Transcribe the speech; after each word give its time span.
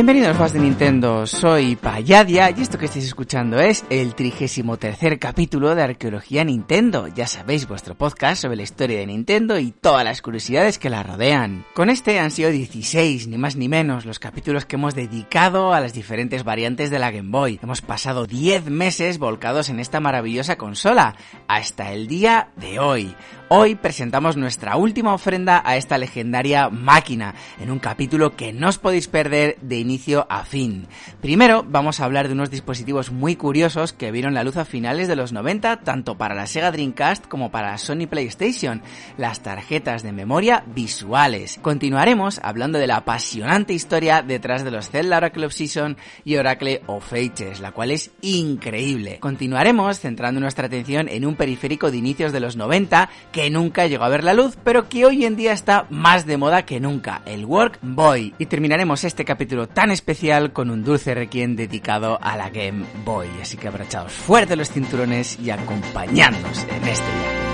Bienvenidos 0.00 0.38
fans 0.38 0.54
de 0.54 0.60
Nintendo, 0.60 1.26
soy 1.26 1.76
Payadia 1.76 2.50
y 2.56 2.62
esto 2.62 2.78
que 2.78 2.86
estáis 2.86 3.04
escuchando 3.04 3.60
es 3.60 3.84
el 3.90 4.14
33 4.14 5.18
capítulo 5.20 5.74
de 5.74 5.82
Arqueología 5.82 6.42
Nintendo, 6.42 7.06
ya 7.08 7.26
sabéis 7.26 7.68
vuestro 7.68 7.94
podcast 7.94 8.40
sobre 8.40 8.56
la 8.56 8.62
historia 8.62 8.98
de 8.98 9.06
Nintendo 9.06 9.58
y 9.58 9.72
todas 9.72 10.02
las 10.02 10.22
curiosidades 10.22 10.78
que 10.78 10.88
la 10.88 11.02
rodean. 11.02 11.66
Con 11.74 11.90
este 11.90 12.18
han 12.18 12.30
sido 12.30 12.50
16, 12.50 13.28
ni 13.28 13.36
más 13.36 13.56
ni 13.56 13.68
menos, 13.68 14.06
los 14.06 14.18
capítulos 14.18 14.64
que 14.64 14.76
hemos 14.76 14.94
dedicado 14.94 15.74
a 15.74 15.80
las 15.80 15.92
diferentes 15.92 16.44
variantes 16.44 16.88
de 16.88 16.98
la 16.98 17.10
Game 17.10 17.30
Boy. 17.30 17.60
Hemos 17.62 17.82
pasado 17.82 18.24
10 18.24 18.70
meses 18.70 19.18
volcados 19.18 19.68
en 19.68 19.80
esta 19.80 20.00
maravillosa 20.00 20.56
consola, 20.56 21.14
hasta 21.46 21.92
el 21.92 22.06
día 22.06 22.48
de 22.56 22.78
hoy. 22.78 23.14
Hoy 23.52 23.74
presentamos 23.74 24.36
nuestra 24.36 24.76
última 24.76 25.12
ofrenda 25.12 25.60
a 25.64 25.76
esta 25.76 25.98
legendaria 25.98 26.70
máquina, 26.70 27.34
en 27.60 27.72
un 27.72 27.80
capítulo 27.80 28.36
que 28.36 28.52
no 28.52 28.68
os 28.68 28.78
podéis 28.78 29.08
perder 29.08 29.58
de 29.60 29.80
inicio 29.90 30.24
a 30.30 30.44
fin. 30.44 30.86
Primero 31.20 31.64
vamos 31.68 31.98
a 31.98 32.04
hablar 32.04 32.28
de 32.28 32.34
unos 32.34 32.50
dispositivos 32.50 33.10
muy 33.10 33.34
curiosos 33.34 33.92
que 33.92 34.12
vieron 34.12 34.34
la 34.34 34.44
luz 34.44 34.56
a 34.56 34.64
finales 34.64 35.08
de 35.08 35.16
los 35.16 35.32
90 35.32 35.78
tanto 35.78 36.16
para 36.16 36.36
la 36.36 36.46
Sega 36.46 36.70
Dreamcast 36.70 37.26
como 37.26 37.50
para 37.50 37.72
la 37.72 37.78
Sony 37.78 38.06
PlayStation, 38.08 38.82
las 39.16 39.40
tarjetas 39.40 40.04
de 40.04 40.12
memoria 40.12 40.62
visuales. 40.74 41.58
Continuaremos 41.60 42.40
hablando 42.44 42.78
de 42.78 42.86
la 42.86 42.98
apasionante 42.98 43.72
historia 43.72 44.22
detrás 44.22 44.62
de 44.62 44.70
los 44.70 44.90
Zelda 44.90 45.16
Oracle 45.16 45.46
of 45.46 45.54
Season 45.54 45.96
y 46.24 46.36
Oracle 46.36 46.82
of 46.86 47.12
Ages, 47.12 47.58
la 47.58 47.72
cual 47.72 47.90
es 47.90 48.12
increíble. 48.22 49.18
Continuaremos 49.18 49.98
centrando 49.98 50.40
nuestra 50.40 50.66
atención 50.66 51.08
en 51.08 51.26
un 51.26 51.34
periférico 51.34 51.90
de 51.90 51.96
inicios 51.96 52.32
de 52.32 52.40
los 52.40 52.56
90 52.56 53.10
que 53.32 53.50
nunca 53.50 53.88
llegó 53.88 54.04
a 54.04 54.08
ver 54.08 54.22
la 54.22 54.34
luz, 54.34 54.56
pero 54.62 54.88
que 54.88 55.04
hoy 55.04 55.24
en 55.24 55.34
día 55.34 55.52
está 55.52 55.86
más 55.90 56.26
de 56.26 56.36
moda 56.36 56.64
que 56.64 56.78
nunca, 56.78 57.22
el 57.26 57.44
Work 57.44 57.78
Boy. 57.82 58.34
Y 58.38 58.46
terminaremos 58.46 59.04
este 59.04 59.24
capítulo 59.24 59.66
tan 59.66 59.79
especial 59.90 60.52
con 60.52 60.70
un 60.70 60.84
dulce 60.84 61.14
requiem 61.14 61.56
dedicado 61.56 62.18
a 62.20 62.36
la 62.36 62.50
Game 62.50 62.84
Boy. 63.04 63.28
Así 63.40 63.56
que 63.56 63.68
abrachaos 63.68 64.12
fuerte 64.12 64.56
los 64.56 64.70
cinturones 64.70 65.38
y 65.40 65.50
acompañadnos 65.50 66.64
en 66.64 66.88
este 66.88 67.06
viaje. 67.06 67.49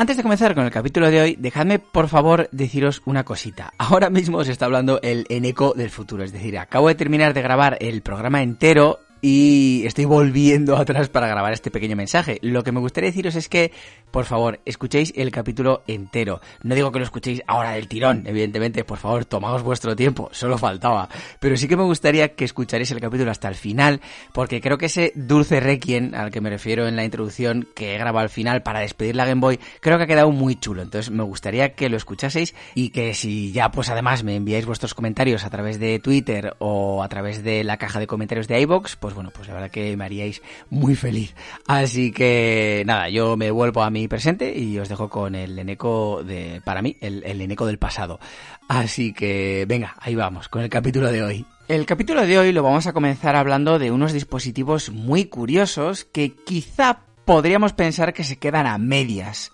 Antes 0.00 0.16
de 0.16 0.22
comenzar 0.22 0.54
con 0.54 0.64
el 0.64 0.70
capítulo 0.70 1.10
de 1.10 1.20
hoy, 1.20 1.36
dejadme 1.38 1.78
por 1.78 2.08
favor 2.08 2.48
deciros 2.52 3.02
una 3.04 3.22
cosita. 3.22 3.74
Ahora 3.76 4.08
mismo 4.08 4.38
os 4.38 4.48
está 4.48 4.64
hablando 4.64 4.98
el 5.02 5.26
Eneco 5.28 5.74
del 5.76 5.90
futuro, 5.90 6.24
es 6.24 6.32
decir, 6.32 6.58
acabo 6.58 6.88
de 6.88 6.94
terminar 6.94 7.34
de 7.34 7.42
grabar 7.42 7.76
el 7.82 8.00
programa 8.00 8.42
entero 8.42 9.00
y 9.20 9.82
estoy 9.86 10.04
volviendo 10.04 10.76
atrás 10.78 11.08
para 11.08 11.28
grabar 11.28 11.52
este 11.52 11.70
pequeño 11.70 11.96
mensaje. 11.96 12.38
Lo 12.42 12.62
que 12.62 12.72
me 12.72 12.80
gustaría 12.80 13.10
deciros 13.10 13.34
es 13.36 13.48
que, 13.48 13.72
por 14.10 14.24
favor, 14.24 14.60
escuchéis 14.64 15.12
el 15.16 15.30
capítulo 15.30 15.82
entero. 15.86 16.40
No 16.62 16.74
digo 16.74 16.92
que 16.92 16.98
lo 16.98 17.04
escuchéis 17.04 17.42
ahora 17.46 17.72
del 17.72 17.88
tirón, 17.88 18.24
evidentemente, 18.26 18.84
por 18.84 18.98
favor, 18.98 19.24
tomaos 19.24 19.62
vuestro 19.62 19.96
tiempo, 19.96 20.28
solo 20.32 20.58
faltaba. 20.58 21.08
Pero 21.38 21.56
sí 21.56 21.68
que 21.68 21.76
me 21.76 21.84
gustaría 21.84 22.34
que 22.34 22.44
escucharéis 22.44 22.90
el 22.90 23.00
capítulo 23.00 23.30
hasta 23.30 23.48
el 23.48 23.54
final, 23.54 24.00
porque 24.32 24.60
creo 24.60 24.78
que 24.78 24.86
ese 24.86 25.12
dulce 25.14 25.60
requiem 25.60 26.14
al 26.14 26.30
que 26.30 26.40
me 26.40 26.50
refiero 26.50 26.86
en 26.86 26.96
la 26.96 27.04
introducción 27.04 27.68
que 27.74 27.94
he 27.94 27.98
grabado 27.98 28.24
al 28.24 28.30
final 28.30 28.62
para 28.62 28.80
despedir 28.80 29.16
la 29.16 29.26
Game 29.26 29.40
Boy, 29.40 29.58
creo 29.80 29.98
que 29.98 30.04
ha 30.04 30.06
quedado 30.06 30.30
muy 30.30 30.56
chulo. 30.56 30.82
Entonces 30.82 31.10
me 31.10 31.22
gustaría 31.22 31.74
que 31.74 31.88
lo 31.88 31.96
escuchaseis 31.96 32.54
y 32.74 32.90
que 32.90 33.14
si 33.14 33.52
ya 33.52 33.70
pues 33.70 33.90
además 33.90 34.24
me 34.24 34.36
enviáis 34.36 34.66
vuestros 34.66 34.94
comentarios 34.94 35.44
a 35.44 35.50
través 35.50 35.78
de 35.78 35.98
Twitter 35.98 36.54
o 36.58 37.02
a 37.02 37.08
través 37.08 37.42
de 37.42 37.64
la 37.64 37.76
caja 37.76 38.00
de 38.00 38.06
comentarios 38.06 38.48
de 38.48 38.60
iBox, 38.60 38.96
pues 38.96 39.09
pues 39.10 39.16
bueno, 39.16 39.30
pues 39.34 39.48
la 39.48 39.54
verdad 39.54 39.70
que 39.72 39.96
me 39.96 40.04
haríais 40.04 40.40
muy 40.68 40.94
feliz. 40.94 41.34
Así 41.66 42.12
que 42.12 42.84
nada, 42.86 43.08
yo 43.08 43.36
me 43.36 43.50
vuelvo 43.50 43.82
a 43.82 43.90
mi 43.90 44.06
presente 44.06 44.56
y 44.56 44.78
os 44.78 44.88
dejo 44.88 45.08
con 45.08 45.34
el 45.34 45.58
eneco 45.58 46.22
de, 46.22 46.62
para 46.64 46.80
mí, 46.80 46.96
el, 47.00 47.24
el 47.24 47.40
eneco 47.40 47.66
del 47.66 47.78
pasado. 47.78 48.20
Así 48.68 49.12
que 49.12 49.64
venga, 49.66 49.96
ahí 49.98 50.14
vamos, 50.14 50.48
con 50.48 50.62
el 50.62 50.70
capítulo 50.70 51.10
de 51.10 51.24
hoy. 51.24 51.44
El 51.66 51.86
capítulo 51.86 52.24
de 52.24 52.38
hoy 52.38 52.52
lo 52.52 52.62
vamos 52.62 52.86
a 52.86 52.92
comenzar 52.92 53.34
hablando 53.34 53.80
de 53.80 53.90
unos 53.90 54.12
dispositivos 54.12 54.90
muy 54.90 55.24
curiosos 55.24 56.04
que 56.04 56.36
quizá 56.36 57.00
podríamos 57.24 57.72
pensar 57.72 58.12
que 58.12 58.22
se 58.22 58.36
quedan 58.36 58.68
a 58.68 58.78
medias. 58.78 59.50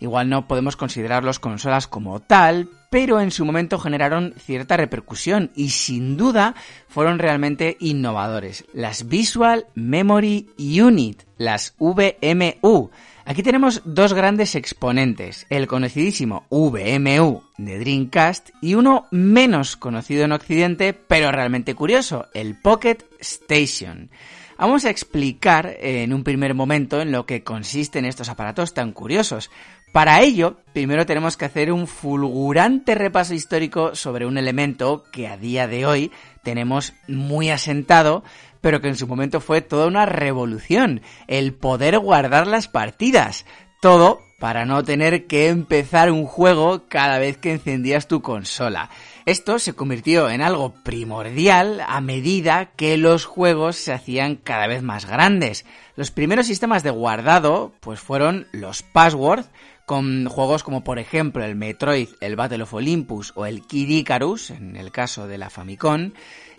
Igual 0.00 0.28
no 0.28 0.46
podemos 0.46 0.76
considerarlos 0.76 1.38
consolas 1.40 1.86
como 1.86 2.20
tal, 2.20 2.68
pero 2.90 3.20
en 3.20 3.30
su 3.30 3.44
momento 3.44 3.78
generaron 3.78 4.34
cierta 4.38 4.76
repercusión 4.76 5.50
y 5.54 5.70
sin 5.70 6.16
duda 6.16 6.54
fueron 6.88 7.18
realmente 7.18 7.76
innovadores. 7.80 8.64
Las 8.72 9.08
Visual 9.08 9.66
Memory 9.74 10.50
Unit, 10.58 11.22
las 11.36 11.74
VMU. 11.78 12.90
Aquí 13.24 13.42
tenemos 13.42 13.82
dos 13.84 14.14
grandes 14.14 14.54
exponentes, 14.54 15.46
el 15.50 15.66
conocidísimo 15.66 16.46
VMU 16.48 17.42
de 17.58 17.78
Dreamcast 17.78 18.50
y 18.62 18.74
uno 18.74 19.06
menos 19.10 19.76
conocido 19.76 20.24
en 20.24 20.32
Occidente, 20.32 20.94
pero 20.94 21.30
realmente 21.30 21.74
curioso, 21.74 22.26
el 22.32 22.54
Pocket 22.54 23.04
Station. 23.20 24.08
Vamos 24.56 24.84
a 24.84 24.90
explicar 24.90 25.76
en 25.78 26.12
un 26.12 26.24
primer 26.24 26.52
momento 26.52 27.00
en 27.00 27.12
lo 27.12 27.26
que 27.26 27.44
consisten 27.44 28.04
estos 28.04 28.28
aparatos 28.28 28.74
tan 28.74 28.90
curiosos. 28.90 29.52
Para 29.92 30.20
ello, 30.20 30.58
primero 30.72 31.06
tenemos 31.06 31.36
que 31.36 31.46
hacer 31.46 31.72
un 31.72 31.86
fulgurante 31.86 32.94
repaso 32.94 33.34
histórico 33.34 33.94
sobre 33.94 34.26
un 34.26 34.36
elemento 34.36 35.04
que 35.12 35.26
a 35.26 35.36
día 35.36 35.66
de 35.66 35.86
hoy 35.86 36.12
tenemos 36.42 36.94
muy 37.08 37.50
asentado, 37.50 38.22
pero 38.60 38.80
que 38.80 38.88
en 38.88 38.96
su 38.96 39.06
momento 39.06 39.40
fue 39.40 39.60
toda 39.60 39.86
una 39.86 40.06
revolución, 40.06 41.00
el 41.26 41.54
poder 41.54 41.98
guardar 41.98 42.46
las 42.46 42.68
partidas. 42.68 43.46
Todo 43.80 44.20
para 44.38 44.64
no 44.64 44.84
tener 44.84 45.26
que 45.26 45.48
empezar 45.48 46.12
un 46.12 46.24
juego 46.24 46.84
cada 46.88 47.18
vez 47.18 47.36
que 47.38 47.52
encendías 47.52 48.06
tu 48.06 48.22
consola. 48.22 48.88
Esto 49.26 49.58
se 49.58 49.74
convirtió 49.74 50.30
en 50.30 50.40
algo 50.40 50.72
primordial 50.84 51.82
a 51.86 52.00
medida 52.00 52.66
que 52.76 52.96
los 52.96 53.24
juegos 53.24 53.76
se 53.76 53.92
hacían 53.92 54.36
cada 54.36 54.66
vez 54.66 54.82
más 54.82 55.06
grandes. 55.06 55.66
Los 55.96 56.10
primeros 56.10 56.46
sistemas 56.46 56.82
de 56.82 56.90
guardado 56.90 57.72
pues 57.80 58.00
fueron 58.00 58.46
los 58.52 58.82
password 58.82 59.44
con 59.84 60.26
juegos 60.28 60.62
como 60.62 60.84
por 60.84 60.98
ejemplo 60.98 61.44
el 61.44 61.56
Metroid, 61.56 62.08
el 62.20 62.36
Battle 62.36 62.62
of 62.62 62.74
Olympus 62.74 63.32
o 63.34 63.44
el 63.46 63.66
Kid 63.66 63.88
Icarus, 63.88 64.50
en 64.50 64.76
el 64.76 64.92
caso 64.92 65.26
de 65.26 65.38
la 65.38 65.50
Famicom, 65.50 66.12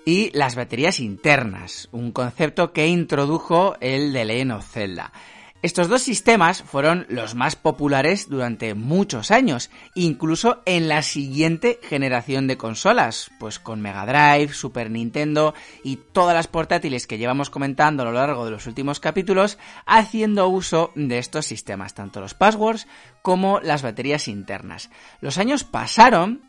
y 0.05 0.31
las 0.35 0.55
baterías 0.55 0.99
internas, 0.99 1.87
un 1.91 2.11
concepto 2.11 2.73
que 2.73 2.87
introdujo 2.87 3.77
el 3.79 4.13
de 4.13 4.25
Legend 4.25 4.51
of 4.53 4.67
Zelda. 4.67 5.13
Estos 5.61 5.89
dos 5.89 6.01
sistemas 6.01 6.63
fueron 6.63 7.05
los 7.09 7.35
más 7.35 7.57
populares 7.57 8.29
durante 8.29 8.75
muchos 8.75 9.29
años, 9.29 9.69
incluso 9.93 10.61
en 10.65 10.87
la 10.87 11.01
siguiente 11.01 11.81
generación 11.83 12.47
de 12.47 12.55
consolas, 12.55 13.29
pues 13.41 13.59
con 13.59 13.81
Mega 13.81 14.05
Drive, 14.05 14.53
Super 14.53 14.89
Nintendo 14.89 15.53
y 15.83 15.97
todas 15.97 16.33
las 16.33 16.47
portátiles 16.47 17.07
que 17.07 17.17
llevamos 17.17 17.49
comentando 17.49 18.03
a 18.03 18.05
lo 18.05 18.13
largo 18.13 18.45
de 18.45 18.51
los 18.51 18.67
últimos 18.67 19.01
capítulos, 19.01 19.57
haciendo 19.85 20.47
uso 20.47 20.91
de 20.95 21.17
estos 21.17 21.45
sistemas, 21.45 21.93
tanto 21.93 22.21
los 22.21 22.35
passwords 22.35 22.87
como 23.21 23.59
las 23.59 23.81
baterías 23.81 24.29
internas. 24.29 24.89
Los 25.19 25.37
años 25.37 25.65
pasaron 25.65 26.41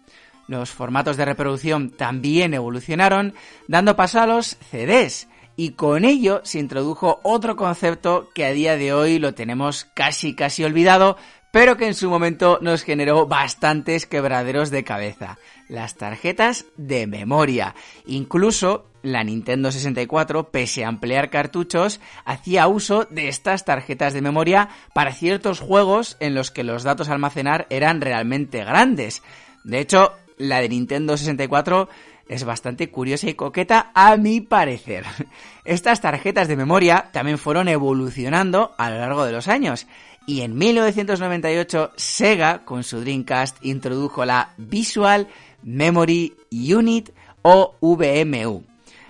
los 0.47 0.71
formatos 0.71 1.17
de 1.17 1.25
reproducción 1.25 1.91
también 1.91 2.55
evolucionaron, 2.55 3.35
dando 3.69 3.95
paso 3.95 4.21
a 4.21 4.27
los 4.27 4.57
CDs, 4.71 5.29
y 5.61 5.73
con 5.73 6.07
ello 6.07 6.41
se 6.43 6.59
introdujo 6.59 7.21
otro 7.23 7.55
concepto 7.55 8.31
que 8.35 8.47
a 8.47 8.53
día 8.53 8.79
de 8.79 8.95
hoy 8.95 9.19
lo 9.19 9.35
tenemos 9.35 9.85
casi 9.93 10.35
casi 10.35 10.65
olvidado, 10.65 11.19
pero 11.51 11.77
que 11.77 11.87
en 11.87 11.93
su 11.93 12.09
momento 12.09 12.59
nos 12.63 12.83
generó 12.83 13.27
bastantes 13.27 14.07
quebraderos 14.07 14.71
de 14.71 14.85
cabeza, 14.85 15.37
las 15.69 15.97
tarjetas 15.97 16.65
de 16.79 17.07
memoria. 17.07 17.75
Incluso 18.07 18.87
la 19.03 19.23
Nintendo 19.23 19.71
64, 19.71 20.51
pese 20.51 20.87
a 20.87 20.89
ampliar 20.89 21.29
cartuchos, 21.29 22.01
hacía 22.25 22.67
uso 22.67 23.07
de 23.11 23.29
estas 23.29 23.67
tarjetas 23.67 24.15
de 24.15 24.23
memoria 24.23 24.71
para 24.95 25.13
ciertos 25.13 25.61
juegos 25.61 26.17
en 26.21 26.35
los 26.35 26.51
que 26.51 26.65
los 26.65 26.85
datos 26.85 27.11
a 27.11 27.13
almacenar 27.13 27.67
eran 27.69 28.01
realmente 28.01 28.65
grandes. 28.65 29.23
De 29.65 29.81
hecho, 29.81 30.15
la 30.39 30.63
de 30.63 30.71
Nintendo 30.71 31.19
64 31.19 31.91
es 32.31 32.45
bastante 32.45 32.91
curiosa 32.91 33.29
y 33.29 33.35
coqueta 33.35 33.91
a 33.93 34.17
mi 34.17 34.41
parecer. 34.41 35.05
Estas 35.65 36.01
tarjetas 36.01 36.47
de 36.47 36.57
memoria 36.57 37.09
también 37.13 37.39
fueron 37.39 37.67
evolucionando 37.67 38.73
a 38.79 38.89
lo 38.89 38.99
largo 38.99 39.25
de 39.27 39.33
los 39.33 39.49
años 39.49 39.89
Y 40.29 40.43
en 40.43 40.57
1998 40.57 41.91
Sega 41.97 42.65
con 42.65 42.85
su 42.85 43.01
Dreamcast 43.01 43.65
introdujo 43.65 44.25
la 44.25 44.51
Visual 44.59 45.27
Memory 45.65 46.37
Unit 46.53 47.11
o 47.43 47.75
VMU. 47.81 48.63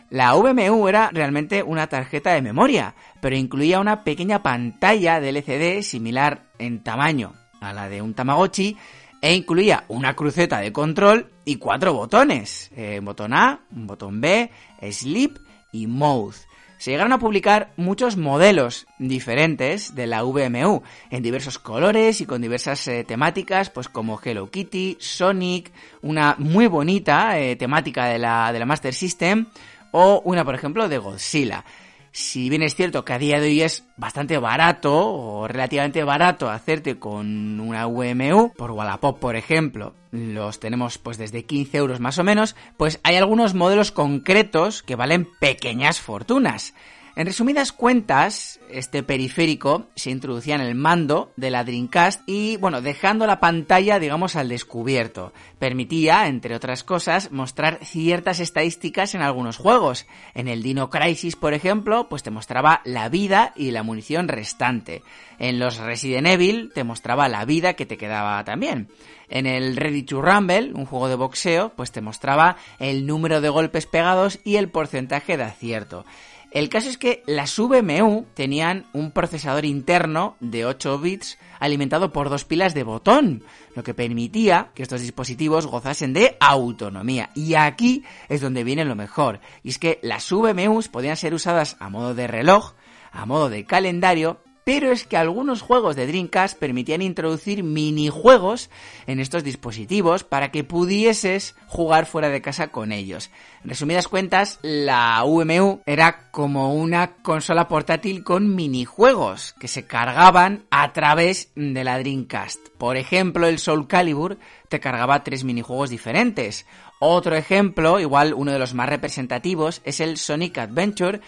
La 0.09 0.35
VMU 0.35 0.89
era 0.89 1.11
realmente 1.13 1.63
una 1.63 1.89
tarjeta 1.89 2.33
de 2.33 2.41
memoria, 2.41 2.95
pero 3.21 3.37
incluía 3.37 3.81
una 3.81 4.03
pequeña 4.03 4.43
pantalla 4.43 5.21
de 5.21 5.29
LCD 5.29 5.83
similar 5.83 6.45
en 6.59 6.83
tamaño 6.83 7.35
a 7.61 7.75
la 7.75 7.91
de 7.91 8.01
un 8.01 8.15
Tamagotchi 8.15 8.79
e 9.21 9.35
incluía 9.35 9.85
una 9.89 10.15
cruceta 10.15 10.61
de 10.61 10.73
control 10.73 11.31
y 11.45 11.57
cuatro 11.57 11.93
botones, 11.93 12.71
eh, 12.77 13.01
botón 13.03 13.35
A, 13.35 13.61
botón 13.71 14.21
B, 14.21 14.51
Sleep 14.91 15.39
y 15.73 15.87
Mode. 15.87 16.37
Se 16.81 16.93
llegaron 16.93 17.13
a 17.13 17.19
publicar 17.19 17.73
muchos 17.77 18.17
modelos 18.17 18.87
diferentes 18.99 19.95
de 19.95 20.07
la 20.07 20.23
VMU, 20.23 20.83
en 21.11 21.23
diversos 21.23 21.59
colores 21.59 22.23
y 22.23 22.25
con 22.25 22.41
diversas 22.41 22.89
eh, 22.89 23.05
temáticas, 23.05 23.69
pues 23.69 23.91
como 23.91 24.19
Hello 24.19 24.51
Kitty, 24.51 24.97
Sonic, 24.99 25.73
una 26.01 26.37
muy 26.39 26.69
bonita 26.69 27.39
eh, 27.39 27.57
temática 27.57 28.07
de 28.07 28.19
la, 28.19 28.51
de 28.51 28.59
la 28.61 28.65
Master 28.65 28.95
System, 28.95 29.45
o 29.91 30.23
una, 30.25 30.43
por 30.43 30.55
ejemplo, 30.55 30.89
de 30.89 30.97
Godzilla. 30.97 31.67
Si 32.13 32.51
bien 32.51 32.63
es 32.63 32.75
cierto 32.75 33.05
que 33.05 33.13
a 33.13 33.19
día 33.19 33.39
de 33.39 33.47
hoy 33.47 33.63
es 33.63 33.85
bastante 33.97 34.37
barato 34.39 34.93
o 34.93 35.47
relativamente 35.47 36.03
barato 36.03 36.51
hacerte 36.51 36.99
con 36.99 37.61
una 37.61 37.87
VMU, 37.87 38.53
por 38.57 38.73
Wallapop 38.73 39.21
por 39.21 39.37
ejemplo, 39.37 39.95
los 40.11 40.59
tenemos 40.59 40.99
pues 40.99 41.19
desde 41.19 41.45
15 41.45 41.79
euros 41.79 42.01
más 42.01 42.19
o 42.19 42.25
menos, 42.25 42.57
pues 42.77 42.99
hay 43.05 43.15
algunos 43.15 43.55
modelos 43.55 43.93
concretos 43.93 44.83
que 44.83 44.97
valen 44.97 45.29
pequeñas 45.39 46.01
fortunas. 46.01 46.75
En 47.21 47.27
resumidas 47.27 47.73
cuentas, 47.73 48.61
este 48.71 49.03
periférico 49.03 49.89
se 49.95 50.11
introducía 50.11 50.55
en 50.55 50.63
el 50.63 50.75
mando 50.75 51.35
de 51.37 51.51
la 51.51 51.65
Dreamcast 51.65 52.23
y, 52.27 52.57
bueno, 52.57 52.81
dejando 52.81 53.27
la 53.27 53.41
pantalla, 53.41 53.99
digamos, 53.99 54.37
al 54.37 54.49
descubierto. 54.49 55.35
Permitía, 55.59 56.29
entre 56.29 56.55
otras 56.55 56.83
cosas, 56.83 57.31
mostrar 57.31 57.85
ciertas 57.85 58.41
estadísticas 58.41 59.15
en 59.15 59.21
algunos 59.21 59.59
juegos. 59.59 60.07
En 60.33 60.49
el 60.49 60.63
Dino 60.63 60.89
Crisis, 60.89 61.37
por 61.37 61.53
ejemplo, 61.53 62.09
pues 62.09 62.23
te 62.23 62.31
mostraba 62.31 62.81
la 62.87 63.11
vida 63.11 63.53
y 63.55 63.73
la 63.73 63.83
munición 63.83 64.27
restante. 64.27 65.03
En 65.39 65.59
los 65.59 65.77
Resident 65.77 66.27
Evil 66.27 66.73
te 66.75 66.85
mostraba 66.85 67.29
la 67.29 67.45
vida 67.45 67.75
que 67.75 67.85
te 67.85 67.99
quedaba 67.99 68.43
también. 68.45 68.89
En 69.29 69.47
el 69.47 69.77
Ready 69.77 70.05
to 70.05 70.23
Rumble, 70.23 70.73
un 70.75 70.87
juego 70.87 71.09
de 71.09 71.17
boxeo, 71.17 71.73
pues 71.77 71.93
te 71.93 72.01
mostraba 72.01 72.57
el 72.79 73.07
número 73.07 73.43
de 73.43 73.51
golpes 73.51 73.85
pegados 73.85 74.41
y 74.43 74.57
el 74.57 74.71
porcentaje 74.71 75.37
de 75.37 75.45
acierto. 75.45 76.05
El 76.51 76.69
caso 76.69 76.89
es 76.89 76.99
que 76.99 77.23
las 77.27 77.57
VMU 77.57 78.27
tenían 78.35 78.87
un 78.93 79.13
procesador 79.13 79.65
interno 79.65 80.37
de 80.41 80.67
8 80.67 80.99
bits 80.99 81.39
alimentado 81.61 82.13
por 82.13 82.29
dos 82.29 82.45
pilas 82.45 82.75
de 82.75 82.83
botón, 82.83 83.45
lo 83.77 83.85
que 83.85 83.95
permitía 83.95 84.73
que 84.75 84.83
estos 84.83 85.01
dispositivos 85.01 85.69
gozasen 85.69 86.13
de 86.13 86.37
autonomía. 86.41 87.31
Y 87.37 87.55
aquí 87.55 88.03
es 88.29 88.41
donde 88.41 88.65
viene 88.65 88.85
lo 88.85 88.97
mejor, 88.97 89.41
y 89.63 89.69
es 89.69 89.79
que 89.79 90.01
las 90.03 90.29
VMUs 90.29 90.89
podían 90.89 91.17
ser 91.17 91.35
usadas 91.35 91.77
a 91.79 91.89
modo 91.89 92.15
de 92.15 92.27
reloj, 92.27 92.73
a 93.13 93.27
modo 93.27 93.49
de 93.49 93.65
calendario 93.65 94.41
pero 94.65 94.93
es 94.93 95.05
que 95.05 95.17
algunos 95.17 95.63
juegos 95.63 95.97
de 95.97 96.07
Dreamcast 96.07 96.59
permitían 96.59 97.03
introducir 97.03 97.63
minijuegos 97.63 98.71
en 99.07 99.21
estos 99.21 99.45
dispositivos 99.45 100.25
para 100.25 100.51
que 100.51 100.65
pudieses 100.65 101.55
jugar 101.67 102.07
fuera 102.07 102.29
de 102.29 102.43
casa 102.43 102.69
con 102.69 102.93
ellos. 102.93 103.31
En 103.63 103.71
resumidas 103.71 104.09
cuentas, 104.09 104.59
la 104.63 105.23
VMU 105.25 105.81
era 105.87 106.31
como 106.31 106.75
una 106.75 107.17
consola 107.17 107.69
portátil 107.69 108.25
con 108.25 108.55
minijuegos 108.55 109.55
que 109.59 109.69
se 109.69 109.87
cargaban 109.87 110.65
a 110.71 110.93
través 110.93 111.51
de 111.55 111.85
la 111.85 111.99
Dreamcast. 111.99 112.69
Por 112.79 112.97
ejemplo, 112.97 113.47
el 113.47 113.59
Soul 113.59 113.87
Calibur 113.89 114.39
te 114.69 114.81
cargaba 114.81 115.25
tres 115.25 115.45
minijuegos 115.45 115.91
diferentes. 115.91 116.67
Otro 117.03 117.35
ejemplo, 117.35 117.99
igual 117.99 118.35
uno 118.35 118.53
de 118.53 118.59
los 118.59 118.75
más 118.75 118.89
representativos, 118.89 119.81
es 119.85 120.01
el 120.01 120.19
Sonic 120.19 120.59
Adventure, 120.59 121.21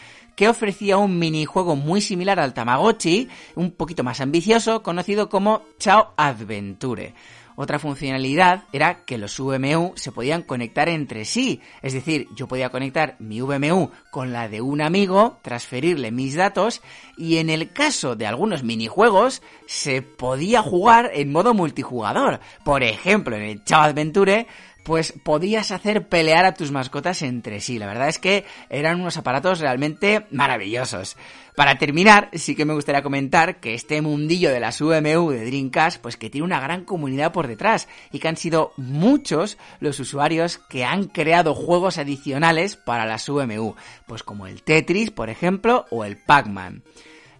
que 0.42 0.48
ofrecía 0.48 0.96
un 0.96 1.20
minijuego 1.20 1.76
muy 1.76 2.00
similar 2.00 2.40
al 2.40 2.52
Tamagotchi, 2.52 3.28
un 3.54 3.70
poquito 3.70 4.02
más 4.02 4.20
ambicioso, 4.20 4.82
conocido 4.82 5.28
como 5.28 5.62
Chao 5.78 6.14
Adventure. 6.16 7.14
Otra 7.54 7.78
funcionalidad 7.78 8.64
era 8.72 9.04
que 9.04 9.18
los 9.18 9.38
VMU 9.38 9.92
se 9.94 10.10
podían 10.10 10.42
conectar 10.42 10.88
entre 10.88 11.24
sí, 11.26 11.60
es 11.80 11.92
decir, 11.92 12.26
yo 12.34 12.48
podía 12.48 12.70
conectar 12.70 13.14
mi 13.20 13.40
VMU 13.40 13.92
con 14.10 14.32
la 14.32 14.48
de 14.48 14.60
un 14.60 14.80
amigo, 14.80 15.38
transferirle 15.42 16.10
mis 16.10 16.34
datos 16.34 16.82
y 17.16 17.36
en 17.36 17.48
el 17.48 17.72
caso 17.72 18.16
de 18.16 18.26
algunos 18.26 18.64
minijuegos 18.64 19.42
se 19.68 20.02
podía 20.02 20.60
jugar 20.60 21.12
en 21.14 21.30
modo 21.30 21.54
multijugador. 21.54 22.40
Por 22.64 22.82
ejemplo, 22.82 23.36
en 23.36 23.42
el 23.42 23.64
Chao 23.64 23.82
Adventure 23.82 24.48
pues 24.82 25.12
podías 25.22 25.70
hacer 25.70 26.08
pelear 26.08 26.44
a 26.44 26.54
tus 26.54 26.70
mascotas 26.70 27.22
entre 27.22 27.60
sí. 27.60 27.78
La 27.78 27.86
verdad 27.86 28.08
es 28.08 28.18
que 28.18 28.44
eran 28.70 29.00
unos 29.00 29.16
aparatos 29.16 29.60
realmente 29.60 30.26
maravillosos. 30.30 31.16
Para 31.54 31.76
terminar, 31.76 32.30
sí 32.32 32.54
que 32.54 32.64
me 32.64 32.72
gustaría 32.72 33.02
comentar 33.02 33.60
que 33.60 33.74
este 33.74 34.00
mundillo 34.00 34.50
de 34.50 34.60
las 34.60 34.80
VMU 34.80 35.30
de 35.30 35.44
Dreamcast, 35.44 36.00
pues 36.00 36.16
que 36.16 36.30
tiene 36.30 36.46
una 36.46 36.60
gran 36.60 36.84
comunidad 36.84 37.32
por 37.32 37.46
detrás 37.46 37.88
y 38.10 38.20
que 38.20 38.28
han 38.28 38.38
sido 38.38 38.72
muchos 38.78 39.58
los 39.78 40.00
usuarios 40.00 40.58
que 40.58 40.84
han 40.84 41.04
creado 41.04 41.54
juegos 41.54 41.98
adicionales 41.98 42.76
para 42.76 43.04
las 43.04 43.28
VMU, 43.28 43.74
pues 44.06 44.22
como 44.22 44.46
el 44.46 44.62
Tetris, 44.62 45.10
por 45.10 45.28
ejemplo, 45.28 45.84
o 45.90 46.04
el 46.04 46.16
Pac-Man. 46.16 46.82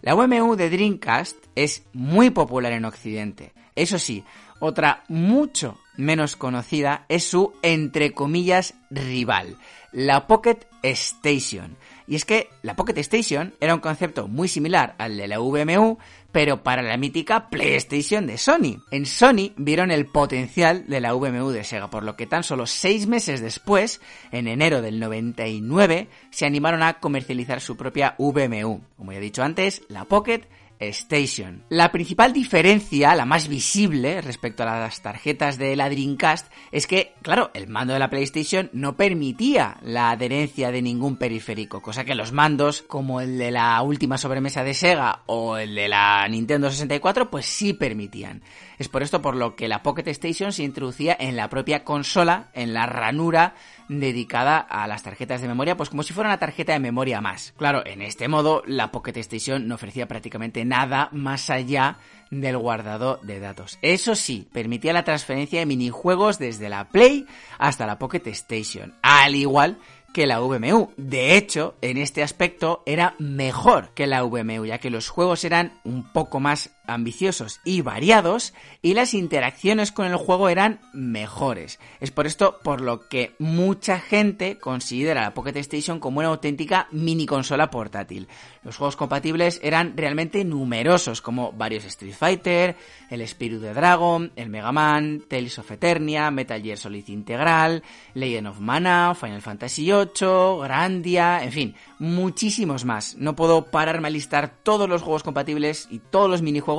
La 0.01 0.13
VMU 0.13 0.55
de 0.55 0.69
Dreamcast 0.69 1.37
es 1.55 1.83
muy 1.93 2.29
popular 2.29 2.73
en 2.73 2.85
Occidente. 2.85 3.53
Eso 3.75 3.97
sí, 3.97 4.23
otra 4.63 5.03
mucho 5.09 5.77
menos 5.97 6.37
conocida 6.37 7.05
es 7.09 7.25
su, 7.25 7.53
entre 7.61 8.13
comillas, 8.13 8.75
rival, 8.89 9.57
la 9.91 10.25
Pocket 10.25 10.59
Station. 10.81 11.75
Y 12.07 12.15
es 12.15 12.23
que 12.23 12.47
la 12.61 12.75
Pocket 12.75 12.97
Station 12.99 13.53
era 13.59 13.75
un 13.75 13.81
concepto 13.81 14.29
muy 14.29 14.47
similar 14.47 14.95
al 14.97 15.17
de 15.17 15.27
la 15.27 15.39
VMU, 15.39 15.97
pero 16.31 16.63
para 16.63 16.81
la 16.81 16.95
mítica 16.95 17.49
PlayStation 17.49 18.25
de 18.25 18.37
Sony. 18.37 18.81
En 18.89 19.05
Sony 19.05 19.51
vieron 19.57 19.91
el 19.91 20.05
potencial 20.05 20.87
de 20.87 21.01
la 21.01 21.13
VMU 21.13 21.49
de 21.51 21.65
Sega, 21.65 21.89
por 21.89 22.03
lo 22.03 22.15
que 22.15 22.25
tan 22.25 22.43
solo 22.43 22.65
seis 22.65 23.05
meses 23.05 23.41
después, 23.41 23.99
en 24.31 24.47
enero 24.47 24.81
del 24.81 24.99
99, 24.99 26.07
se 26.31 26.45
animaron 26.45 26.83
a 26.83 26.99
comercializar 27.01 27.59
su 27.59 27.75
propia 27.75 28.15
VMU. 28.17 28.81
Como 28.97 29.11
ya 29.11 29.17
he 29.17 29.21
dicho 29.21 29.43
antes, 29.43 29.81
la 29.89 30.05
Pocket 30.05 30.47
Station. 30.79 31.63
La 31.69 31.91
principal 31.91 32.33
diferencia, 32.33 33.15
la 33.15 33.25
más 33.25 33.47
visible 33.47 34.21
respecto 34.21 34.63
a 34.63 34.79
las 34.79 35.01
tarjetas 35.01 35.57
de 35.57 35.75
la 35.75 35.89
Dreamcast, 35.89 36.51
es 36.71 36.87
que, 36.87 37.13
claro, 37.21 37.51
el 37.53 37.67
mando 37.67 37.93
de 37.93 37.99
la 37.99 38.09
PlayStation 38.09 38.69
no 38.73 38.97
permitía 38.97 39.77
la 39.81 40.11
adherencia 40.11 40.71
de 40.71 40.81
ningún 40.81 41.17
periférico, 41.17 41.81
cosa 41.81 42.03
que 42.05 42.15
los 42.15 42.31
mandos, 42.31 42.81
como 42.81 43.21
el 43.21 43.37
de 43.37 43.51
la 43.51 43.81
última 43.81 44.17
sobremesa 44.17 44.63
de 44.63 44.73
Sega 44.73 45.23
o 45.25 45.57
el 45.57 45.75
de 45.75 45.87
la 45.87 46.27
Nintendo 46.27 46.69
64, 46.69 47.29
pues 47.29 47.45
sí 47.45 47.73
permitían. 47.73 48.41
Es 48.77 48.89
por 48.89 49.03
esto 49.03 49.21
por 49.21 49.35
lo 49.35 49.55
que 49.55 49.67
la 49.67 49.83
Pocket 49.83 50.07
Station 50.07 50.51
se 50.51 50.63
introducía 50.63 51.15
en 51.19 51.35
la 51.35 51.49
propia 51.49 51.83
consola, 51.83 52.49
en 52.53 52.73
la 52.73 52.85
ranura 52.85 53.55
dedicada 53.87 54.57
a 54.57 54.87
las 54.87 55.03
tarjetas 55.03 55.41
de 55.41 55.47
memoria, 55.47 55.77
pues 55.77 55.89
como 55.89 56.03
si 56.03 56.13
fuera 56.13 56.29
una 56.29 56.39
tarjeta 56.39 56.73
de 56.73 56.79
memoria 56.79 57.21
más. 57.21 57.53
Claro, 57.57 57.85
en 57.85 58.01
este 58.01 58.27
modo 58.27 58.63
la 58.65 58.91
Pocket 58.91 59.17
Station 59.17 59.67
no 59.67 59.75
ofrecía 59.75 60.07
prácticamente 60.07 60.62
nada 60.65 61.09
más 61.11 61.49
allá 61.49 61.97
del 62.41 62.57
guardado 62.57 63.19
de 63.23 63.39
datos. 63.39 63.77
Eso 63.81 64.15
sí, 64.15 64.47
permitía 64.51 64.93
la 64.93 65.03
transferencia 65.03 65.59
de 65.59 65.65
minijuegos 65.65 66.39
desde 66.39 66.69
la 66.69 66.89
Play 66.89 67.25
hasta 67.57 67.85
la 67.85 67.99
Pocket 67.99 68.23
Station, 68.27 68.95
al 69.01 69.35
igual 69.35 69.77
que 70.13 70.27
la 70.27 70.39
VMU. 70.39 70.91
De 70.95 71.35
hecho, 71.35 71.75
en 71.81 71.97
este 71.97 72.23
aspecto 72.23 72.83
era 72.85 73.15
mejor 73.19 73.89
que 73.95 74.07
la 74.07 74.23
VMU, 74.23 74.65
ya 74.65 74.77
que 74.77 74.91
los 74.91 75.09
juegos 75.09 75.43
eran 75.43 75.73
un 75.83 76.03
poco 76.03 76.39
más 76.39 76.69
ambiciosos 76.85 77.59
y 77.63 77.81
variados 77.81 78.53
y 78.81 78.93
las 78.93 79.13
interacciones 79.13 79.91
con 79.91 80.05
el 80.05 80.15
juego 80.15 80.49
eran 80.49 80.79
mejores. 80.93 81.79
Es 81.99 82.11
por 82.11 82.27
esto 82.27 82.59
por 82.63 82.81
lo 82.81 83.07
que 83.07 83.35
mucha 83.39 83.99
gente 83.99 84.57
considera 84.57 85.21
la 85.21 85.33
Pocket 85.33 85.57
Station 85.57 85.99
como 85.99 86.19
una 86.19 86.29
auténtica 86.29 86.87
mini 86.91 87.25
consola 87.25 87.69
portátil. 87.69 88.27
Los 88.63 88.77
juegos 88.77 88.95
compatibles 88.95 89.59
eran 89.63 89.95
realmente 89.95 90.43
numerosos 90.43 91.21
como 91.21 91.51
varios 91.51 91.85
Street 91.85 92.13
Fighter, 92.13 92.75
el 93.09 93.21
Spirit 93.21 93.59
de 93.59 93.73
Dragon, 93.73 94.31
el 94.35 94.49
Mega 94.49 94.71
Man, 94.71 95.23
Tales 95.27 95.59
of 95.59 95.71
Eternia, 95.71 96.31
Metal 96.31 96.61
Gear 96.61 96.77
Solid 96.77 97.07
Integral, 97.07 97.83
Legend 98.13 98.47
of 98.47 98.59
Mana, 98.59 99.15
Final 99.19 99.41
Fantasy 99.41 99.85
VIII, 99.85 100.63
Grandia, 100.63 101.43
en 101.43 101.51
fin, 101.51 101.75
muchísimos 101.99 102.85
más. 102.85 103.15
No 103.17 103.35
puedo 103.35 103.65
pararme 103.65 104.07
a 104.07 104.11
listar 104.11 104.53
todos 104.63 104.89
los 104.89 105.01
juegos 105.01 105.23
compatibles 105.23 105.87
y 105.89 105.99
todos 105.99 106.29
los 106.29 106.41
minijuegos 106.41 106.72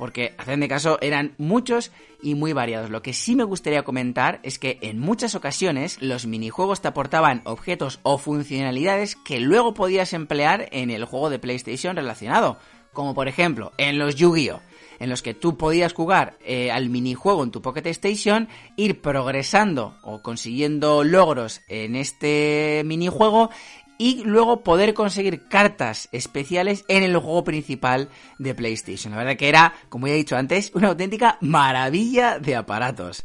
porque, 0.00 0.34
hacedme 0.38 0.66
caso, 0.66 0.98
eran 1.02 1.34
muchos 1.36 1.92
y 2.22 2.34
muy 2.34 2.54
variados. 2.54 2.88
Lo 2.88 3.02
que 3.02 3.12
sí 3.12 3.36
me 3.36 3.44
gustaría 3.44 3.82
comentar 3.82 4.40
es 4.42 4.58
que 4.58 4.78
en 4.80 4.98
muchas 4.98 5.34
ocasiones 5.34 6.00
los 6.00 6.26
minijuegos 6.26 6.80
te 6.80 6.88
aportaban 6.88 7.42
objetos 7.44 8.00
o 8.02 8.16
funcionalidades 8.16 9.14
que 9.14 9.40
luego 9.40 9.74
podías 9.74 10.14
emplear 10.14 10.68
en 10.72 10.90
el 10.90 11.04
juego 11.04 11.28
de 11.28 11.38
PlayStation 11.38 11.96
relacionado, 11.96 12.58
como 12.94 13.14
por 13.14 13.28
ejemplo 13.28 13.72
en 13.76 13.98
los 13.98 14.16
Yu-Gi-Oh! 14.16 14.60
en 15.00 15.08
los 15.08 15.22
que 15.22 15.34
tú 15.34 15.56
podías 15.56 15.92
jugar 15.92 16.38
eh, 16.44 16.70
al 16.70 16.90
minijuego 16.90 17.42
en 17.42 17.50
tu 17.50 17.60
Pocket 17.62 17.86
Station, 17.86 18.48
ir 18.76 19.00
progresando 19.00 19.96
o 20.02 20.22
consiguiendo 20.22 21.04
logros 21.04 21.62
en 21.68 21.96
este 21.96 22.82
minijuego 22.84 23.50
y 24.00 24.22
luego 24.24 24.62
poder 24.62 24.94
conseguir 24.94 25.46
cartas 25.46 26.08
especiales 26.10 26.86
en 26.88 27.02
el 27.02 27.18
juego 27.18 27.44
principal 27.44 28.08
de 28.38 28.54
PlayStation. 28.54 29.10
La 29.12 29.18
verdad 29.18 29.36
que 29.36 29.50
era, 29.50 29.74
como 29.90 30.06
ya 30.06 30.14
he 30.14 30.16
dicho 30.16 30.38
antes, 30.38 30.72
una 30.74 30.88
auténtica 30.88 31.36
maravilla 31.42 32.38
de 32.38 32.56
aparatos. 32.56 33.22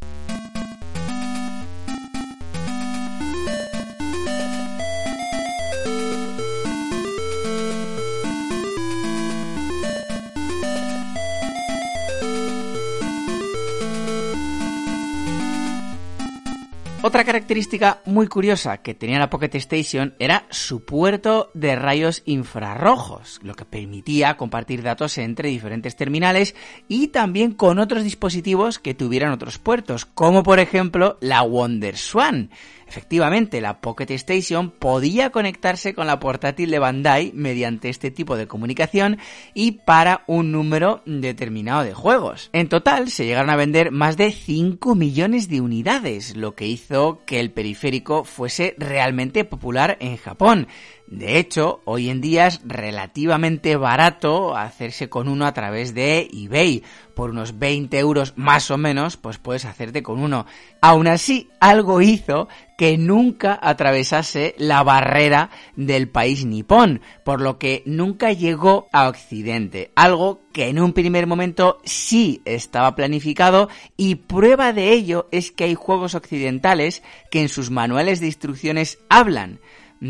Otra 17.08 17.24
característica 17.24 18.02
muy 18.06 18.26
curiosa 18.26 18.78
que 18.78 18.96
tenía 18.96 19.20
la 19.20 19.30
Pocket 19.30 19.54
Station 19.54 20.16
era 20.18 20.48
su 20.50 20.86
puerto 20.86 21.52
de 21.54 21.76
rayos 21.76 22.24
infrarrojos, 22.26 23.40
lo 23.44 23.54
que 23.54 23.64
permitía 23.64 24.38
compartir 24.38 24.82
datos 24.82 25.20
entre 25.20 25.50
diferentes 25.50 25.96
terminales 25.96 26.56
y 26.88 27.10
también 27.10 27.52
con 27.52 27.78
otros 27.78 28.04
dispositivos 28.04 28.80
que 28.80 28.96
tuvieran 28.96 29.32
otros 29.32 29.60
puertos, 29.60 30.06
como 30.06 30.42
por 30.42 30.58
ejemplo 30.58 31.20
la 31.22 31.44
WonderSwan. 31.44 32.50
Efectivamente, 32.88 33.62
la 33.62 33.82
Pocket 33.82 34.12
Station 34.12 34.70
podía 34.70 35.32
conectarse 35.32 35.96
con 35.96 36.06
la 36.06 36.20
portátil 36.20 36.70
de 36.70 36.78
Bandai 36.78 37.32
mediante 37.34 37.90
este 37.90 38.12
tipo 38.12 38.38
de 38.38 38.48
comunicación 38.48 39.18
y 39.56 39.72
para 39.72 40.24
un 40.28 40.52
número 40.52 41.02
determinado 41.06 41.84
de 41.84 41.96
juegos. 41.96 42.52
En 42.54 42.70
total 42.70 43.10
se 43.10 43.26
llegaron 43.26 43.50
a 43.50 43.56
vender 43.56 43.92
más 43.92 44.18
de 44.18 44.32
5 44.32 44.94
millones 44.94 45.50
de 45.50 45.62
unidades, 45.62 46.36
lo 46.36 46.54
que 46.54 46.68
hizo 46.68 46.95
que 47.26 47.40
el 47.40 47.52
periférico 47.52 48.24
fuese 48.24 48.76
realmente 48.78 49.44
popular 49.44 49.98
en 50.00 50.18
Japón. 50.18 50.68
De 51.08 51.38
hecho, 51.38 51.82
hoy 51.86 52.10
en 52.10 52.20
día 52.20 52.48
es 52.48 52.62
relativamente 52.64 53.76
barato 53.76 54.58
hacerse 54.58 55.08
con 55.08 55.28
uno 55.28 55.46
a 55.46 55.54
través 55.54 55.94
de 55.94 56.28
eBay. 56.34 56.84
Por 57.14 57.30
unos 57.30 57.60
20 57.60 57.98
euros 58.00 58.34
más 58.36 58.72
o 58.72 58.78
menos, 58.78 59.16
pues 59.16 59.38
puedes 59.38 59.66
hacerte 59.66 60.02
con 60.02 60.20
uno. 60.20 60.48
Aún 60.82 61.08
así, 61.08 61.50
algo 61.60 62.02
hizo 62.02 62.50
que 62.76 62.98
nunca 62.98 63.58
atravesase 63.62 64.56
la 64.58 64.84
barrera 64.84 65.52
del 65.76 66.10
país 66.10 66.44
nipón, 66.44 67.02
por 67.24 67.40
lo 67.40 67.60
que 67.60 67.84
nunca 67.86 68.34
llegó 68.34 68.88
a 68.92 69.08
Occidente. 69.08 69.92
Algo 69.96 70.42
que 70.52 70.70
en 70.70 70.80
un 70.80 70.92
primer 70.92 71.28
momento 71.28 71.80
sí 71.86 72.42
estaba 72.46 72.96
planificado 72.96 73.70
y 73.96 74.16
prueba 74.16 74.74
de 74.74 74.92
ello 74.92 75.28
es 75.32 75.52
que 75.52 75.66
hay 75.66 75.76
juegos 75.76 76.16
occidentales 76.16 77.04
que 77.30 77.42
en 77.42 77.50
sus 77.50 77.70
manuales 77.70 78.20
de 78.20 78.26
instrucciones 78.26 78.98
hablan 79.08 79.60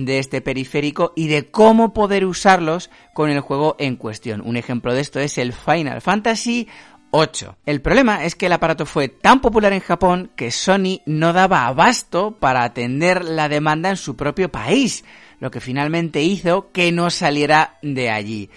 de 0.04 0.20
este 0.20 0.42
periférico 0.42 1.14
y 1.16 1.28
de 1.28 1.50
cómo 1.50 1.94
poder 1.94 2.26
usarlos 2.26 2.90
con 3.14 3.30
el 3.30 3.40
juego 3.40 3.78
en 3.80 3.96
cuestión. 3.96 4.42
Un 4.44 4.58
ejemplo 4.58 4.94
de 4.94 5.02
esto 5.02 5.20
es 5.20 5.38
el 5.38 5.54
Final 5.54 6.02
Fantasy 6.02 6.68
8. 7.12 7.58
El 7.66 7.82
problema 7.82 8.26
es 8.26 8.36
que 8.36 8.48
el 8.48 8.52
aparato 8.52 8.86
fue 8.86 9.08
tan 9.08 9.40
popular 9.40 9.72
en 9.72 9.80
Japón 9.80 10.32
que 10.36 10.52
Sony 10.52 11.00
no 11.06 11.32
daba 11.32 11.66
abasto 11.66 12.38
para 12.38 12.64
atender 12.64 13.24
la 13.24 13.48
demanda 13.48 13.90
en 13.90 13.96
su 13.96 14.18
propio 14.18 14.52
país, 14.52 15.06
lo 15.40 15.50
que 15.50 15.62
finalmente 15.62 16.22
hizo 16.22 16.72
que 16.74 16.92
no 16.92 17.10
saliera 17.10 17.78
de 17.82 18.10
allí. 18.10 18.50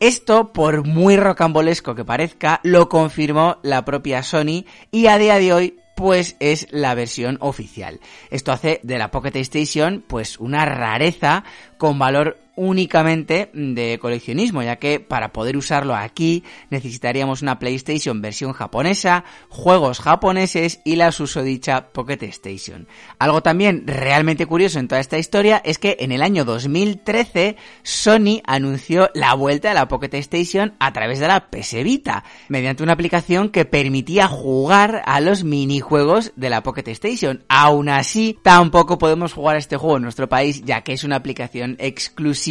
Esto, 0.00 0.52
por 0.52 0.86
muy 0.86 1.16
rocambolesco 1.16 1.94
que 1.94 2.04
parezca, 2.04 2.60
lo 2.62 2.88
confirmó 2.88 3.58
la 3.62 3.84
propia 3.84 4.22
Sony 4.22 4.64
y 4.90 5.08
a 5.08 5.18
día 5.18 5.38
de 5.38 5.52
hoy 5.52 5.80
pues 5.98 6.36
es 6.38 6.68
la 6.70 6.94
versión 6.94 7.38
oficial. 7.40 7.98
Esto 8.30 8.52
hace 8.52 8.78
de 8.84 8.98
la 8.98 9.10
Pocket 9.10 9.34
Station 9.40 10.04
pues 10.06 10.38
una 10.38 10.64
rareza 10.64 11.42
con 11.76 11.98
valor 11.98 12.38
únicamente 12.58 13.50
de 13.54 13.98
coleccionismo, 14.00 14.62
ya 14.62 14.76
que 14.76 14.98
para 14.98 15.32
poder 15.32 15.56
usarlo 15.56 15.94
aquí 15.94 16.42
necesitaríamos 16.70 17.40
una 17.40 17.60
PlayStation 17.60 18.20
versión 18.20 18.52
japonesa, 18.52 19.24
juegos 19.48 20.00
japoneses 20.00 20.80
y 20.84 20.96
la 20.96 21.12
susodicha 21.12 21.92
Pocket 21.92 22.18
Station. 22.22 22.88
Algo 23.20 23.42
también 23.42 23.84
realmente 23.86 24.46
curioso 24.46 24.80
en 24.80 24.88
toda 24.88 25.00
esta 25.00 25.18
historia 25.18 25.62
es 25.64 25.78
que 25.78 25.98
en 26.00 26.10
el 26.10 26.20
año 26.20 26.44
2013 26.44 27.56
Sony 27.84 28.40
anunció 28.44 29.08
la 29.14 29.34
vuelta 29.34 29.68
de 29.68 29.74
la 29.74 29.86
Pocket 29.86 30.14
Station 30.14 30.74
a 30.80 30.92
través 30.92 31.20
de 31.20 31.28
la 31.28 31.50
PS 31.50 31.84
Vita, 31.84 32.24
mediante 32.48 32.82
una 32.82 32.94
aplicación 32.94 33.50
que 33.50 33.66
permitía 33.66 34.26
jugar 34.26 35.02
a 35.06 35.20
los 35.20 35.44
minijuegos 35.44 36.32
de 36.34 36.50
la 36.50 36.64
Pocket 36.64 36.88
Station. 36.88 37.44
Aún 37.48 37.88
así, 37.88 38.36
tampoco 38.42 38.98
podemos 38.98 39.32
jugar 39.32 39.54
a 39.54 39.60
este 39.60 39.76
juego 39.76 39.98
en 39.98 40.02
nuestro 40.02 40.28
país, 40.28 40.62
ya 40.64 40.82
que 40.82 40.92
es 40.92 41.04
una 41.04 41.14
aplicación 41.14 41.76
exclusiva 41.78 42.47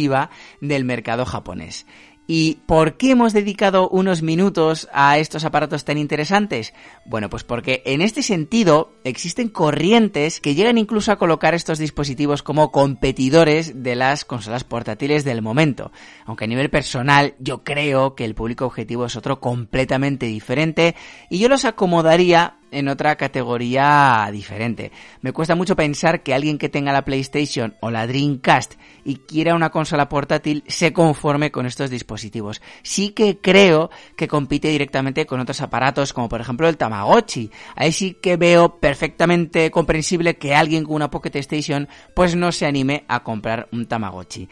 del 0.60 0.84
mercado 0.84 1.24
japonés. 1.24 1.86
¿Y 2.30 2.56
por 2.66 2.98
qué 2.98 3.12
hemos 3.12 3.32
dedicado 3.32 3.88
unos 3.88 4.20
minutos 4.20 4.86
a 4.92 5.16
estos 5.16 5.46
aparatos 5.46 5.86
tan 5.86 5.96
interesantes? 5.96 6.74
Bueno, 7.06 7.30
pues 7.30 7.42
porque 7.42 7.82
en 7.86 8.02
este 8.02 8.22
sentido 8.22 8.92
existen 9.02 9.48
corrientes 9.48 10.38
que 10.38 10.54
llegan 10.54 10.76
incluso 10.76 11.10
a 11.10 11.16
colocar 11.16 11.54
estos 11.54 11.78
dispositivos 11.78 12.42
como 12.42 12.70
competidores 12.70 13.82
de 13.82 13.96
las 13.96 14.26
consolas 14.26 14.62
portátiles 14.62 15.24
del 15.24 15.40
momento. 15.40 15.90
Aunque 16.26 16.44
a 16.44 16.48
nivel 16.48 16.68
personal 16.68 17.34
yo 17.38 17.64
creo 17.64 18.14
que 18.14 18.26
el 18.26 18.34
público 18.34 18.66
objetivo 18.66 19.06
es 19.06 19.16
otro 19.16 19.40
completamente 19.40 20.26
diferente 20.26 20.96
y 21.30 21.38
yo 21.38 21.48
los 21.48 21.64
acomodaría 21.64 22.57
en 22.70 22.88
otra 22.88 23.16
categoría 23.16 24.28
diferente. 24.32 24.92
Me 25.20 25.32
cuesta 25.32 25.54
mucho 25.54 25.76
pensar 25.76 26.22
que 26.22 26.34
alguien 26.34 26.58
que 26.58 26.68
tenga 26.68 26.92
la 26.92 27.04
PlayStation 27.04 27.76
o 27.80 27.90
la 27.90 28.06
Dreamcast 28.06 28.74
y 29.04 29.16
quiera 29.16 29.54
una 29.54 29.70
consola 29.70 30.08
portátil 30.08 30.64
se 30.66 30.92
conforme 30.92 31.50
con 31.50 31.66
estos 31.66 31.90
dispositivos. 31.90 32.60
Sí 32.82 33.10
que 33.10 33.38
creo 33.40 33.90
que 34.16 34.28
compite 34.28 34.68
directamente 34.68 35.26
con 35.26 35.40
otros 35.40 35.60
aparatos 35.60 36.12
como 36.12 36.28
por 36.28 36.40
ejemplo 36.40 36.68
el 36.68 36.76
Tamagotchi. 36.76 37.50
Ahí 37.76 37.92
sí 37.92 38.16
que 38.20 38.36
veo 38.36 38.78
perfectamente 38.78 39.70
comprensible 39.70 40.36
que 40.36 40.54
alguien 40.54 40.84
con 40.84 40.96
una 40.96 41.10
Pocket 41.10 41.36
Station 41.36 41.88
pues 42.14 42.36
no 42.36 42.52
se 42.52 42.66
anime 42.66 43.04
a 43.08 43.22
comprar 43.22 43.68
un 43.72 43.86
Tamagotchi. 43.86 44.48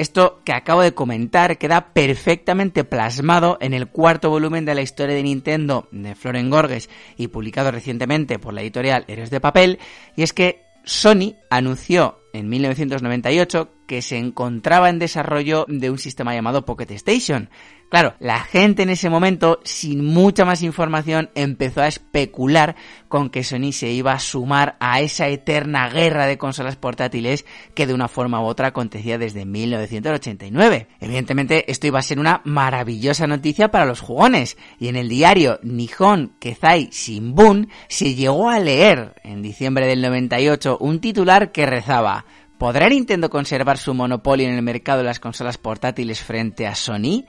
Esto 0.00 0.40
que 0.46 0.54
acabo 0.54 0.80
de 0.80 0.94
comentar 0.94 1.58
queda 1.58 1.92
perfectamente 1.92 2.84
plasmado 2.84 3.58
en 3.60 3.74
el 3.74 3.88
cuarto 3.88 4.30
volumen 4.30 4.64
de 4.64 4.74
la 4.74 4.80
historia 4.80 5.14
de 5.14 5.22
Nintendo 5.22 5.88
de 5.92 6.14
Floren 6.14 6.48
Gorges 6.48 6.88
y 7.18 7.28
publicado 7.28 7.70
recientemente 7.70 8.38
por 8.38 8.54
la 8.54 8.62
editorial 8.62 9.04
Héroes 9.08 9.28
de 9.28 9.40
Papel, 9.40 9.78
y 10.16 10.22
es 10.22 10.32
que 10.32 10.64
Sony 10.84 11.34
anunció 11.50 12.18
en 12.32 12.48
1998 12.48 13.68
que 13.86 14.00
se 14.00 14.16
encontraba 14.16 14.88
en 14.88 14.98
desarrollo 14.98 15.66
de 15.68 15.90
un 15.90 15.98
sistema 15.98 16.32
llamado 16.32 16.64
Pocket 16.64 16.90
Station. 16.92 17.50
Claro, 17.90 18.14
la 18.20 18.38
gente 18.38 18.84
en 18.84 18.90
ese 18.90 19.10
momento, 19.10 19.58
sin 19.64 20.04
mucha 20.04 20.44
más 20.44 20.62
información, 20.62 21.28
empezó 21.34 21.82
a 21.82 21.88
especular 21.88 22.76
con 23.08 23.30
que 23.30 23.42
Sony 23.42 23.72
se 23.72 23.90
iba 23.90 24.12
a 24.12 24.20
sumar 24.20 24.76
a 24.78 25.00
esa 25.00 25.26
eterna 25.26 25.88
guerra 25.88 26.26
de 26.26 26.38
consolas 26.38 26.76
portátiles 26.76 27.44
que 27.74 27.88
de 27.88 27.94
una 27.94 28.06
forma 28.06 28.40
u 28.40 28.44
otra 28.44 28.68
acontecía 28.68 29.18
desde 29.18 29.44
1989. 29.44 30.86
Evidentemente, 31.00 31.68
esto 31.68 31.88
iba 31.88 31.98
a 31.98 32.02
ser 32.02 32.20
una 32.20 32.42
maravillosa 32.44 33.26
noticia 33.26 33.72
para 33.72 33.86
los 33.86 34.00
jugones, 34.00 34.56
y 34.78 34.86
en 34.86 34.94
el 34.94 35.08
diario 35.08 35.58
Nihon 35.64 36.36
Kezai 36.38 36.90
Shimbun 36.92 37.70
se 37.88 38.14
llegó 38.14 38.50
a 38.50 38.60
leer 38.60 39.16
en 39.24 39.42
diciembre 39.42 39.88
del 39.88 40.00
98 40.00 40.78
un 40.78 41.00
titular 41.00 41.50
que 41.50 41.66
rezaba 41.66 42.24
¿Podrá 42.56 42.90
Nintendo 42.90 43.30
conservar 43.30 43.78
su 43.78 43.94
monopolio 43.94 44.46
en 44.46 44.54
el 44.54 44.62
mercado 44.62 44.98
de 44.98 45.04
las 45.04 45.18
consolas 45.18 45.56
portátiles 45.56 46.22
frente 46.22 46.66
a 46.66 46.74
Sony? 46.74 47.24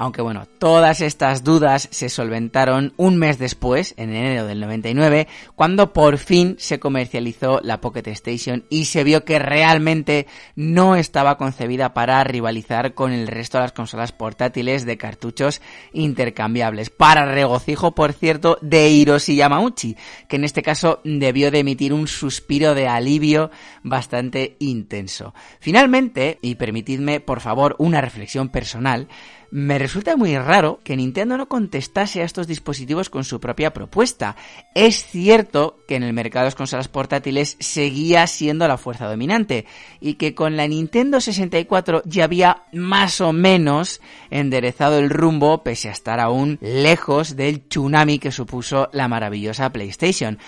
Aunque 0.00 0.22
bueno, 0.22 0.46
todas 0.60 1.00
estas 1.00 1.42
dudas 1.42 1.88
se 1.90 2.08
solventaron 2.08 2.94
un 2.96 3.16
mes 3.16 3.36
después, 3.36 3.94
en 3.96 4.10
enero 4.10 4.46
del 4.46 4.60
99, 4.60 5.26
cuando 5.56 5.92
por 5.92 6.18
fin 6.18 6.54
se 6.60 6.78
comercializó 6.78 7.58
la 7.64 7.80
Pocket 7.80 8.06
Station 8.12 8.62
y 8.70 8.84
se 8.84 9.02
vio 9.02 9.24
que 9.24 9.40
realmente 9.40 10.28
no 10.54 10.94
estaba 10.94 11.36
concebida 11.36 11.94
para 11.94 12.22
rivalizar 12.22 12.94
con 12.94 13.10
el 13.10 13.26
resto 13.26 13.58
de 13.58 13.62
las 13.62 13.72
consolas 13.72 14.12
portátiles 14.12 14.86
de 14.86 14.96
cartuchos 14.96 15.60
intercambiables. 15.92 16.90
Para 16.90 17.24
regocijo, 17.24 17.96
por 17.96 18.12
cierto, 18.12 18.56
de 18.62 18.90
Hiroshi 18.90 19.34
Yamauchi, 19.34 19.96
que 20.28 20.36
en 20.36 20.44
este 20.44 20.62
caso 20.62 21.00
debió 21.02 21.50
de 21.50 21.58
emitir 21.58 21.92
un 21.92 22.06
suspiro 22.06 22.76
de 22.76 22.86
alivio 22.86 23.50
bastante 23.82 24.54
intenso. 24.60 25.34
Finalmente, 25.58 26.38
y 26.40 26.54
permitidme 26.54 27.18
por 27.18 27.40
favor 27.40 27.74
una 27.80 28.00
reflexión 28.00 28.48
personal, 28.48 29.08
me 29.50 29.78
resulta 29.78 30.16
muy 30.16 30.36
raro 30.36 30.80
que 30.84 30.96
Nintendo 30.96 31.36
no 31.36 31.48
contestase 31.48 32.20
a 32.20 32.24
estos 32.24 32.46
dispositivos 32.46 33.08
con 33.08 33.24
su 33.24 33.40
propia 33.40 33.72
propuesta. 33.72 34.36
Es 34.74 35.04
cierto 35.04 35.78
que 35.88 35.96
en 35.96 36.02
el 36.02 36.12
mercado 36.12 36.44
de 36.44 36.48
las 36.48 36.54
consolas 36.54 36.88
portátiles 36.88 37.56
seguía 37.58 38.26
siendo 38.26 38.68
la 38.68 38.76
fuerza 38.76 39.08
dominante 39.08 39.66
y 40.00 40.14
que 40.14 40.34
con 40.34 40.56
la 40.56 40.66
Nintendo 40.66 41.20
64 41.20 42.02
ya 42.04 42.24
había 42.24 42.64
más 42.72 43.20
o 43.20 43.32
menos 43.32 44.00
enderezado 44.30 44.98
el 44.98 45.10
rumbo 45.10 45.62
pese 45.62 45.88
a 45.88 45.92
estar 45.92 46.20
aún 46.20 46.58
lejos 46.60 47.36
del 47.36 47.62
tsunami 47.62 48.18
que 48.18 48.32
supuso 48.32 48.90
la 48.92 49.08
maravillosa 49.08 49.70
PlayStation. 49.72 50.38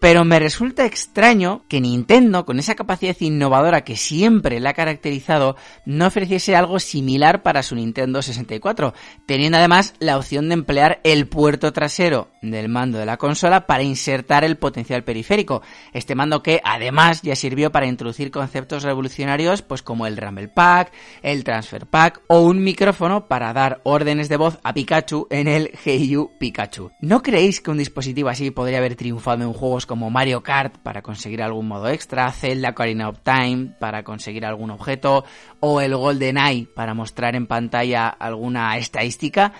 Pero 0.00 0.24
me 0.24 0.38
resulta 0.38 0.86
extraño 0.86 1.66
que 1.68 1.78
Nintendo, 1.78 2.46
con 2.46 2.58
esa 2.58 2.74
capacidad 2.74 3.14
innovadora 3.20 3.84
que 3.84 3.96
siempre 3.96 4.58
la 4.58 4.70
ha 4.70 4.74
caracterizado, 4.74 5.56
no 5.84 6.06
ofreciese 6.06 6.56
algo 6.56 6.80
similar 6.80 7.42
para 7.42 7.62
su 7.62 7.74
Nintendo 7.74 8.22
64, 8.22 8.94
teniendo 9.26 9.58
además 9.58 9.92
la 9.98 10.16
opción 10.16 10.48
de 10.48 10.54
emplear 10.54 11.00
el 11.04 11.28
puerto 11.28 11.74
trasero 11.74 12.30
del 12.40 12.70
mando 12.70 12.98
de 12.98 13.04
la 13.04 13.18
consola 13.18 13.66
para 13.66 13.82
insertar 13.82 14.42
el 14.42 14.56
potencial 14.56 15.04
periférico. 15.04 15.60
Este 15.92 16.14
mando 16.14 16.42
que 16.42 16.62
además 16.64 17.20
ya 17.20 17.36
sirvió 17.36 17.70
para 17.70 17.86
introducir 17.86 18.30
conceptos 18.30 18.84
revolucionarios 18.84 19.60
pues 19.60 19.82
como 19.82 20.06
el 20.06 20.16
Rumble 20.16 20.48
Pack, 20.48 20.92
el 21.20 21.44
Transfer 21.44 21.86
Pack 21.86 22.22
o 22.28 22.40
un 22.40 22.64
micrófono 22.64 23.28
para 23.28 23.52
dar 23.52 23.82
órdenes 23.84 24.30
de 24.30 24.38
voz 24.38 24.58
a 24.62 24.72
Pikachu 24.72 25.26
en 25.28 25.46
el 25.46 25.72
Heiyu 25.84 26.30
Pikachu. 26.38 26.90
¿No 27.00 27.22
creéis 27.22 27.60
que 27.60 27.70
un 27.70 27.76
dispositivo 27.76 28.30
así 28.30 28.50
podría 28.50 28.78
haber 28.78 28.96
triunfado 28.96 29.44
en 29.44 29.52
juegos 29.52 29.89
como 29.90 30.08
Mario 30.08 30.44
Kart 30.44 30.76
para 30.84 31.02
conseguir 31.02 31.42
algún 31.42 31.66
modo 31.66 31.88
extra, 31.88 32.30
Zelda 32.30 32.70
Ocarina 32.70 33.08
of 33.08 33.18
Time 33.24 33.74
para 33.80 34.04
conseguir 34.04 34.46
algún 34.46 34.70
objeto 34.70 35.24
o 35.58 35.80
el 35.80 35.96
Golden 35.96 36.38
Eye 36.38 36.68
para 36.72 36.94
mostrar 36.94 37.34
en 37.34 37.48
pantalla 37.48 38.06
alguna 38.06 38.76
estadística, 38.76 39.52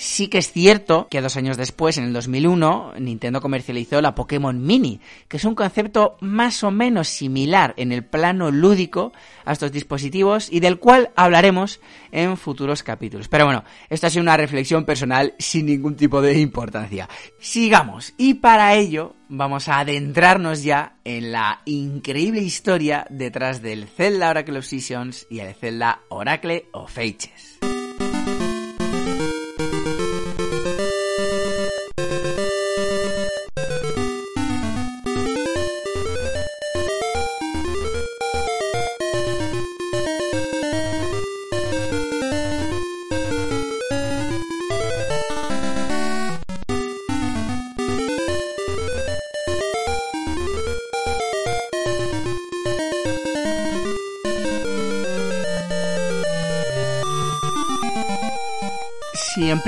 Sí 0.00 0.28
que 0.28 0.38
es 0.38 0.52
cierto 0.52 1.08
que 1.10 1.20
dos 1.20 1.36
años 1.36 1.56
después, 1.56 1.98
en 1.98 2.04
el 2.04 2.12
2001, 2.12 2.92
Nintendo 3.00 3.40
comercializó 3.40 4.00
la 4.00 4.14
Pokémon 4.14 4.64
Mini, 4.64 5.00
que 5.26 5.38
es 5.38 5.44
un 5.44 5.56
concepto 5.56 6.16
más 6.20 6.62
o 6.62 6.70
menos 6.70 7.08
similar 7.08 7.74
en 7.76 7.90
el 7.90 8.04
plano 8.04 8.52
lúdico 8.52 9.12
a 9.44 9.50
estos 9.50 9.72
dispositivos 9.72 10.52
y 10.52 10.60
del 10.60 10.78
cual 10.78 11.10
hablaremos 11.16 11.80
en 12.12 12.36
futuros 12.36 12.84
capítulos. 12.84 13.26
Pero 13.26 13.46
bueno, 13.46 13.64
esta 13.90 14.06
ha 14.06 14.10
sido 14.10 14.22
una 14.22 14.36
reflexión 14.36 14.84
personal 14.84 15.34
sin 15.36 15.66
ningún 15.66 15.96
tipo 15.96 16.22
de 16.22 16.38
importancia. 16.38 17.08
Sigamos, 17.40 18.14
y 18.16 18.34
para 18.34 18.76
ello 18.76 19.16
vamos 19.28 19.66
a 19.66 19.80
adentrarnos 19.80 20.62
ya 20.62 20.94
en 21.02 21.32
la 21.32 21.62
increíble 21.64 22.40
historia 22.40 23.04
detrás 23.10 23.62
del 23.62 23.88
Zelda 23.88 24.30
Oracle 24.30 24.60
of 24.60 24.64
Seasons 24.64 25.26
y 25.28 25.40
el 25.40 25.56
Zelda 25.56 26.02
Oracle 26.08 26.66
of 26.70 26.96
Ages. 26.96 27.58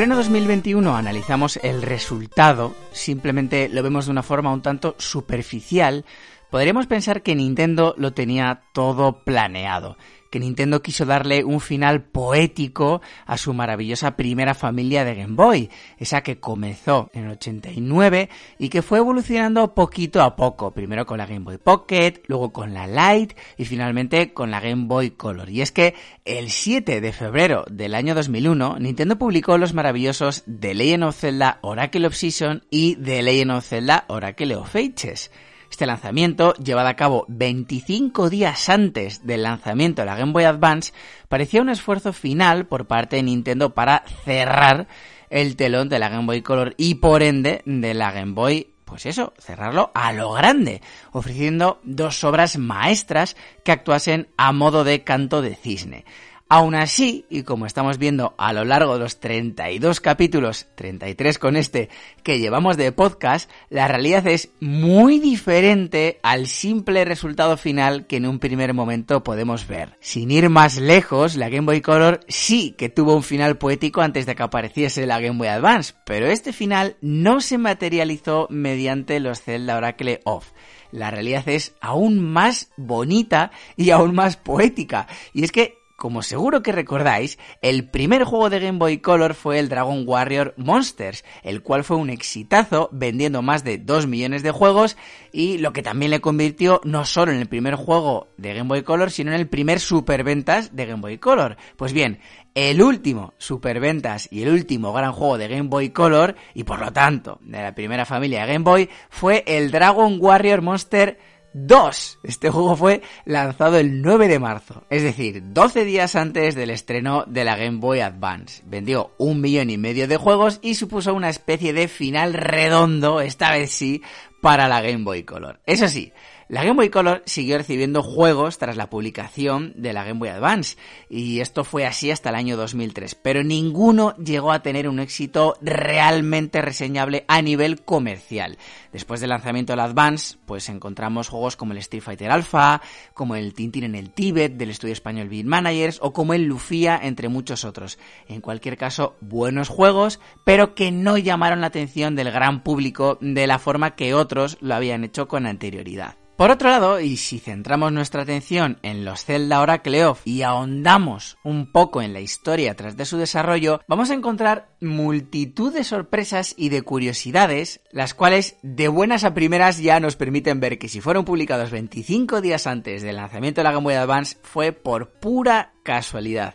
Pleno 0.00 0.16
2021 0.16 0.96
analizamos 0.96 1.58
el 1.62 1.82
resultado, 1.82 2.74
simplemente 2.90 3.68
lo 3.68 3.82
vemos 3.82 4.06
de 4.06 4.12
una 4.12 4.22
forma 4.22 4.50
un 4.50 4.62
tanto 4.62 4.94
superficial, 4.96 6.06
podríamos 6.48 6.86
pensar 6.86 7.20
que 7.20 7.34
Nintendo 7.34 7.94
lo 7.98 8.14
tenía 8.14 8.62
todo 8.72 9.22
planeado 9.24 9.98
que 10.30 10.40
Nintendo 10.40 10.80
quiso 10.80 11.04
darle 11.04 11.44
un 11.44 11.60
final 11.60 12.02
poético 12.02 13.02
a 13.26 13.36
su 13.36 13.52
maravillosa 13.52 14.16
primera 14.16 14.54
familia 14.54 15.04
de 15.04 15.16
Game 15.16 15.34
Boy, 15.34 15.70
esa 15.98 16.22
que 16.22 16.38
comenzó 16.38 17.10
en 17.12 17.24
el 17.24 17.32
89 17.32 18.30
y 18.58 18.68
que 18.68 18.82
fue 18.82 18.98
evolucionando 18.98 19.74
poquito 19.74 20.22
a 20.22 20.36
poco, 20.36 20.70
primero 20.70 21.04
con 21.04 21.18
la 21.18 21.26
Game 21.26 21.44
Boy 21.44 21.58
Pocket, 21.58 22.22
luego 22.26 22.52
con 22.52 22.72
la 22.72 22.86
Lite 22.86 23.36
y 23.58 23.64
finalmente 23.64 24.32
con 24.32 24.50
la 24.50 24.60
Game 24.60 24.86
Boy 24.86 25.10
Color. 25.10 25.50
Y 25.50 25.62
es 25.62 25.72
que 25.72 25.94
el 26.24 26.50
7 26.50 27.00
de 27.00 27.12
febrero 27.12 27.64
del 27.70 27.94
año 27.94 28.14
2001, 28.14 28.78
Nintendo 28.78 29.18
publicó 29.18 29.58
los 29.58 29.74
maravillosos 29.74 30.44
The 30.44 30.74
Legend 30.74 31.04
of 31.04 31.18
Zelda 31.18 31.58
Oracle 31.62 32.06
of 32.06 32.14
Season 32.14 32.62
y 32.70 32.96
The 32.96 33.22
Legend 33.22 33.50
of 33.50 33.66
Zelda 33.66 34.04
Oracle 34.08 34.54
of 34.54 34.74
Ages. 34.76 35.30
Este 35.70 35.86
lanzamiento, 35.86 36.52
llevado 36.54 36.88
a 36.88 36.96
cabo 36.96 37.24
25 37.28 38.28
días 38.28 38.68
antes 38.68 39.24
del 39.24 39.44
lanzamiento 39.44 40.02
de 40.02 40.06
la 40.06 40.16
Game 40.16 40.32
Boy 40.32 40.44
Advance, 40.44 40.92
parecía 41.28 41.62
un 41.62 41.70
esfuerzo 41.70 42.12
final 42.12 42.66
por 42.66 42.86
parte 42.86 43.16
de 43.16 43.22
Nintendo 43.22 43.72
para 43.72 44.02
cerrar 44.24 44.88
el 45.30 45.54
telón 45.54 45.88
de 45.88 46.00
la 46.00 46.08
Game 46.08 46.26
Boy 46.26 46.42
Color 46.42 46.74
y 46.76 46.96
por 46.96 47.22
ende 47.22 47.62
de 47.64 47.94
la 47.94 48.10
Game 48.10 48.32
Boy 48.32 48.66
pues 48.90 49.06
eso, 49.06 49.32
cerrarlo 49.38 49.92
a 49.94 50.12
lo 50.12 50.32
grande, 50.32 50.82
ofreciendo 51.12 51.78
dos 51.84 52.24
obras 52.24 52.58
maestras 52.58 53.36
que 53.64 53.70
actuasen 53.70 54.26
a 54.36 54.50
modo 54.50 54.82
de 54.82 55.04
canto 55.04 55.42
de 55.42 55.54
cisne. 55.54 56.04
Aún 56.52 56.74
así, 56.74 57.26
y 57.30 57.44
como 57.44 57.64
estamos 57.64 57.96
viendo 57.96 58.34
a 58.36 58.52
lo 58.52 58.64
largo 58.64 58.94
de 58.94 58.98
los 58.98 59.20
32 59.20 60.00
capítulos, 60.00 60.66
33 60.74 61.38
con 61.38 61.54
este, 61.54 61.90
que 62.24 62.40
llevamos 62.40 62.76
de 62.76 62.90
podcast, 62.90 63.48
la 63.68 63.86
realidad 63.86 64.26
es 64.26 64.48
muy 64.58 65.20
diferente 65.20 66.18
al 66.24 66.48
simple 66.48 67.04
resultado 67.04 67.56
final 67.56 68.08
que 68.08 68.16
en 68.16 68.26
un 68.26 68.40
primer 68.40 68.74
momento 68.74 69.22
podemos 69.22 69.68
ver. 69.68 69.96
Sin 70.00 70.32
ir 70.32 70.48
más 70.48 70.76
lejos, 70.80 71.36
la 71.36 71.50
Game 71.50 71.66
Boy 71.66 71.82
Color 71.82 72.18
sí 72.26 72.74
que 72.76 72.88
tuvo 72.88 73.14
un 73.14 73.22
final 73.22 73.56
poético 73.56 74.00
antes 74.00 74.26
de 74.26 74.34
que 74.34 74.42
apareciese 74.42 75.06
la 75.06 75.20
Game 75.20 75.38
Boy 75.38 75.46
Advance, 75.46 75.94
pero 76.04 76.26
este 76.26 76.52
final 76.52 76.96
no 77.00 77.40
se 77.40 77.58
materializó 77.58 78.48
mediante 78.50 79.20
los 79.20 79.40
Zelda 79.40 79.76
Oracle 79.76 80.20
Off 80.24 80.50
la 80.92 81.10
realidad 81.10 81.48
es 81.48 81.74
aún 81.80 82.18
más 82.18 82.70
bonita 82.76 83.52
y 83.76 83.90
aún 83.90 84.14
más 84.14 84.36
poética. 84.36 85.06
Y 85.32 85.44
es 85.44 85.52
que 85.52 85.79
como 86.00 86.22
seguro 86.22 86.62
que 86.62 86.72
recordáis, 86.72 87.38
el 87.60 87.86
primer 87.86 88.24
juego 88.24 88.48
de 88.48 88.58
Game 88.58 88.78
Boy 88.78 88.98
Color 89.00 89.34
fue 89.34 89.58
el 89.58 89.68
Dragon 89.68 90.04
Warrior 90.06 90.54
Monsters, 90.56 91.26
el 91.42 91.60
cual 91.60 91.84
fue 91.84 91.98
un 91.98 92.08
exitazo 92.08 92.88
vendiendo 92.90 93.42
más 93.42 93.64
de 93.64 93.76
2 93.76 94.06
millones 94.06 94.42
de 94.42 94.50
juegos 94.50 94.96
y 95.30 95.58
lo 95.58 95.74
que 95.74 95.82
también 95.82 96.10
le 96.10 96.22
convirtió 96.22 96.80
no 96.84 97.04
solo 97.04 97.32
en 97.32 97.38
el 97.38 97.48
primer 97.48 97.74
juego 97.74 98.28
de 98.38 98.54
Game 98.54 98.68
Boy 98.68 98.82
Color, 98.82 99.10
sino 99.10 99.30
en 99.30 99.40
el 99.40 99.46
primer 99.46 99.78
superventas 99.78 100.74
de 100.74 100.86
Game 100.86 101.02
Boy 101.02 101.18
Color. 101.18 101.58
Pues 101.76 101.92
bien, 101.92 102.20
el 102.54 102.80
último 102.80 103.34
superventas 103.36 104.26
y 104.32 104.40
el 104.40 104.48
último 104.48 104.94
gran 104.94 105.12
juego 105.12 105.36
de 105.36 105.48
Game 105.48 105.68
Boy 105.68 105.90
Color 105.90 106.34
y 106.54 106.64
por 106.64 106.80
lo 106.80 106.94
tanto 106.94 107.40
de 107.42 107.60
la 107.62 107.74
primera 107.74 108.06
familia 108.06 108.46
de 108.46 108.54
Game 108.54 108.64
Boy 108.64 108.88
fue 109.10 109.44
el 109.46 109.70
Dragon 109.70 110.16
Warrior 110.18 110.62
Monster 110.62 111.18
2. 111.52 112.18
Este 112.22 112.50
juego 112.50 112.76
fue 112.76 113.02
lanzado 113.24 113.78
el 113.78 114.02
9 114.02 114.28
de 114.28 114.38
marzo, 114.38 114.84
es 114.90 115.02
decir, 115.02 115.42
12 115.52 115.84
días 115.84 116.16
antes 116.16 116.54
del 116.54 116.70
estreno 116.70 117.24
de 117.26 117.44
la 117.44 117.56
Game 117.56 117.78
Boy 117.78 118.00
Advance. 118.00 118.62
Vendió 118.66 119.12
un 119.18 119.40
millón 119.40 119.70
y 119.70 119.78
medio 119.78 120.08
de 120.08 120.16
juegos 120.16 120.58
y 120.62 120.74
supuso 120.74 121.14
una 121.14 121.28
especie 121.30 121.72
de 121.72 121.88
final 121.88 122.34
redondo, 122.34 123.20
esta 123.20 123.52
vez 123.52 123.70
sí, 123.70 124.02
para 124.40 124.68
la 124.68 124.80
Game 124.80 125.04
Boy 125.04 125.24
Color. 125.24 125.60
Eso 125.66 125.88
sí, 125.88 126.12
la 126.50 126.64
Game 126.64 126.74
Boy 126.74 126.90
Color 126.90 127.22
siguió 127.26 127.58
recibiendo 127.58 128.02
juegos 128.02 128.58
tras 128.58 128.76
la 128.76 128.90
publicación 128.90 129.72
de 129.76 129.92
la 129.92 130.02
Game 130.02 130.18
Boy 130.18 130.30
Advance, 130.30 130.76
y 131.08 131.38
esto 131.38 131.62
fue 131.62 131.86
así 131.86 132.10
hasta 132.10 132.30
el 132.30 132.34
año 132.34 132.56
2003, 132.56 133.14
pero 133.14 133.44
ninguno 133.44 134.16
llegó 134.16 134.50
a 134.50 134.60
tener 134.60 134.88
un 134.88 134.98
éxito 134.98 135.54
realmente 135.60 136.60
reseñable 136.60 137.24
a 137.28 137.40
nivel 137.40 137.82
comercial. 137.82 138.58
Después 138.92 139.20
del 139.20 139.30
lanzamiento 139.30 139.74
del 139.74 139.78
Advance, 139.78 140.38
pues 140.44 140.68
encontramos 140.68 141.28
juegos 141.28 141.54
como 141.54 141.70
el 141.70 141.78
Street 141.78 142.02
Fighter 142.02 142.32
Alpha, 142.32 142.82
como 143.14 143.36
el 143.36 143.54
Tintin 143.54 143.84
en 143.84 143.94
el 143.94 144.10
Tíbet 144.10 144.54
del 144.54 144.70
estudio 144.70 144.94
español 144.94 145.28
Beat 145.28 145.46
Managers 145.46 146.00
o 146.02 146.12
como 146.12 146.34
el 146.34 146.46
Lufia, 146.46 146.98
entre 147.00 147.28
muchos 147.28 147.64
otros. 147.64 147.96
En 148.26 148.40
cualquier 148.40 148.76
caso, 148.76 149.14
buenos 149.20 149.68
juegos, 149.68 150.18
pero 150.42 150.74
que 150.74 150.90
no 150.90 151.16
llamaron 151.16 151.60
la 151.60 151.68
atención 151.68 152.16
del 152.16 152.32
gran 152.32 152.64
público 152.64 153.18
de 153.20 153.46
la 153.46 153.60
forma 153.60 153.94
que 153.94 154.14
otros 154.14 154.58
lo 154.60 154.74
habían 154.74 155.04
hecho 155.04 155.28
con 155.28 155.46
anterioridad. 155.46 156.19
Por 156.40 156.50
otro 156.50 156.70
lado, 156.70 157.00
y 157.00 157.18
si 157.18 157.38
centramos 157.38 157.92
nuestra 157.92 158.22
atención 158.22 158.78
en 158.80 159.04
los 159.04 159.26
Zelda 159.26 159.60
Oracle 159.60 160.06
Of 160.06 160.22
y 160.24 160.40
ahondamos 160.40 161.36
un 161.44 161.70
poco 161.70 162.00
en 162.00 162.14
la 162.14 162.20
historia 162.20 162.74
tras 162.74 162.96
de 162.96 163.04
su 163.04 163.18
desarrollo, 163.18 163.82
vamos 163.86 164.08
a 164.08 164.14
encontrar 164.14 164.70
multitud 164.80 165.70
de 165.70 165.84
sorpresas 165.84 166.54
y 166.56 166.70
de 166.70 166.80
curiosidades, 166.80 167.82
las 167.92 168.14
cuales 168.14 168.56
de 168.62 168.88
buenas 168.88 169.24
a 169.24 169.34
primeras 169.34 169.80
ya 169.82 170.00
nos 170.00 170.16
permiten 170.16 170.60
ver 170.60 170.78
que 170.78 170.88
si 170.88 171.02
fueron 171.02 171.26
publicados 171.26 171.70
25 171.70 172.40
días 172.40 172.66
antes 172.66 173.02
del 173.02 173.16
lanzamiento 173.16 173.60
de 173.60 173.64
la 173.64 173.72
Game 173.72 173.84
Boy 173.84 173.96
Advance 173.96 174.38
fue 174.42 174.72
por 174.72 175.10
pura 175.10 175.74
casualidad. 175.82 176.54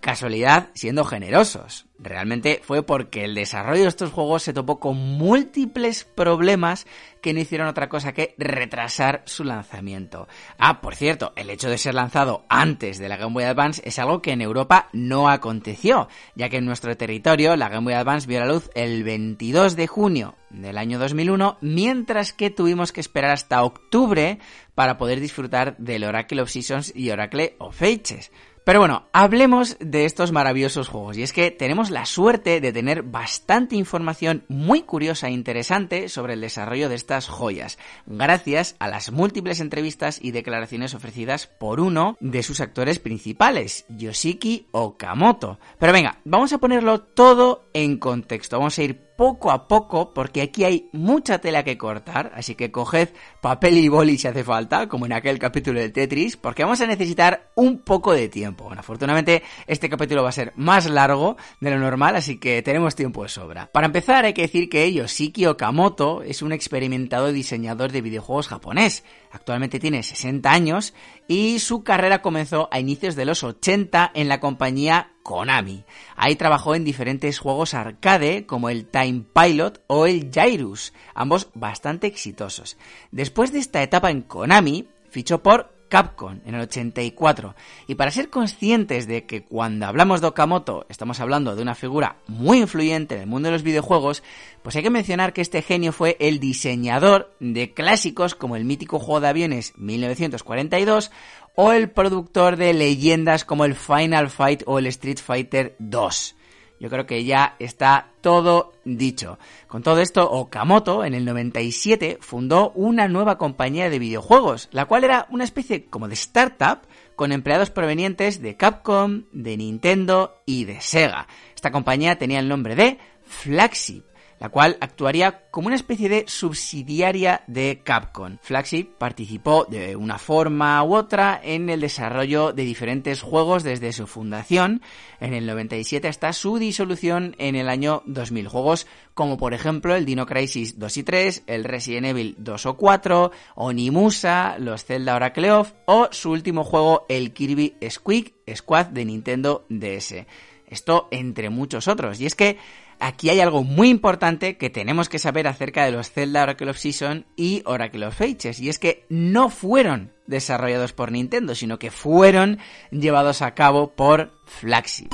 Casualidad 0.00 0.68
siendo 0.74 1.04
generosos. 1.04 1.86
Realmente 1.98 2.60
fue 2.62 2.82
porque 2.82 3.24
el 3.24 3.34
desarrollo 3.34 3.82
de 3.82 3.88
estos 3.88 4.12
juegos 4.12 4.42
se 4.42 4.52
topó 4.52 4.78
con 4.78 4.96
múltiples 4.96 6.04
problemas 6.04 6.86
que 7.22 7.32
no 7.32 7.40
hicieron 7.40 7.68
otra 7.68 7.88
cosa 7.88 8.12
que 8.12 8.34
retrasar 8.36 9.22
su 9.24 9.44
lanzamiento. 9.44 10.28
Ah, 10.58 10.80
por 10.82 10.94
cierto, 10.94 11.32
el 11.36 11.48
hecho 11.48 11.70
de 11.70 11.78
ser 11.78 11.94
lanzado 11.94 12.44
antes 12.48 12.98
de 12.98 13.08
la 13.08 13.16
Game 13.16 13.32
Boy 13.32 13.44
Advance 13.44 13.82
es 13.84 13.98
algo 13.98 14.20
que 14.20 14.32
en 14.32 14.42
Europa 14.42 14.88
no 14.92 15.30
aconteció, 15.30 16.08
ya 16.34 16.50
que 16.50 16.58
en 16.58 16.66
nuestro 16.66 16.96
territorio 16.96 17.56
la 17.56 17.70
Game 17.70 17.84
Boy 17.84 17.94
Advance 17.94 18.28
vio 18.28 18.40
la 18.40 18.46
luz 18.46 18.70
el 18.74 19.02
22 19.02 19.74
de 19.74 19.86
junio 19.86 20.34
del 20.50 20.78
año 20.78 20.98
2001, 20.98 21.58
mientras 21.62 22.32
que 22.32 22.50
tuvimos 22.50 22.92
que 22.92 23.00
esperar 23.00 23.32
hasta 23.32 23.64
octubre 23.64 24.38
para 24.76 24.98
poder 24.98 25.18
disfrutar 25.18 25.76
del 25.78 26.04
Oracle 26.04 26.42
of 26.42 26.50
Seasons 26.50 26.92
y 26.94 27.10
Oracle 27.10 27.56
of 27.58 27.82
Ages. 27.82 28.30
Pero 28.66 28.80
bueno, 28.80 29.06
hablemos 29.12 29.76
de 29.78 30.06
estos 30.06 30.32
maravillosos 30.32 30.88
juegos. 30.88 31.16
Y 31.16 31.22
es 31.22 31.32
que 31.32 31.52
tenemos 31.52 31.90
la 31.90 32.04
suerte 32.04 32.60
de 32.60 32.72
tener 32.72 33.04
bastante 33.04 33.76
información 33.76 34.44
muy 34.48 34.82
curiosa 34.82 35.28
e 35.28 35.30
interesante 35.30 36.08
sobre 36.08 36.32
el 36.32 36.40
desarrollo 36.40 36.88
de 36.88 36.96
estas 36.96 37.28
joyas, 37.28 37.78
gracias 38.06 38.74
a 38.80 38.88
las 38.88 39.12
múltiples 39.12 39.60
entrevistas 39.60 40.18
y 40.20 40.32
declaraciones 40.32 40.94
ofrecidas 40.94 41.46
por 41.46 41.78
uno 41.78 42.16
de 42.18 42.42
sus 42.42 42.60
actores 42.60 42.98
principales, 42.98 43.86
Yoshiki 43.88 44.66
Okamoto. 44.72 45.60
Pero 45.78 45.92
venga, 45.92 46.18
vamos 46.24 46.52
a 46.52 46.58
ponerlo 46.58 47.02
todo 47.02 47.70
en 47.72 47.98
contexto. 47.98 48.58
Vamos 48.58 48.76
a 48.80 48.82
ir 48.82 49.05
poco 49.16 49.50
a 49.50 49.66
poco 49.66 50.12
porque 50.12 50.42
aquí 50.42 50.64
hay 50.64 50.88
mucha 50.92 51.38
tela 51.38 51.64
que 51.64 51.78
cortar, 51.78 52.32
así 52.34 52.54
que 52.54 52.70
coged 52.70 53.08
papel 53.40 53.78
y 53.78 53.88
boli 53.88 54.18
si 54.18 54.28
hace 54.28 54.44
falta, 54.44 54.88
como 54.88 55.06
en 55.06 55.12
aquel 55.12 55.38
capítulo 55.38 55.80
de 55.80 55.90
Tetris, 55.90 56.36
porque 56.36 56.62
vamos 56.62 56.80
a 56.80 56.86
necesitar 56.86 57.50
un 57.54 57.78
poco 57.78 58.12
de 58.12 58.28
tiempo. 58.28 58.64
Bueno, 58.64 58.80
afortunadamente 58.80 59.42
este 59.66 59.88
capítulo 59.88 60.22
va 60.22 60.28
a 60.28 60.32
ser 60.32 60.52
más 60.56 60.88
largo 60.88 61.36
de 61.60 61.70
lo 61.70 61.78
normal, 61.78 62.16
así 62.16 62.38
que 62.38 62.62
tenemos 62.62 62.94
tiempo 62.94 63.22
de 63.22 63.28
sobra. 63.28 63.70
Para 63.72 63.86
empezar 63.86 64.24
hay 64.24 64.34
que 64.34 64.42
decir 64.42 64.68
que 64.68 64.92
Yoshiki 64.92 65.46
Okamoto 65.46 66.22
es 66.22 66.42
un 66.42 66.52
experimentado 66.52 67.32
diseñador 67.32 67.92
de 67.92 68.02
videojuegos 68.02 68.48
japonés. 68.48 69.04
Actualmente 69.30 69.78
tiene 69.78 70.02
60 70.02 70.50
años 70.50 70.94
y 71.28 71.58
su 71.58 71.82
carrera 71.82 72.22
comenzó 72.22 72.68
a 72.70 72.80
inicios 72.80 73.16
de 73.16 73.24
los 73.24 73.44
80 73.44 74.12
en 74.14 74.28
la 74.28 74.40
compañía 74.40 75.12
Konami. 75.22 75.84
Ahí 76.16 76.36
trabajó 76.36 76.74
en 76.74 76.84
diferentes 76.84 77.38
juegos 77.38 77.74
arcade 77.74 78.46
como 78.46 78.68
el 78.68 78.86
Time 78.86 79.24
Pilot 79.34 79.82
o 79.88 80.06
el 80.06 80.30
Jairus, 80.32 80.92
ambos 81.14 81.50
bastante 81.54 82.06
exitosos. 82.06 82.76
Después 83.10 83.52
de 83.52 83.58
esta 83.58 83.82
etapa 83.82 84.10
en 84.10 84.22
Konami, 84.22 84.88
fichó 85.10 85.42
por 85.42 85.75
Capcom 85.88 86.40
en 86.44 86.54
el 86.54 86.62
84. 86.62 87.54
Y 87.86 87.94
para 87.94 88.10
ser 88.10 88.30
conscientes 88.30 89.06
de 89.06 89.26
que 89.26 89.44
cuando 89.44 89.86
hablamos 89.86 90.20
de 90.20 90.28
Okamoto 90.28 90.86
estamos 90.88 91.20
hablando 91.20 91.56
de 91.56 91.62
una 91.62 91.74
figura 91.74 92.16
muy 92.26 92.58
influyente 92.58 93.14
en 93.14 93.22
el 93.22 93.26
mundo 93.26 93.48
de 93.48 93.52
los 93.52 93.62
videojuegos, 93.62 94.22
pues 94.62 94.76
hay 94.76 94.82
que 94.82 94.90
mencionar 94.90 95.32
que 95.32 95.40
este 95.40 95.62
genio 95.62 95.92
fue 95.92 96.16
el 96.20 96.40
diseñador 96.40 97.34
de 97.40 97.74
clásicos 97.74 98.34
como 98.34 98.56
el 98.56 98.64
mítico 98.64 98.98
juego 98.98 99.20
de 99.20 99.28
aviones 99.28 99.72
1942 99.76 101.10
o 101.54 101.72
el 101.72 101.90
productor 101.90 102.56
de 102.56 102.74
leyendas 102.74 103.44
como 103.44 103.64
el 103.64 103.74
Final 103.74 104.30
Fight 104.30 104.62
o 104.66 104.78
el 104.78 104.86
Street 104.86 105.18
Fighter 105.18 105.76
2 105.78 106.35
yo 106.78 106.90
creo 106.90 107.06
que 107.06 107.24
ya 107.24 107.56
está 107.58 108.10
todo 108.20 108.72
dicho. 108.84 109.38
Con 109.68 109.82
todo 109.82 110.00
esto, 110.00 110.30
Okamoto 110.30 111.04
en 111.04 111.14
el 111.14 111.24
97 111.24 112.18
fundó 112.20 112.70
una 112.70 113.08
nueva 113.08 113.38
compañía 113.38 113.90
de 113.90 113.98
videojuegos, 113.98 114.68
la 114.72 114.86
cual 114.86 115.04
era 115.04 115.26
una 115.30 115.44
especie 115.44 115.86
como 115.86 116.08
de 116.08 116.14
startup 116.14 116.80
con 117.14 117.32
empleados 117.32 117.70
provenientes 117.70 118.42
de 118.42 118.56
Capcom, 118.56 119.24
de 119.32 119.56
Nintendo 119.56 120.42
y 120.44 120.64
de 120.64 120.80
Sega. 120.80 121.26
Esta 121.54 121.72
compañía 121.72 122.18
tenía 122.18 122.40
el 122.40 122.48
nombre 122.48 122.76
de 122.76 122.98
Flagship 123.22 124.04
la 124.38 124.48
cual 124.48 124.76
actuaría 124.80 125.42
como 125.50 125.68
una 125.68 125.76
especie 125.76 126.08
de 126.08 126.24
subsidiaria 126.26 127.42
de 127.46 127.80
Capcom. 127.82 128.38
Flagship 128.42 128.90
participó 128.98 129.64
de 129.64 129.96
una 129.96 130.18
forma 130.18 130.82
u 130.84 130.94
otra 130.94 131.40
en 131.42 131.70
el 131.70 131.80
desarrollo 131.80 132.52
de 132.52 132.64
diferentes 132.64 133.22
juegos 133.22 133.62
desde 133.62 133.92
su 133.92 134.06
fundación 134.06 134.82
en 135.20 135.34
el 135.34 135.46
97 135.46 136.08
hasta 136.08 136.32
su 136.32 136.58
disolución 136.58 137.34
en 137.38 137.56
el 137.56 137.68
año 137.68 138.02
2000. 138.06 138.48
Juegos 138.48 138.86
como 139.14 139.38
por 139.38 139.54
ejemplo 139.54 139.94
el 139.94 140.04
Dino 140.04 140.26
Crisis 140.26 140.78
2 140.78 140.96
y 140.98 141.02
3, 141.02 141.42
el 141.46 141.64
Resident 141.64 142.06
Evil 142.06 142.34
2 142.38 142.66
o 142.66 142.76
4, 142.76 143.30
Onimusa, 143.54 144.56
los 144.58 144.84
Zelda 144.84 145.16
Oracle 145.16 145.52
of 145.52 145.72
o 145.86 146.08
su 146.10 146.30
último 146.30 146.64
juego 146.64 147.06
el 147.08 147.32
Kirby 147.32 147.76
Squeak 147.88 148.34
Squad 148.54 148.86
de 148.86 149.04
Nintendo 149.06 149.64
DS. 149.70 150.26
Esto 150.68 151.08
entre 151.10 151.48
muchos 151.48 151.88
otros. 151.88 152.20
Y 152.20 152.26
es 152.26 152.34
que 152.34 152.58
aquí 153.00 153.30
hay 153.30 153.40
algo 153.40 153.64
muy 153.64 153.88
importante 153.88 154.56
que 154.56 154.70
tenemos 154.70 155.08
que 155.08 155.18
saber 155.18 155.48
acerca 155.48 155.84
de 155.84 155.92
los 155.92 156.10
Zelda 156.10 156.42
Oracle 156.42 156.70
of 156.70 156.78
Season 156.78 157.26
y 157.36 157.62
Oracle 157.64 158.06
of 158.06 158.20
Ages, 158.20 158.60
y 158.60 158.68
es 158.68 158.78
que 158.78 159.04
no 159.08 159.50
fueron 159.50 160.12
desarrollados 160.26 160.92
por 160.92 161.12
Nintendo, 161.12 161.54
sino 161.54 161.78
que 161.78 161.90
fueron 161.90 162.58
llevados 162.90 163.42
a 163.42 163.54
cabo 163.54 163.92
por 163.92 164.32
Flagship. 164.44 165.08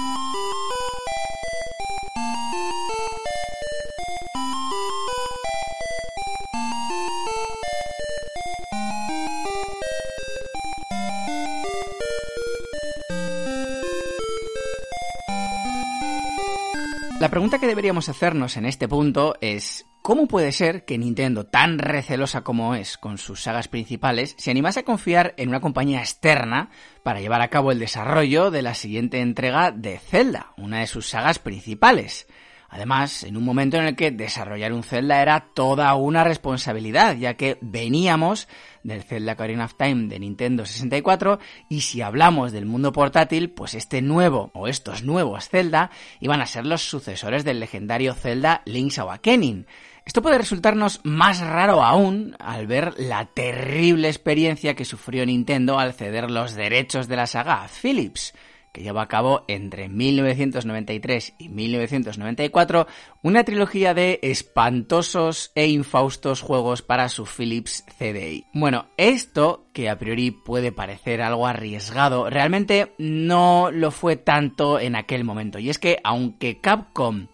La 17.22 17.28
pregunta 17.28 17.60
que 17.60 17.68
deberíamos 17.68 18.08
hacernos 18.08 18.56
en 18.56 18.66
este 18.66 18.88
punto 18.88 19.36
es 19.40 19.86
¿Cómo 20.02 20.26
puede 20.26 20.50
ser 20.50 20.84
que 20.84 20.98
Nintendo, 20.98 21.46
tan 21.46 21.78
recelosa 21.78 22.40
como 22.40 22.74
es 22.74 22.98
con 22.98 23.18
sus 23.18 23.40
sagas 23.40 23.68
principales, 23.68 24.34
se 24.36 24.50
animase 24.50 24.80
a 24.80 24.84
confiar 24.84 25.32
en 25.36 25.48
una 25.48 25.60
compañía 25.60 26.00
externa 26.00 26.70
para 27.04 27.20
llevar 27.20 27.40
a 27.40 27.46
cabo 27.46 27.70
el 27.70 27.78
desarrollo 27.78 28.50
de 28.50 28.62
la 28.62 28.74
siguiente 28.74 29.20
entrega 29.20 29.70
de 29.70 30.00
Zelda, 30.00 30.54
una 30.56 30.80
de 30.80 30.88
sus 30.88 31.08
sagas 31.08 31.38
principales? 31.38 32.26
Además, 32.74 33.22
en 33.24 33.36
un 33.36 33.44
momento 33.44 33.76
en 33.76 33.84
el 33.84 33.96
que 33.96 34.10
desarrollar 34.10 34.72
un 34.72 34.82
Zelda 34.82 35.20
era 35.20 35.40
toda 35.52 35.94
una 35.94 36.24
responsabilidad, 36.24 37.14
ya 37.16 37.34
que 37.34 37.58
veníamos 37.60 38.48
del 38.82 39.02
Zelda 39.02 39.34
Ocarina 39.34 39.66
of 39.66 39.74
Time 39.74 40.08
de 40.08 40.18
Nintendo 40.18 40.64
64 40.64 41.38
y 41.68 41.82
si 41.82 42.00
hablamos 42.00 42.50
del 42.50 42.64
mundo 42.64 42.90
portátil, 42.90 43.50
pues 43.50 43.74
este 43.74 44.00
nuevo 44.00 44.50
o 44.54 44.68
estos 44.68 45.02
nuevos 45.02 45.50
Zelda 45.50 45.90
iban 46.18 46.40
a 46.40 46.46
ser 46.46 46.64
los 46.64 46.80
sucesores 46.80 47.44
del 47.44 47.60
legendario 47.60 48.14
Zelda 48.14 48.62
Link's 48.64 48.98
Awakening. 48.98 49.66
Esto 50.06 50.22
puede 50.22 50.38
resultarnos 50.38 51.00
más 51.04 51.40
raro 51.40 51.84
aún 51.84 52.34
al 52.38 52.66
ver 52.66 52.94
la 52.96 53.26
terrible 53.26 54.08
experiencia 54.08 54.74
que 54.74 54.86
sufrió 54.86 55.26
Nintendo 55.26 55.78
al 55.78 55.92
ceder 55.92 56.30
los 56.30 56.54
derechos 56.54 57.06
de 57.06 57.16
la 57.16 57.26
saga 57.26 57.64
a 57.64 57.68
Philips 57.68 58.32
que 58.72 58.82
llevó 58.82 59.00
a 59.00 59.08
cabo 59.08 59.44
entre 59.48 59.88
1993 59.88 61.34
y 61.38 61.48
1994 61.50 62.86
una 63.22 63.44
trilogía 63.44 63.94
de 63.94 64.18
espantosos 64.22 65.52
e 65.54 65.66
infaustos 65.68 66.40
juegos 66.40 66.82
para 66.82 67.08
su 67.08 67.26
Philips 67.26 67.84
CDI. 67.98 68.46
Bueno, 68.54 68.86
esto, 68.96 69.66
que 69.72 69.90
a 69.90 69.98
priori 69.98 70.30
puede 70.30 70.72
parecer 70.72 71.22
algo 71.22 71.46
arriesgado, 71.46 72.30
realmente 72.30 72.94
no 72.98 73.70
lo 73.70 73.90
fue 73.90 74.16
tanto 74.16 74.80
en 74.80 74.96
aquel 74.96 75.24
momento. 75.24 75.58
Y 75.58 75.68
es 75.68 75.78
que 75.78 75.98
aunque 76.02 76.60
Capcom 76.60 77.28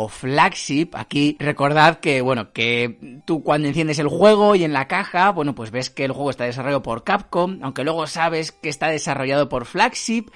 o 0.00 0.08
flagship. 0.08 0.90
Aquí 0.92 1.36
recordad 1.40 1.98
que, 1.98 2.20
bueno, 2.20 2.52
que 2.52 3.20
tú 3.24 3.42
cuando 3.42 3.66
enciendes 3.66 3.98
el 3.98 4.06
juego 4.06 4.54
y 4.54 4.62
en 4.62 4.72
la 4.72 4.86
caja, 4.86 5.32
bueno, 5.32 5.56
pues 5.56 5.72
ves 5.72 5.90
que 5.90 6.04
el 6.04 6.12
juego 6.12 6.30
está 6.30 6.44
desarrollado 6.44 6.84
por 6.84 7.02
Capcom, 7.02 7.58
aunque 7.62 7.82
luego 7.82 8.06
sabes 8.06 8.52
que 8.52 8.68
está 8.68 8.90
desarrollado 8.90 9.48
por 9.48 9.66
flagship, 9.66 10.26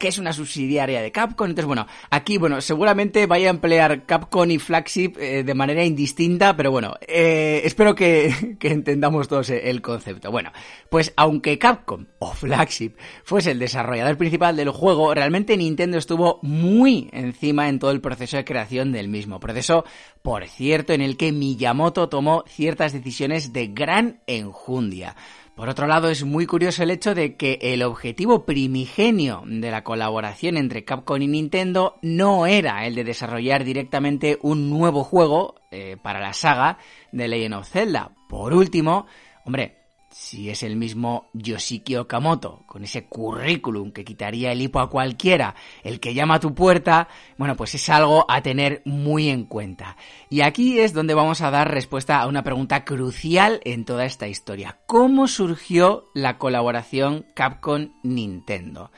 que 0.00 0.08
es 0.08 0.18
una 0.18 0.32
subsidiaria 0.32 1.00
de 1.00 1.12
Capcom. 1.12 1.46
Entonces, 1.46 1.66
bueno, 1.66 1.86
aquí, 2.10 2.36
bueno, 2.36 2.60
seguramente 2.60 3.26
vaya 3.26 3.46
a 3.46 3.50
emplear 3.50 4.06
Capcom 4.06 4.50
y 4.50 4.58
flagship 4.58 5.12
eh, 5.20 5.44
de 5.44 5.54
manera 5.54 5.84
indistinta, 5.84 6.56
pero 6.56 6.72
bueno, 6.72 6.94
eh, 7.06 7.60
espero 7.64 7.94
que, 7.94 8.56
que 8.58 8.72
entendamos 8.72 9.28
todos 9.28 9.50
el 9.50 9.82
concepto. 9.82 10.32
Bueno, 10.32 10.50
pues 10.90 11.12
aunque 11.14 11.60
Capcom 11.60 12.06
o 12.18 12.32
flagship 12.32 12.94
fuese 13.22 13.52
el 13.52 13.60
desarrollador 13.60 14.16
principal 14.16 14.56
del 14.56 14.70
juego, 14.70 15.14
realmente 15.14 15.56
Nintendo 15.56 15.96
estuvo 15.96 16.40
muy 16.42 17.08
encima 17.12 17.68
en 17.68 17.78
todo 17.78 17.92
el 17.92 18.00
proceso 18.00 18.36
de 18.36 18.44
creación 18.44 18.90
del 18.90 19.11
mismo 19.12 19.38
proceso, 19.38 19.84
por 20.22 20.48
cierto, 20.48 20.92
en 20.92 21.00
el 21.00 21.16
que 21.16 21.30
Miyamoto 21.30 22.08
tomó 22.08 22.42
ciertas 22.48 22.92
decisiones 22.92 23.52
de 23.52 23.68
gran 23.68 24.20
enjundia. 24.26 25.14
Por 25.54 25.68
otro 25.68 25.86
lado, 25.86 26.08
es 26.08 26.24
muy 26.24 26.46
curioso 26.46 26.82
el 26.82 26.90
hecho 26.90 27.14
de 27.14 27.36
que 27.36 27.58
el 27.60 27.82
objetivo 27.82 28.46
primigenio 28.46 29.42
de 29.46 29.70
la 29.70 29.84
colaboración 29.84 30.56
entre 30.56 30.84
Capcom 30.84 31.20
y 31.20 31.28
Nintendo 31.28 31.98
no 32.00 32.46
era 32.46 32.86
el 32.86 32.94
de 32.94 33.04
desarrollar 33.04 33.62
directamente 33.62 34.38
un 34.40 34.70
nuevo 34.70 35.04
juego 35.04 35.56
eh, 35.70 35.98
para 36.02 36.20
la 36.20 36.32
saga 36.32 36.78
de 37.12 37.28
Legend 37.28 37.54
of 37.54 37.68
Zelda. 37.68 38.12
Por 38.30 38.54
último, 38.54 39.06
hombre, 39.44 39.81
si 40.12 40.50
es 40.50 40.62
el 40.62 40.76
mismo 40.76 41.30
Yoshiki 41.32 41.96
Okamoto, 41.96 42.62
con 42.66 42.84
ese 42.84 43.06
currículum 43.06 43.92
que 43.92 44.04
quitaría 44.04 44.52
el 44.52 44.60
hipo 44.60 44.80
a 44.80 44.90
cualquiera, 44.90 45.54
el 45.82 46.00
que 46.00 46.14
llama 46.14 46.34
a 46.34 46.40
tu 46.40 46.54
puerta, 46.54 47.08
bueno, 47.38 47.56
pues 47.56 47.74
es 47.74 47.88
algo 47.88 48.26
a 48.28 48.42
tener 48.42 48.82
muy 48.84 49.28
en 49.28 49.44
cuenta. 49.44 49.96
Y 50.28 50.42
aquí 50.42 50.78
es 50.78 50.92
donde 50.92 51.14
vamos 51.14 51.40
a 51.40 51.50
dar 51.50 51.70
respuesta 51.70 52.20
a 52.20 52.26
una 52.26 52.44
pregunta 52.44 52.84
crucial 52.84 53.60
en 53.64 53.84
toda 53.84 54.04
esta 54.04 54.28
historia. 54.28 54.78
¿Cómo 54.86 55.28
surgió 55.28 56.10
la 56.14 56.38
colaboración 56.38 57.24
Capcom-Nintendo? 57.34 58.90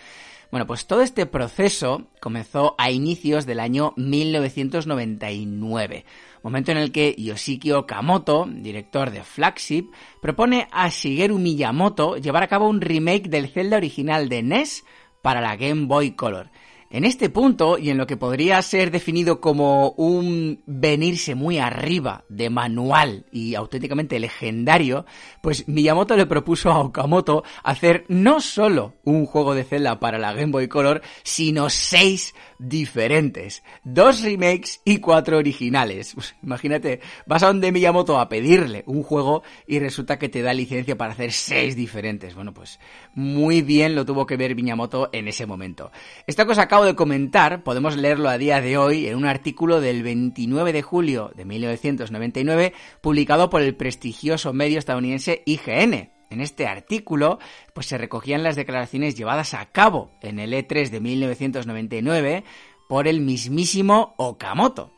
Bueno, 0.50 0.68
pues 0.68 0.86
todo 0.86 1.02
este 1.02 1.26
proceso 1.26 2.06
comenzó 2.20 2.76
a 2.78 2.90
inicios 2.90 3.44
del 3.44 3.58
año 3.58 3.92
1999 3.96 6.04
momento 6.44 6.70
en 6.70 6.78
el 6.78 6.92
que 6.92 7.16
Yoshiki 7.18 7.72
Okamoto, 7.72 8.46
director 8.48 9.10
de 9.10 9.24
Flagship, 9.24 9.90
propone 10.20 10.68
a 10.70 10.90
Shigeru 10.90 11.38
Miyamoto 11.38 12.18
llevar 12.18 12.42
a 12.42 12.48
cabo 12.48 12.68
un 12.68 12.82
remake 12.82 13.28
del 13.28 13.48
Zelda 13.48 13.78
original 13.78 14.28
de 14.28 14.42
NES 14.42 14.84
para 15.22 15.40
la 15.40 15.56
Game 15.56 15.86
Boy 15.86 16.12
Color. 16.12 16.50
En 16.90 17.04
este 17.04 17.28
punto, 17.28 17.76
y 17.76 17.90
en 17.90 17.98
lo 17.98 18.06
que 18.06 18.16
podría 18.16 18.62
ser 18.62 18.92
definido 18.92 19.40
como 19.40 19.90
un 19.96 20.62
venirse 20.66 21.34
muy 21.34 21.58
arriba 21.58 22.24
de 22.28 22.50
manual 22.50 23.26
y 23.32 23.56
auténticamente 23.56 24.20
legendario, 24.20 25.04
pues 25.42 25.66
Miyamoto 25.66 26.14
le 26.16 26.26
propuso 26.26 26.70
a 26.70 26.78
Okamoto 26.78 27.42
hacer 27.64 28.04
no 28.06 28.40
solo 28.40 28.94
un 29.02 29.26
juego 29.26 29.56
de 29.56 29.64
Zelda 29.64 29.98
para 29.98 30.18
la 30.18 30.34
Game 30.34 30.52
Boy 30.52 30.68
Color, 30.68 31.02
sino 31.24 31.68
seis 31.68 32.32
diferentes. 32.58 33.62
Dos 33.84 34.22
remakes 34.22 34.80
y 34.84 34.98
cuatro 34.98 35.38
originales. 35.38 36.12
Pues, 36.14 36.34
imagínate, 36.42 37.00
vas 37.26 37.42
a 37.42 37.48
donde 37.48 37.72
Miyamoto 37.72 38.18
a 38.18 38.28
pedirle 38.28 38.84
un 38.86 39.02
juego 39.02 39.42
y 39.66 39.78
resulta 39.78 40.18
que 40.18 40.28
te 40.28 40.42
da 40.42 40.54
licencia 40.54 40.96
para 40.96 41.12
hacer 41.12 41.32
seis 41.32 41.76
diferentes. 41.76 42.34
Bueno, 42.34 42.54
pues 42.54 42.80
muy 43.14 43.62
bien 43.62 43.94
lo 43.94 44.04
tuvo 44.04 44.26
que 44.26 44.36
ver 44.36 44.54
Miyamoto 44.54 45.10
en 45.12 45.28
ese 45.28 45.46
momento. 45.46 45.90
Esta 46.26 46.46
cosa 46.46 46.62
acabo 46.62 46.84
de 46.84 46.94
comentar, 46.94 47.62
podemos 47.62 47.96
leerlo 47.96 48.28
a 48.28 48.38
día 48.38 48.60
de 48.60 48.78
hoy 48.78 49.06
en 49.06 49.16
un 49.16 49.26
artículo 49.26 49.80
del 49.80 50.02
29 50.02 50.72
de 50.72 50.82
julio 50.82 51.32
de 51.34 51.44
1999 51.44 52.72
publicado 53.00 53.50
por 53.50 53.62
el 53.62 53.74
prestigioso 53.76 54.52
medio 54.52 54.78
estadounidense 54.78 55.42
IGN. 55.46 56.13
En 56.34 56.40
este 56.40 56.66
artículo, 56.66 57.38
pues 57.74 57.86
se 57.86 57.96
recogían 57.96 58.42
las 58.42 58.56
declaraciones 58.56 59.14
llevadas 59.14 59.54
a 59.54 59.66
cabo 59.66 60.10
en 60.20 60.40
el 60.40 60.52
E3 60.52 60.90
de 60.90 61.00
1999 61.00 62.44
por 62.88 63.06
el 63.06 63.20
mismísimo 63.20 64.14
Okamoto. 64.16 64.93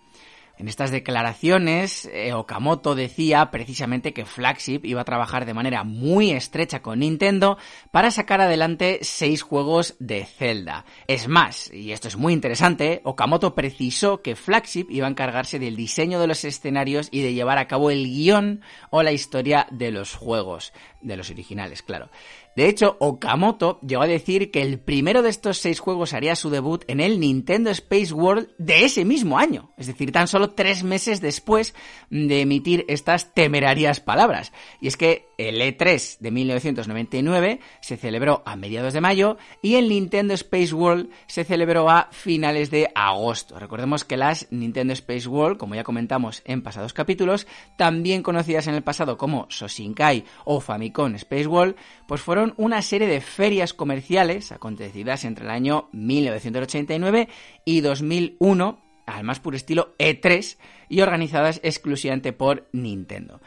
En 0.58 0.68
estas 0.68 0.90
declaraciones, 0.90 2.06
eh, 2.06 2.32
Okamoto 2.32 2.94
decía 2.94 3.50
precisamente 3.50 4.14
que 4.14 4.24
Flagship 4.24 4.80
iba 4.84 5.02
a 5.02 5.04
trabajar 5.04 5.44
de 5.44 5.52
manera 5.52 5.84
muy 5.84 6.30
estrecha 6.30 6.80
con 6.80 7.00
Nintendo 7.00 7.58
para 7.90 8.10
sacar 8.10 8.40
adelante 8.40 9.00
seis 9.02 9.42
juegos 9.42 9.96
de 9.98 10.24
Zelda. 10.24 10.86
Es 11.08 11.28
más, 11.28 11.70
y 11.74 11.92
esto 11.92 12.08
es 12.08 12.16
muy 12.16 12.32
interesante, 12.32 13.02
Okamoto 13.04 13.54
precisó 13.54 14.22
que 14.22 14.34
Flagship 14.34 14.86
iba 14.88 15.06
a 15.06 15.10
encargarse 15.10 15.58
del 15.58 15.76
diseño 15.76 16.20
de 16.20 16.26
los 16.26 16.42
escenarios 16.42 17.08
y 17.10 17.20
de 17.20 17.34
llevar 17.34 17.58
a 17.58 17.68
cabo 17.68 17.90
el 17.90 18.06
guion 18.06 18.62
o 18.88 19.02
la 19.02 19.12
historia 19.12 19.66
de 19.70 19.90
los 19.90 20.14
juegos, 20.14 20.72
de 21.02 21.18
los 21.18 21.28
originales, 21.28 21.82
claro. 21.82 22.08
De 22.56 22.68
hecho, 22.68 22.96
Okamoto 23.00 23.78
llegó 23.86 24.02
a 24.02 24.06
decir 24.06 24.50
que 24.50 24.62
el 24.62 24.78
primero 24.78 25.20
de 25.20 25.28
estos 25.28 25.58
seis 25.58 25.78
juegos 25.78 26.14
haría 26.14 26.34
su 26.34 26.48
debut 26.48 26.84
en 26.88 27.00
el 27.00 27.20
Nintendo 27.20 27.70
Space 27.70 28.14
World 28.14 28.48
de 28.56 28.86
ese 28.86 29.04
mismo 29.04 29.38
año, 29.38 29.72
es 29.76 29.86
decir, 29.86 30.10
tan 30.10 30.26
solo 30.26 30.50
tres 30.50 30.82
meses 30.82 31.20
después 31.20 31.74
de 32.08 32.40
emitir 32.40 32.86
estas 32.88 33.34
temerarias 33.34 34.00
palabras. 34.00 34.52
Y 34.80 34.88
es 34.88 34.96
que 34.96 35.28
el 35.38 35.60
E3 35.60 36.18
de 36.18 36.30
1999 36.30 37.60
se 37.80 37.96
celebró 37.96 38.42
a 38.46 38.56
mediados 38.56 38.92
de 38.92 39.00
mayo 39.00 39.36
y 39.62 39.74
el 39.74 39.88
Nintendo 39.88 40.34
Space 40.34 40.74
World 40.74 41.10
se 41.26 41.44
celebró 41.44 41.90
a 41.90 42.08
finales 42.10 42.70
de 42.70 42.88
agosto. 42.94 43.58
Recordemos 43.58 44.04
que 44.04 44.16
las 44.16 44.48
Nintendo 44.50 44.92
Space 44.92 45.28
World, 45.28 45.58
como 45.58 45.74
ya 45.74 45.84
comentamos 45.84 46.42
en 46.44 46.62
pasados 46.62 46.92
capítulos, 46.92 47.46
también 47.76 48.22
conocidas 48.22 48.66
en 48.66 48.74
el 48.74 48.82
pasado 48.82 49.18
como 49.18 49.46
Soshinkai 49.50 50.24
o 50.44 50.60
Famicom 50.60 51.14
Space 51.16 51.46
World, 51.46 51.76
pues 52.08 52.20
fueron 52.20 52.54
una 52.56 52.82
serie 52.82 53.08
de 53.08 53.20
ferias 53.20 53.74
comerciales 53.74 54.52
acontecidas 54.52 55.24
entre 55.24 55.44
el 55.44 55.50
año 55.50 55.88
1989 55.92 57.28
y 57.64 57.80
2001 57.80 58.82
al 59.06 59.24
más 59.24 59.40
puro 59.40 59.56
estilo 59.56 59.94
E3 59.98 60.56
y 60.88 61.00
organizadas 61.00 61.60
exclusivamente 61.62 62.32
por 62.32 62.68
Nintendo. 62.72 63.40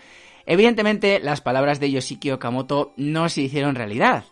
Evidentemente, 0.51 1.19
las 1.19 1.41
palabras 1.41 1.79
de 1.79 1.91
Yoshiki 1.91 2.31
Okamoto 2.31 2.93
no 2.97 3.29
se 3.29 3.41
hicieron 3.41 3.75
realidad, 3.75 4.23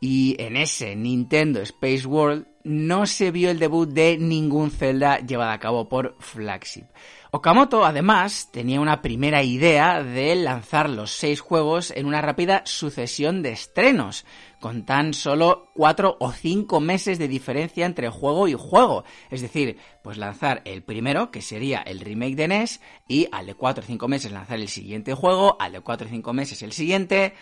y 0.00 0.34
en 0.38 0.56
ese 0.56 0.96
Nintendo 0.96 1.60
Space 1.60 2.06
World 2.06 2.46
no 2.64 3.04
se 3.04 3.30
vio 3.30 3.50
el 3.50 3.58
debut 3.58 3.86
de 3.86 4.16
ningún 4.16 4.70
Zelda 4.70 5.18
llevado 5.18 5.50
a 5.50 5.58
cabo 5.58 5.86
por 5.86 6.16
Flagship. 6.18 6.86
Okamoto, 7.30 7.84
además, 7.84 8.48
tenía 8.50 8.80
una 8.80 9.02
primera 9.02 9.42
idea 9.42 10.02
de 10.02 10.34
lanzar 10.36 10.88
los 10.88 11.10
seis 11.10 11.40
juegos 11.40 11.90
en 11.94 12.06
una 12.06 12.22
rápida 12.22 12.62
sucesión 12.64 13.42
de 13.42 13.52
estrenos, 13.52 14.24
con 14.66 14.84
tan 14.84 15.14
solo 15.14 15.70
cuatro 15.74 16.16
o 16.18 16.32
cinco 16.32 16.80
meses 16.80 17.20
de 17.20 17.28
diferencia 17.28 17.86
entre 17.86 18.08
juego 18.08 18.48
y 18.48 18.54
juego. 18.54 19.04
Es 19.30 19.40
decir, 19.40 19.76
pues 20.02 20.18
lanzar 20.18 20.62
el 20.64 20.82
primero, 20.82 21.30
que 21.30 21.40
sería 21.40 21.82
el 21.82 22.00
remake 22.00 22.34
de 22.34 22.48
NES, 22.48 22.80
y 23.06 23.28
al 23.30 23.46
de 23.46 23.54
cuatro 23.54 23.84
o 23.84 23.86
cinco 23.86 24.08
meses 24.08 24.32
lanzar 24.32 24.58
el 24.58 24.66
siguiente 24.66 25.14
juego, 25.14 25.56
al 25.60 25.70
de 25.70 25.82
cuatro 25.82 26.08
o 26.08 26.10
cinco 26.10 26.32
meses 26.32 26.62
el 26.62 26.72
siguiente. 26.72 27.34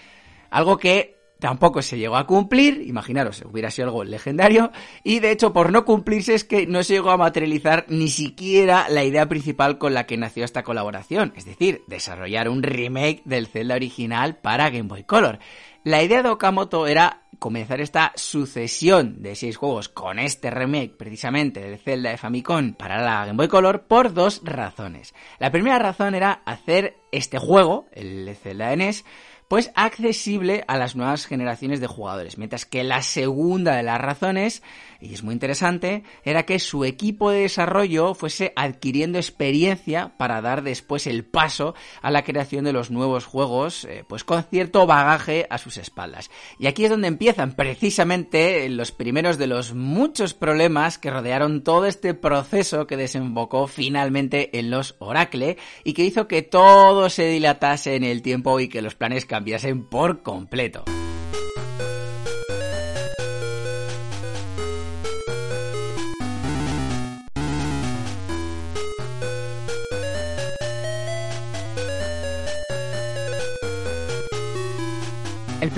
Algo 0.51 0.77
que 0.77 1.17
tampoco 1.39 1.81
se 1.81 1.97
llegó 1.97 2.17
a 2.17 2.27
cumplir, 2.27 2.83
imaginaros, 2.87 3.43
hubiera 3.51 3.71
sido 3.71 3.89
algo 3.89 4.05
legendario, 4.05 4.71
y 5.03 5.21
de 5.21 5.31
hecho 5.31 5.55
por 5.55 5.73
no 5.73 5.87
cumplirse 5.87 6.35
es 6.35 6.45
que 6.45 6.67
no 6.67 6.83
se 6.83 6.93
llegó 6.93 7.11
a 7.11 7.17
materializar 7.17 7.87
ni 7.89 8.09
siquiera 8.09 8.89
la 8.91 9.03
idea 9.03 9.29
principal 9.31 9.79
con 9.79 9.95
la 9.95 10.05
que 10.05 10.19
nació 10.19 10.45
esta 10.45 10.63
colaboración, 10.63 11.33
es 11.37 11.47
decir, 11.47 11.83
desarrollar 11.87 12.51
un 12.51 12.63
remake 12.63 13.23
del 13.25 13.47
Zelda 13.47 13.77
original 13.77 14.37
para 14.37 14.69
Game 14.69 14.89
Boy 14.89 15.05
Color. 15.05 15.39
La 15.85 16.03
idea 16.03 16.23
de 16.23 16.31
Okamoto 16.31 16.87
era 16.87 17.25
comenzar 17.39 17.83
esta 17.83 18.13
sucesión 18.15 19.21
de 19.21 19.35
seis 19.35 19.59
juegos 19.59 19.91
con 19.91 20.19
este 20.19 20.51
remake 20.51 20.97
precisamente 20.97 21.61
del 21.61 21.79
Zelda 21.79 22.09
de 22.09 22.17
Famicom 22.17 22.73
para 22.73 23.03
la 23.03 23.27
Game 23.27 23.37
Boy 23.37 23.49
Color 23.49 23.83
por 23.87 24.15
dos 24.15 24.41
razones. 24.45 25.15
La 25.39 25.51
primera 25.51 25.79
razón 25.79 26.15
era 26.15 26.41
hacer 26.47 26.97
este 27.13 27.39
juego, 27.39 27.85
el 27.93 28.35
Zelda 28.35 28.75
NES, 28.75 29.05
pues 29.47 29.73
accesible 29.75 30.65
a 30.69 30.79
las 30.79 30.97
nuevas 30.97 31.27
generaciones 31.27 31.81
de 31.81 31.87
jugadores. 31.87 32.39
Mientras 32.39 32.65
que 32.65 32.83
la 32.83 33.03
segunda 33.03 33.77
de 33.77 33.83
las 33.83 34.01
razones, 34.01 34.63
y 35.05 35.15
es 35.15 35.23
muy 35.23 35.35
interesante, 35.35 36.03
era 36.25 36.45
que 36.45 36.59
su 36.59 36.85
equipo 36.85 37.31
de 37.31 37.41
desarrollo 37.41 38.15
fuese 38.15 38.53
adquiriendo 38.57 39.19
experiencia 39.19 40.15
para 40.17 40.41
dar 40.41 40.63
después 40.63 41.07
el 41.07 41.25
paso 41.25 41.75
a 42.01 42.11
la 42.11 42.25
creación 42.25 42.65
de 42.65 42.73
los 42.73 42.91
nuevos 42.91 43.27
juegos, 43.27 43.85
eh, 43.85 44.05
pues 44.09 44.25
con 44.25 44.43
cierto 44.45 44.87
bagaje 44.87 45.47
a 45.51 45.59
sus 45.59 45.77
espaldas. 45.77 46.31
Y 46.59 46.67
aquí 46.67 46.85
es 46.85 46.91
donde 46.91 47.09
empiezan 47.09 47.55
precisamente 47.55 48.69
los 48.69 48.93
primeros 48.93 49.37
de 49.37 49.47
los 49.47 49.75
muchos 49.75 50.33
problemas 50.33 50.99
que 50.99 51.11
rodearon 51.11 51.63
todo 51.63 51.87
este 51.87 52.15
proceso 52.15 52.87
que 52.87 52.97
desembocó 52.97 53.67
finalmente 53.67 54.59
en 54.59 54.71
los 54.71 54.97
Oracle 54.99 55.59
y 55.85 55.93
que 55.93 56.05
hizo 56.05 56.29
que 56.29 56.43
todo 56.43 57.11
se 57.11 57.29
dilatase 57.29 57.97
en 57.97 58.05
el 58.05 58.23
tiempo 58.23 58.59
y 58.61 58.69
que 58.69 58.83
los 58.83 58.95
planes 58.95 59.27
cambiasen 59.27 59.85
por 59.85 60.23
completo. 60.23 60.85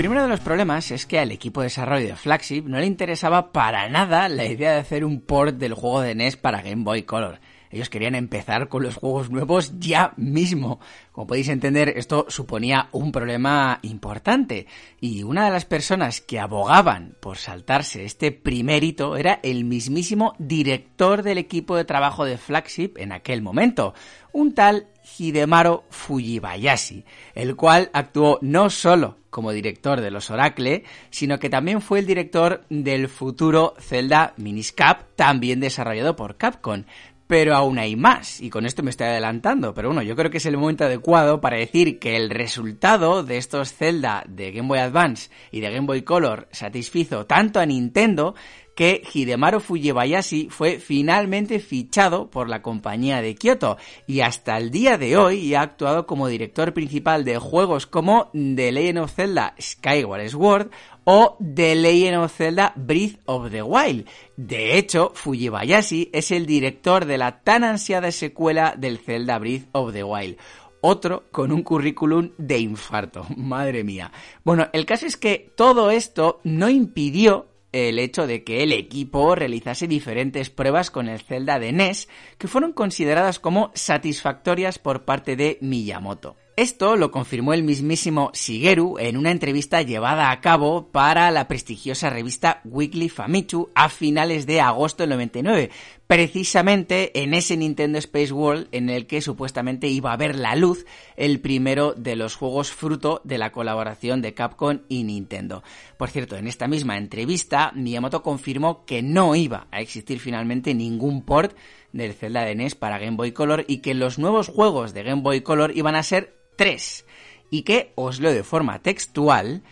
Primero 0.06 0.22
de 0.22 0.28
los 0.28 0.38
problemas 0.38 0.92
es 0.92 1.04
que 1.04 1.18
al 1.18 1.32
equipo 1.32 1.60
de 1.60 1.66
desarrollo 1.66 2.06
de 2.06 2.14
Flagship 2.14 2.62
no 2.62 2.78
le 2.78 2.86
interesaba 2.86 3.50
para 3.50 3.88
nada 3.88 4.28
la 4.28 4.44
idea 4.44 4.70
de 4.70 4.78
hacer 4.78 5.04
un 5.04 5.20
port 5.20 5.56
del 5.56 5.74
juego 5.74 6.00
de 6.00 6.14
NES 6.14 6.36
para 6.36 6.62
Game 6.62 6.84
Boy 6.84 7.02
Color. 7.02 7.40
Ellos 7.72 7.90
querían 7.90 8.14
empezar 8.14 8.68
con 8.68 8.84
los 8.84 8.94
juegos 8.94 9.30
nuevos 9.30 9.72
ya 9.80 10.12
mismo. 10.16 10.78
Como 11.10 11.26
podéis 11.26 11.48
entender, 11.48 11.94
esto 11.96 12.26
suponía 12.28 12.88
un 12.92 13.10
problema 13.10 13.80
importante. 13.82 14.68
Y 15.00 15.24
una 15.24 15.44
de 15.44 15.50
las 15.50 15.64
personas 15.64 16.20
que 16.20 16.38
abogaban 16.38 17.16
por 17.18 17.36
saltarse 17.36 18.04
este 18.04 18.30
primer 18.30 18.84
hito 18.84 19.16
era 19.16 19.40
el 19.42 19.64
mismísimo 19.64 20.34
director 20.38 21.24
del 21.24 21.38
equipo 21.38 21.74
de 21.74 21.84
trabajo 21.84 22.24
de 22.24 22.38
Flagship 22.38 22.92
en 22.98 23.10
aquel 23.10 23.42
momento, 23.42 23.92
un 24.30 24.54
tal 24.54 24.86
Hidemaro 25.18 25.84
Fujibayashi, 25.90 27.04
el 27.34 27.56
cual 27.56 27.90
actuó 27.92 28.38
no 28.40 28.70
solo 28.70 29.16
como 29.36 29.52
director 29.52 30.00
de 30.00 30.10
los 30.10 30.30
Oracle, 30.30 30.84
sino 31.10 31.38
que 31.38 31.50
también 31.50 31.82
fue 31.82 31.98
el 31.98 32.06
director 32.06 32.64
del 32.70 33.06
futuro 33.06 33.74
Zelda 33.78 34.32
Miniscap, 34.38 35.14
también 35.14 35.60
desarrollado 35.60 36.16
por 36.16 36.38
Capcom. 36.38 36.84
pero 37.26 37.54
aún 37.54 37.78
hay 37.78 37.96
más, 37.96 38.40
y 38.40 38.48
con 38.48 38.64
esto 38.64 38.82
me 38.82 38.88
estoy 38.88 39.08
adelantando, 39.08 39.74
pero 39.74 39.88
bueno, 39.88 40.00
yo 40.00 40.16
creo 40.16 40.30
que 40.30 40.38
es 40.38 40.46
el 40.46 40.56
momento 40.56 40.84
adecuado 40.84 41.42
para 41.42 41.58
decir 41.58 41.98
que 41.98 42.16
el 42.16 42.30
resultado 42.30 43.24
de 43.24 43.36
estos 43.36 43.74
Zelda 43.74 44.24
de 44.26 44.52
Game 44.52 44.68
Boy 44.68 44.78
Advance 44.78 45.28
y 45.50 45.60
de 45.60 45.70
Game 45.70 45.86
Boy 45.86 46.00
Color 46.00 46.48
satisfizo 46.50 47.26
tanto 47.26 47.60
a 47.60 47.66
Nintendo 47.66 48.34
que 48.76 49.02
Hidemaru 49.12 49.58
Fujibayashi 49.58 50.48
fue 50.50 50.78
finalmente 50.78 51.58
fichado 51.60 52.30
por 52.30 52.48
la 52.48 52.60
compañía 52.60 53.22
de 53.22 53.34
Kyoto 53.34 53.78
y 54.06 54.20
hasta 54.20 54.58
el 54.58 54.70
día 54.70 54.98
de 54.98 55.16
hoy 55.16 55.54
ha 55.54 55.62
actuado 55.62 56.06
como 56.06 56.28
director 56.28 56.74
principal 56.74 57.24
de 57.24 57.38
juegos 57.38 57.86
como 57.86 58.30
The 58.32 58.70
Legend 58.70 58.98
of 58.98 59.14
Zelda 59.14 59.54
Skyward 59.58 60.28
Sword 60.28 60.70
o 61.04 61.38
The 61.54 61.74
Legend 61.74 62.18
of 62.18 62.36
Zelda 62.36 62.74
Breath 62.76 63.18
of 63.24 63.50
the 63.50 63.62
Wild. 63.62 64.06
De 64.36 64.76
hecho, 64.76 65.10
Fujibayashi 65.14 66.10
es 66.12 66.30
el 66.30 66.44
director 66.44 67.06
de 67.06 67.16
la 67.16 67.40
tan 67.40 67.64
ansiada 67.64 68.12
secuela 68.12 68.74
del 68.76 68.98
Zelda 68.98 69.38
Breath 69.38 69.68
of 69.72 69.94
the 69.94 70.04
Wild 70.04 70.36
otro 70.82 71.24
con 71.32 71.50
un 71.50 71.62
currículum 71.62 72.30
de 72.38 72.58
infarto. 72.58 73.26
Madre 73.36 73.82
mía. 73.84 74.12
Bueno, 74.44 74.68
el 74.72 74.84
caso 74.84 75.06
es 75.06 75.16
que 75.16 75.50
todo 75.56 75.90
esto 75.90 76.40
no 76.44 76.68
impidió 76.68 77.48
el 77.76 77.98
hecho 77.98 78.26
de 78.26 78.42
que 78.42 78.62
el 78.62 78.72
equipo 78.72 79.34
realizase 79.34 79.86
diferentes 79.86 80.48
pruebas 80.48 80.90
con 80.90 81.08
el 81.08 81.20
Zelda 81.20 81.58
de 81.58 81.72
NES 81.72 82.08
que 82.38 82.48
fueron 82.48 82.72
consideradas 82.72 83.38
como 83.38 83.70
satisfactorias 83.74 84.78
por 84.78 85.04
parte 85.04 85.36
de 85.36 85.58
Miyamoto. 85.60 86.36
Esto 86.56 86.96
lo 86.96 87.10
confirmó 87.10 87.52
el 87.52 87.62
mismísimo 87.62 88.30
Shigeru 88.32 88.96
en 88.98 89.18
una 89.18 89.30
entrevista 89.30 89.82
llevada 89.82 90.30
a 90.30 90.40
cabo 90.40 90.90
para 90.90 91.30
la 91.30 91.48
prestigiosa 91.48 92.08
revista 92.08 92.62
Weekly 92.64 93.10
Famitsu 93.10 93.68
a 93.74 93.90
finales 93.90 94.46
de 94.46 94.62
agosto 94.62 95.02
del 95.02 95.10
99, 95.10 95.68
precisamente 96.06 97.22
en 97.22 97.34
ese 97.34 97.58
Nintendo 97.58 97.98
Space 97.98 98.32
World 98.32 98.68
en 98.72 98.88
el 98.88 99.06
que 99.06 99.20
supuestamente 99.20 99.88
iba 99.88 100.14
a 100.14 100.16
ver 100.16 100.34
la 100.34 100.56
luz 100.56 100.86
el 101.18 101.40
primero 101.40 101.92
de 101.92 102.16
los 102.16 102.36
juegos 102.36 102.70
fruto 102.72 103.20
de 103.22 103.36
la 103.36 103.52
colaboración 103.52 104.22
de 104.22 104.32
Capcom 104.32 104.78
y 104.88 105.04
Nintendo. 105.04 105.62
Por 105.98 106.08
cierto, 106.08 106.38
en 106.38 106.46
esta 106.46 106.68
misma 106.68 106.96
entrevista, 106.96 107.70
Miyamoto 107.74 108.22
confirmó 108.22 108.86
que 108.86 109.02
no 109.02 109.34
iba 109.34 109.66
a 109.70 109.82
existir 109.82 110.20
finalmente 110.20 110.72
ningún 110.72 111.22
port 111.22 111.54
del 111.92 112.14
Zelda 112.14 112.44
de 112.46 112.54
NES 112.54 112.74
para 112.76 112.98
Game 112.98 113.18
Boy 113.18 113.32
Color 113.32 113.66
y 113.68 113.78
que 113.78 113.92
los 113.92 114.18
nuevos 114.18 114.48
juegos 114.48 114.94
de 114.94 115.02
Game 115.02 115.22
Boy 115.22 115.42
Color 115.42 115.76
iban 115.76 115.96
a 115.96 116.02
ser 116.02 116.35
3 116.56 117.04
y 117.50 117.62
que, 117.62 117.92
os 117.94 118.20
leo 118.20 118.32
de 118.32 118.42
forma 118.42 118.80
textual, 118.80 119.62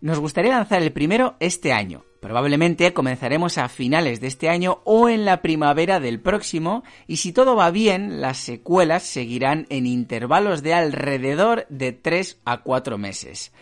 nos 0.00 0.18
gustaría 0.18 0.52
lanzar 0.52 0.82
el 0.82 0.92
primero 0.92 1.36
este 1.40 1.72
año. 1.72 2.04
Probablemente 2.20 2.92
comenzaremos 2.92 3.56
a 3.56 3.68
finales 3.68 4.20
de 4.20 4.26
este 4.26 4.48
año 4.48 4.80
o 4.84 5.08
en 5.08 5.24
la 5.24 5.42
primavera 5.42 6.00
del 6.00 6.20
próximo 6.20 6.82
y 7.06 7.18
si 7.18 7.32
todo 7.32 7.54
va 7.54 7.70
bien, 7.70 8.20
las 8.20 8.38
secuelas 8.38 9.04
seguirán 9.04 9.66
en 9.68 9.86
intervalos 9.86 10.62
de 10.62 10.74
alrededor 10.74 11.66
de 11.68 11.92
3 11.92 12.40
a 12.44 12.62
4 12.62 12.98
meses. 12.98 13.52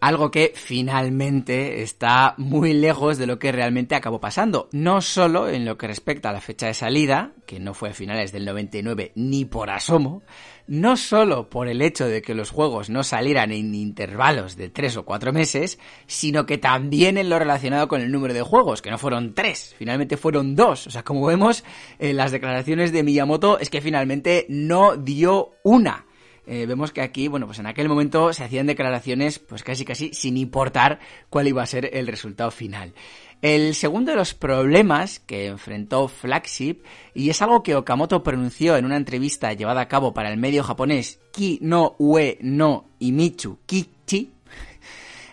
Algo 0.00 0.30
que 0.30 0.52
finalmente 0.54 1.82
está 1.82 2.34
muy 2.36 2.72
lejos 2.72 3.18
de 3.18 3.26
lo 3.26 3.40
que 3.40 3.50
realmente 3.50 3.96
acabó 3.96 4.20
pasando. 4.20 4.68
No 4.70 5.00
solo 5.00 5.48
en 5.48 5.64
lo 5.64 5.76
que 5.76 5.88
respecta 5.88 6.30
a 6.30 6.32
la 6.32 6.40
fecha 6.40 6.68
de 6.68 6.74
salida, 6.74 7.32
que 7.46 7.58
no 7.58 7.74
fue 7.74 7.90
a 7.90 7.94
finales 7.94 8.30
del 8.30 8.44
99 8.44 9.10
ni 9.16 9.44
por 9.44 9.70
asomo, 9.70 10.22
no 10.68 10.96
solo 10.96 11.50
por 11.50 11.66
el 11.66 11.82
hecho 11.82 12.06
de 12.06 12.22
que 12.22 12.34
los 12.34 12.50
juegos 12.50 12.90
no 12.90 13.02
salieran 13.02 13.50
en 13.50 13.74
intervalos 13.74 14.56
de 14.56 14.68
3 14.68 14.98
o 14.98 15.04
4 15.04 15.32
meses, 15.32 15.80
sino 16.06 16.46
que 16.46 16.58
también 16.58 17.18
en 17.18 17.28
lo 17.28 17.40
relacionado 17.40 17.88
con 17.88 18.00
el 18.00 18.12
número 18.12 18.34
de 18.34 18.42
juegos, 18.42 18.82
que 18.82 18.92
no 18.92 18.98
fueron 18.98 19.34
3, 19.34 19.74
finalmente 19.78 20.16
fueron 20.16 20.54
2. 20.54 20.86
O 20.86 20.90
sea, 20.90 21.02
como 21.02 21.26
vemos 21.26 21.64
en 21.98 22.16
las 22.16 22.30
declaraciones 22.30 22.92
de 22.92 23.02
Miyamoto, 23.02 23.58
es 23.58 23.68
que 23.68 23.80
finalmente 23.80 24.46
no 24.48 24.96
dio 24.96 25.54
una 25.64 26.06
eh, 26.48 26.64
vemos 26.66 26.92
que 26.92 27.02
aquí, 27.02 27.28
bueno, 27.28 27.44
pues 27.46 27.58
en 27.58 27.66
aquel 27.66 27.88
momento 27.88 28.32
se 28.32 28.42
hacían 28.42 28.66
declaraciones, 28.66 29.38
pues 29.38 29.62
casi 29.62 29.84
casi 29.84 30.14
sin 30.14 30.38
importar 30.38 30.98
cuál 31.28 31.46
iba 31.46 31.62
a 31.62 31.66
ser 31.66 31.90
el 31.92 32.06
resultado 32.06 32.50
final. 32.50 32.94
El 33.42 33.74
segundo 33.74 34.12
de 34.12 34.16
los 34.16 34.32
problemas 34.32 35.20
que 35.20 35.46
enfrentó 35.46 36.08
Flagship, 36.08 36.78
y 37.14 37.28
es 37.28 37.42
algo 37.42 37.62
que 37.62 37.76
Okamoto 37.76 38.22
pronunció 38.22 38.76
en 38.76 38.86
una 38.86 38.96
entrevista 38.96 39.52
llevada 39.52 39.82
a 39.82 39.88
cabo 39.88 40.14
para 40.14 40.32
el 40.32 40.38
medio 40.38 40.64
japonés 40.64 41.20
Ki 41.32 41.58
no 41.60 41.94
Ue 41.98 42.38
no 42.40 42.86
Imichu 42.98 43.58
Kichi, 43.66 44.32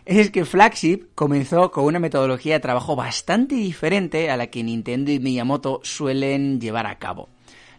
es 0.04 0.30
que 0.32 0.44
Flagship 0.44 1.08
comenzó 1.16 1.72
con 1.72 1.86
una 1.86 2.00
metodología 2.00 2.56
de 2.56 2.60
trabajo 2.60 2.98
bastante 2.98 3.56
diferente 3.56 4.30
a 4.30 4.38
la 4.38 4.48
que 4.48 4.64
Nintendo 4.64 5.12
y 5.12 5.20
Miyamoto 5.20 5.80
suelen 5.82 6.60
llevar 6.60 6.88
a 6.88 7.00
cabo 7.00 7.30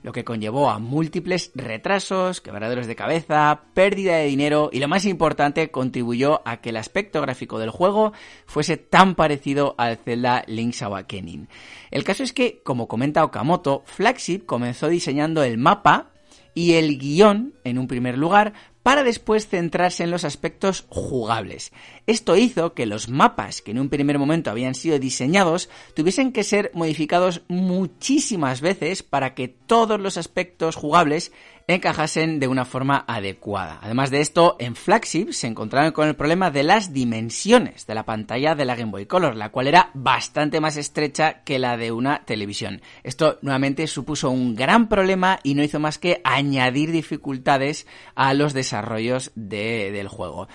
lo 0.03 0.13
que 0.13 0.25
conllevó 0.25 0.71
a 0.71 0.79
múltiples 0.79 1.51
retrasos, 1.55 2.41
quebraderos 2.41 2.87
de 2.87 2.97
cabeza, 2.97 3.63
pérdida 3.75 4.17
de 4.17 4.27
dinero 4.27 4.71
y 4.73 4.81
lo 4.81 4.89
más 4.89 5.05
importante, 5.05 5.71
contribuyó 5.71 6.43
a 6.45 6.59
que 6.59 6.71
el 6.71 6.77
aspecto 6.77 7.21
gráfico 7.21 7.59
del 7.59 7.71
juego 7.71 8.13
fuese 8.47 8.77
tan 8.77 9.15
parecido 9.15 9.75
al 9.79 9.97
Zelda 9.97 10.45
Link's 10.47 10.83
Awakening. 10.83 11.49
El 11.91 12.05
caso 12.05 12.23
es 12.23 12.33
que, 12.33 12.61
como 12.63 12.89
comenta 12.89 13.25
Okamoto, 13.25 13.83
Flagship 13.87 14.47
comenzó 14.47 14.89
diseñando 14.89 15.43
el 15.43 15.59
mapa 15.59 16.11
y 16.55 16.73
el 16.73 16.99
guion 16.99 17.55
en 17.65 17.79
un 17.79 17.87
primer 17.87 18.17
lugar 18.17 18.55
para 18.83 19.03
después 19.03 19.49
centrarse 19.49 20.05
en 20.05 20.13
los 20.13 20.25
aspectos 20.25 20.87
jugables. 20.89 21.73
Esto 22.07 22.37
hizo 22.37 22.73
que 22.73 22.87
los 22.87 23.09
mapas 23.09 23.62
que 23.62 23.73
en 23.73 23.81
un 23.81 23.88
primer 23.88 24.19
momento 24.19 24.51
habían 24.51 24.77
sido 24.77 24.99
diseñados 24.99 25.69
tuviesen 25.95 26.33
que 26.33 26.45
ser 26.45 26.71
modificados 26.73 27.42
muchísimas 27.49 28.61
veces 28.61 29.03
para 29.03 29.35
que 29.35 29.49
todos 29.49 30.01
los 30.01 30.16
aspectos 30.16 30.77
jugables 30.77 31.33
encajasen 31.69 32.38
de 32.38 32.47
una 32.47 32.64
forma 32.64 33.05
adecuada. 33.09 33.81
Además 33.83 34.11
de 34.11 34.21
esto, 34.21 34.57
en 34.61 34.77
Flagship 34.77 35.33
se 35.33 35.49
encontraron 35.49 35.90
con 35.90 36.07
el 36.07 36.14
problema 36.14 36.51
de 36.51 36.62
las 36.62 36.92
dimensiones 36.92 37.87
de 37.87 37.95
la 37.95 38.05
pantalla 38.05 38.55
de 38.55 38.64
la 38.64 38.77
Game 38.77 38.92
Boy 38.92 39.07
Color, 39.07 39.35
la 39.35 39.51
cual 39.51 39.66
era 39.66 39.90
bastante 39.95 40.61
más 40.61 40.77
estrecha 40.77 41.42
que 41.42 41.59
la 41.59 41.77
de 41.77 41.90
una 41.90 42.25
televisión. 42.25 42.83
Esto 43.03 43.38
nuevamente 43.42 43.87
supuso 43.88 44.31
un 44.31 44.55
gran 44.55 44.88
problema 44.88 45.40
y 45.42 45.55
no 45.55 45.64
hizo 45.64 45.81
más 45.81 45.99
que 45.99 46.21
añadir 46.23 46.92
dificultades 46.92 47.87
a 48.14 48.33
los 48.33 48.53
desarrollos 48.53 49.33
del 49.35 50.07
juego. 50.07 50.47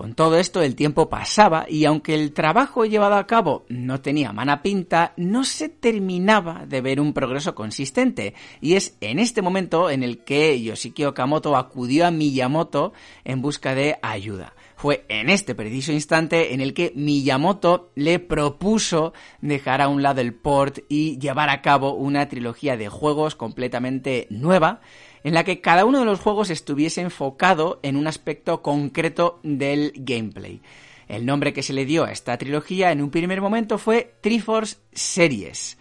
Con 0.00 0.14
todo 0.14 0.38
esto 0.38 0.62
el 0.62 0.76
tiempo 0.76 1.10
pasaba 1.10 1.66
y 1.68 1.84
aunque 1.84 2.14
el 2.14 2.32
trabajo 2.32 2.86
llevado 2.86 3.16
a 3.16 3.26
cabo 3.26 3.66
no 3.68 4.00
tenía 4.00 4.32
mala 4.32 4.62
pinta, 4.62 5.12
no 5.18 5.44
se 5.44 5.68
terminaba 5.68 6.64
de 6.64 6.80
ver 6.80 7.02
un 7.02 7.12
progreso 7.12 7.54
consistente. 7.54 8.32
Y 8.62 8.76
es 8.76 8.96
en 9.02 9.18
este 9.18 9.42
momento 9.42 9.90
en 9.90 10.02
el 10.02 10.24
que 10.24 10.62
Yoshiki 10.62 11.04
Okamoto 11.04 11.54
acudió 11.54 12.06
a 12.06 12.10
Miyamoto 12.10 12.94
en 13.26 13.42
busca 13.42 13.74
de 13.74 13.98
ayuda. 14.00 14.54
Fue 14.74 15.04
en 15.10 15.28
este 15.28 15.54
preciso 15.54 15.92
instante 15.92 16.54
en 16.54 16.62
el 16.62 16.72
que 16.72 16.94
Miyamoto 16.96 17.90
le 17.94 18.20
propuso 18.20 19.12
dejar 19.42 19.82
a 19.82 19.88
un 19.88 20.02
lado 20.02 20.22
el 20.22 20.32
port 20.32 20.78
y 20.88 21.18
llevar 21.18 21.50
a 21.50 21.60
cabo 21.60 21.92
una 21.92 22.26
trilogía 22.26 22.78
de 22.78 22.88
juegos 22.88 23.36
completamente 23.36 24.26
nueva 24.30 24.80
en 25.24 25.34
la 25.34 25.44
que 25.44 25.60
cada 25.60 25.84
uno 25.84 26.00
de 26.00 26.04
los 26.04 26.20
juegos 26.20 26.50
estuviese 26.50 27.00
enfocado 27.00 27.80
en 27.82 27.96
un 27.96 28.06
aspecto 28.06 28.62
concreto 28.62 29.40
del 29.42 29.92
gameplay. 29.96 30.60
El 31.08 31.26
nombre 31.26 31.52
que 31.52 31.62
se 31.62 31.72
le 31.72 31.86
dio 31.86 32.04
a 32.04 32.12
esta 32.12 32.38
trilogía 32.38 32.92
en 32.92 33.02
un 33.02 33.10
primer 33.10 33.40
momento 33.40 33.78
fue 33.78 34.14
Triforce 34.20 34.76
Series. 34.92 35.76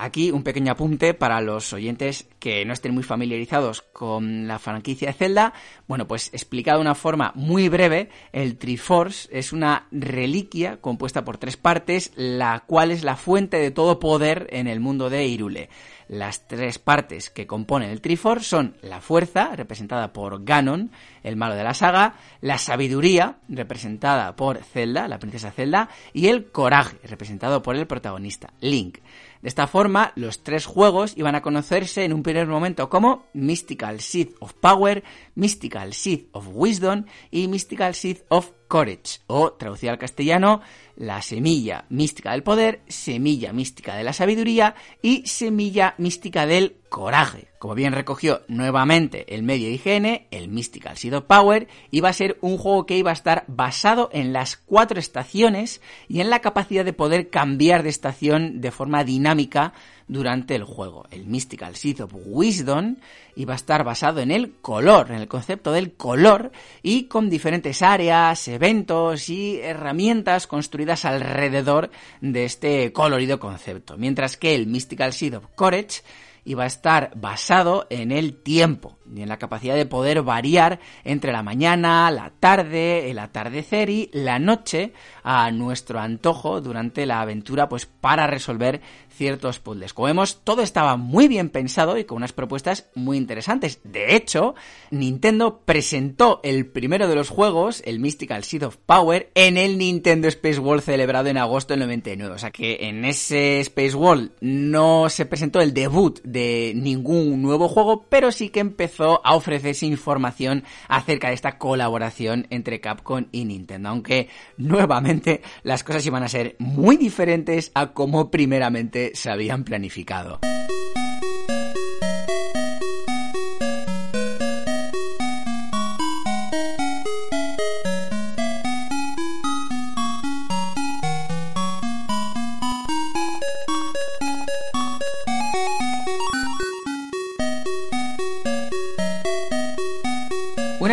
Aquí 0.00 0.30
un 0.30 0.44
pequeño 0.44 0.70
apunte 0.70 1.12
para 1.12 1.40
los 1.40 1.72
oyentes 1.72 2.28
que 2.38 2.64
no 2.64 2.72
estén 2.72 2.94
muy 2.94 3.02
familiarizados 3.02 3.82
con 3.82 4.46
la 4.46 4.60
franquicia 4.60 5.08
de 5.08 5.14
Zelda. 5.14 5.52
Bueno, 5.88 6.06
pues 6.06 6.32
explicado 6.32 6.78
de 6.78 6.82
una 6.82 6.94
forma 6.94 7.32
muy 7.34 7.68
breve, 7.68 8.08
el 8.30 8.56
Triforce 8.58 9.28
es 9.32 9.52
una 9.52 9.88
reliquia 9.90 10.80
compuesta 10.80 11.24
por 11.24 11.38
tres 11.38 11.56
partes, 11.56 12.12
la 12.14 12.62
cual 12.64 12.92
es 12.92 13.02
la 13.02 13.16
fuente 13.16 13.56
de 13.56 13.72
todo 13.72 13.98
poder 13.98 14.46
en 14.52 14.68
el 14.68 14.78
mundo 14.78 15.10
de 15.10 15.26
Irule. 15.26 15.68
Las 16.08 16.48
tres 16.48 16.78
partes 16.78 17.28
que 17.28 17.46
componen 17.46 17.90
el 17.90 18.00
Triforce 18.00 18.48
son 18.48 18.76
la 18.80 19.02
fuerza, 19.02 19.54
representada 19.54 20.14
por 20.14 20.42
Ganon, 20.42 20.90
el 21.22 21.36
malo 21.36 21.54
de 21.54 21.64
la 21.64 21.74
saga, 21.74 22.14
la 22.40 22.56
sabiduría, 22.56 23.36
representada 23.46 24.34
por 24.34 24.64
Zelda, 24.64 25.06
la 25.06 25.18
princesa 25.18 25.50
Zelda, 25.50 25.90
y 26.14 26.28
el 26.28 26.50
coraje, 26.50 26.96
representado 27.04 27.62
por 27.62 27.76
el 27.76 27.86
protagonista, 27.86 28.54
Link. 28.60 29.00
De 29.42 29.48
esta 29.48 29.66
forma, 29.66 30.12
los 30.16 30.42
tres 30.42 30.66
juegos 30.66 31.12
iban 31.16 31.34
a 31.34 31.42
conocerse 31.42 32.04
en 32.04 32.12
un 32.12 32.22
primer 32.22 32.48
momento 32.48 32.88
como 32.88 33.26
Mystical 33.34 34.00
Seed 34.00 34.30
of 34.40 34.54
Power, 34.54 35.04
Mystical 35.38 35.94
Seed 35.94 36.26
of 36.32 36.48
Wisdom 36.52 37.04
y 37.30 37.46
Mystical 37.46 37.94
Seed 37.94 38.18
of 38.28 38.50
Courage, 38.66 39.20
o 39.28 39.52
traducido 39.52 39.92
al 39.92 39.98
castellano, 39.98 40.60
la 40.96 41.22
semilla 41.22 41.86
mística 41.88 42.32
del 42.32 42.42
poder, 42.42 42.82
semilla 42.88 43.52
mística 43.52 43.96
de 43.96 44.02
la 44.02 44.12
sabiduría 44.12 44.74
y 45.00 45.24
semilla 45.26 45.94
mística 45.96 46.44
del 46.44 46.76
coraje. 46.88 47.48
Como 47.60 47.76
bien 47.76 47.92
recogió 47.92 48.42
nuevamente 48.48 49.32
el 49.34 49.42
medio 49.42 49.70
IGN, 49.70 50.26
el 50.30 50.48
Mystical 50.48 50.96
Seed 50.96 51.16
of 51.16 51.24
Power 51.24 51.68
iba 51.92 52.08
a 52.08 52.12
ser 52.12 52.36
un 52.40 52.58
juego 52.58 52.84
que 52.84 52.98
iba 52.98 53.10
a 53.10 53.14
estar 53.14 53.44
basado 53.46 54.10
en 54.12 54.32
las 54.32 54.56
cuatro 54.56 54.98
estaciones 54.98 55.80
y 56.08 56.20
en 56.20 56.30
la 56.30 56.40
capacidad 56.40 56.84
de 56.84 56.92
poder 56.92 57.30
cambiar 57.30 57.84
de 57.84 57.90
estación 57.90 58.60
de 58.60 58.72
forma 58.72 59.04
dinámica 59.04 59.72
durante 60.08 60.54
el 60.54 60.64
juego. 60.64 61.06
El 61.10 61.26
Mystical 61.26 61.76
Seed 61.76 62.02
of 62.02 62.12
Wisdom 62.14 62.96
iba 63.36 63.52
a 63.52 63.56
estar 63.56 63.84
basado 63.84 64.20
en 64.20 64.30
el 64.30 64.54
color, 64.56 65.10
en 65.10 65.16
el 65.16 65.28
concepto 65.28 65.70
del 65.72 65.92
color 65.92 66.50
y 66.82 67.04
con 67.04 67.30
diferentes 67.30 67.82
áreas, 67.82 68.48
eventos 68.48 69.28
y 69.28 69.60
herramientas 69.60 70.46
construidas 70.46 71.04
alrededor 71.04 71.90
de 72.20 72.44
este 72.44 72.92
colorido 72.92 73.38
concepto. 73.38 73.96
Mientras 73.96 74.36
que 74.36 74.54
el 74.54 74.66
Mystical 74.66 75.12
Seed 75.12 75.36
of 75.36 75.46
Courage 75.54 76.02
iba 76.48 76.64
a 76.64 76.66
estar 76.66 77.12
basado 77.14 77.86
en 77.90 78.10
el 78.10 78.34
tiempo 78.34 78.96
y 79.14 79.20
en 79.20 79.28
la 79.28 79.36
capacidad 79.36 79.74
de 79.74 79.84
poder 79.84 80.22
variar 80.22 80.80
entre 81.04 81.30
la 81.30 81.42
mañana, 81.42 82.10
la 82.10 82.32
tarde, 82.40 83.10
el 83.10 83.18
atardecer 83.18 83.90
y 83.90 84.08
la 84.14 84.38
noche 84.38 84.94
a 85.22 85.50
nuestro 85.50 86.00
antojo 86.00 86.62
durante 86.62 87.04
la 87.04 87.20
aventura 87.20 87.68
pues 87.68 87.84
para 87.84 88.26
resolver 88.26 88.80
ciertos 89.18 89.58
puzzles. 89.58 89.92
Como 89.92 90.06
vemos, 90.06 90.40
todo 90.44 90.62
estaba 90.62 90.96
muy 90.96 91.28
bien 91.28 91.50
pensado 91.50 91.98
y 91.98 92.04
con 92.04 92.16
unas 92.16 92.32
propuestas 92.32 92.88
muy 92.94 93.18
interesantes. 93.18 93.80
De 93.84 94.14
hecho, 94.16 94.54
Nintendo 94.90 95.60
presentó 95.64 96.40
el 96.44 96.66
primero 96.66 97.08
de 97.08 97.16
los 97.16 97.28
juegos, 97.28 97.82
el 97.84 97.98
Mystical 97.98 98.44
Seed 98.44 98.64
of 98.64 98.76
Power, 98.76 99.30
en 99.34 99.58
el 99.58 99.76
Nintendo 99.76 100.28
Space 100.28 100.60
World 100.60 100.82
celebrado 100.82 101.28
en 101.28 101.36
agosto 101.36 101.74
del 101.74 101.80
99. 101.80 102.34
O 102.34 102.38
sea 102.38 102.50
que 102.50 102.78
en 102.88 103.04
ese 103.04 103.60
Space 103.60 103.94
World 103.94 104.30
no 104.40 105.08
se 105.10 105.26
presentó 105.26 105.60
el 105.60 105.74
debut 105.74 106.20
de 106.22 106.72
ningún 106.76 107.42
nuevo 107.42 107.68
juego, 107.68 108.06
pero 108.08 108.30
sí 108.30 108.48
que 108.50 108.60
empezó 108.60 109.20
a 109.24 109.34
ofrecerse 109.34 109.84
información 109.84 110.62
acerca 110.86 111.28
de 111.28 111.34
esta 111.34 111.58
colaboración 111.58 112.46
entre 112.50 112.80
Capcom 112.80 113.26
y 113.32 113.44
Nintendo. 113.44 113.88
Aunque 113.88 114.28
nuevamente 114.56 115.42
las 115.64 115.82
cosas 115.82 116.06
iban 116.06 116.22
a 116.22 116.28
ser 116.28 116.54
muy 116.58 116.96
diferentes 116.96 117.72
a 117.74 117.92
como 117.92 118.30
primeramente 118.30 119.07
se 119.14 119.30
habían 119.30 119.64
planificado. 119.64 120.40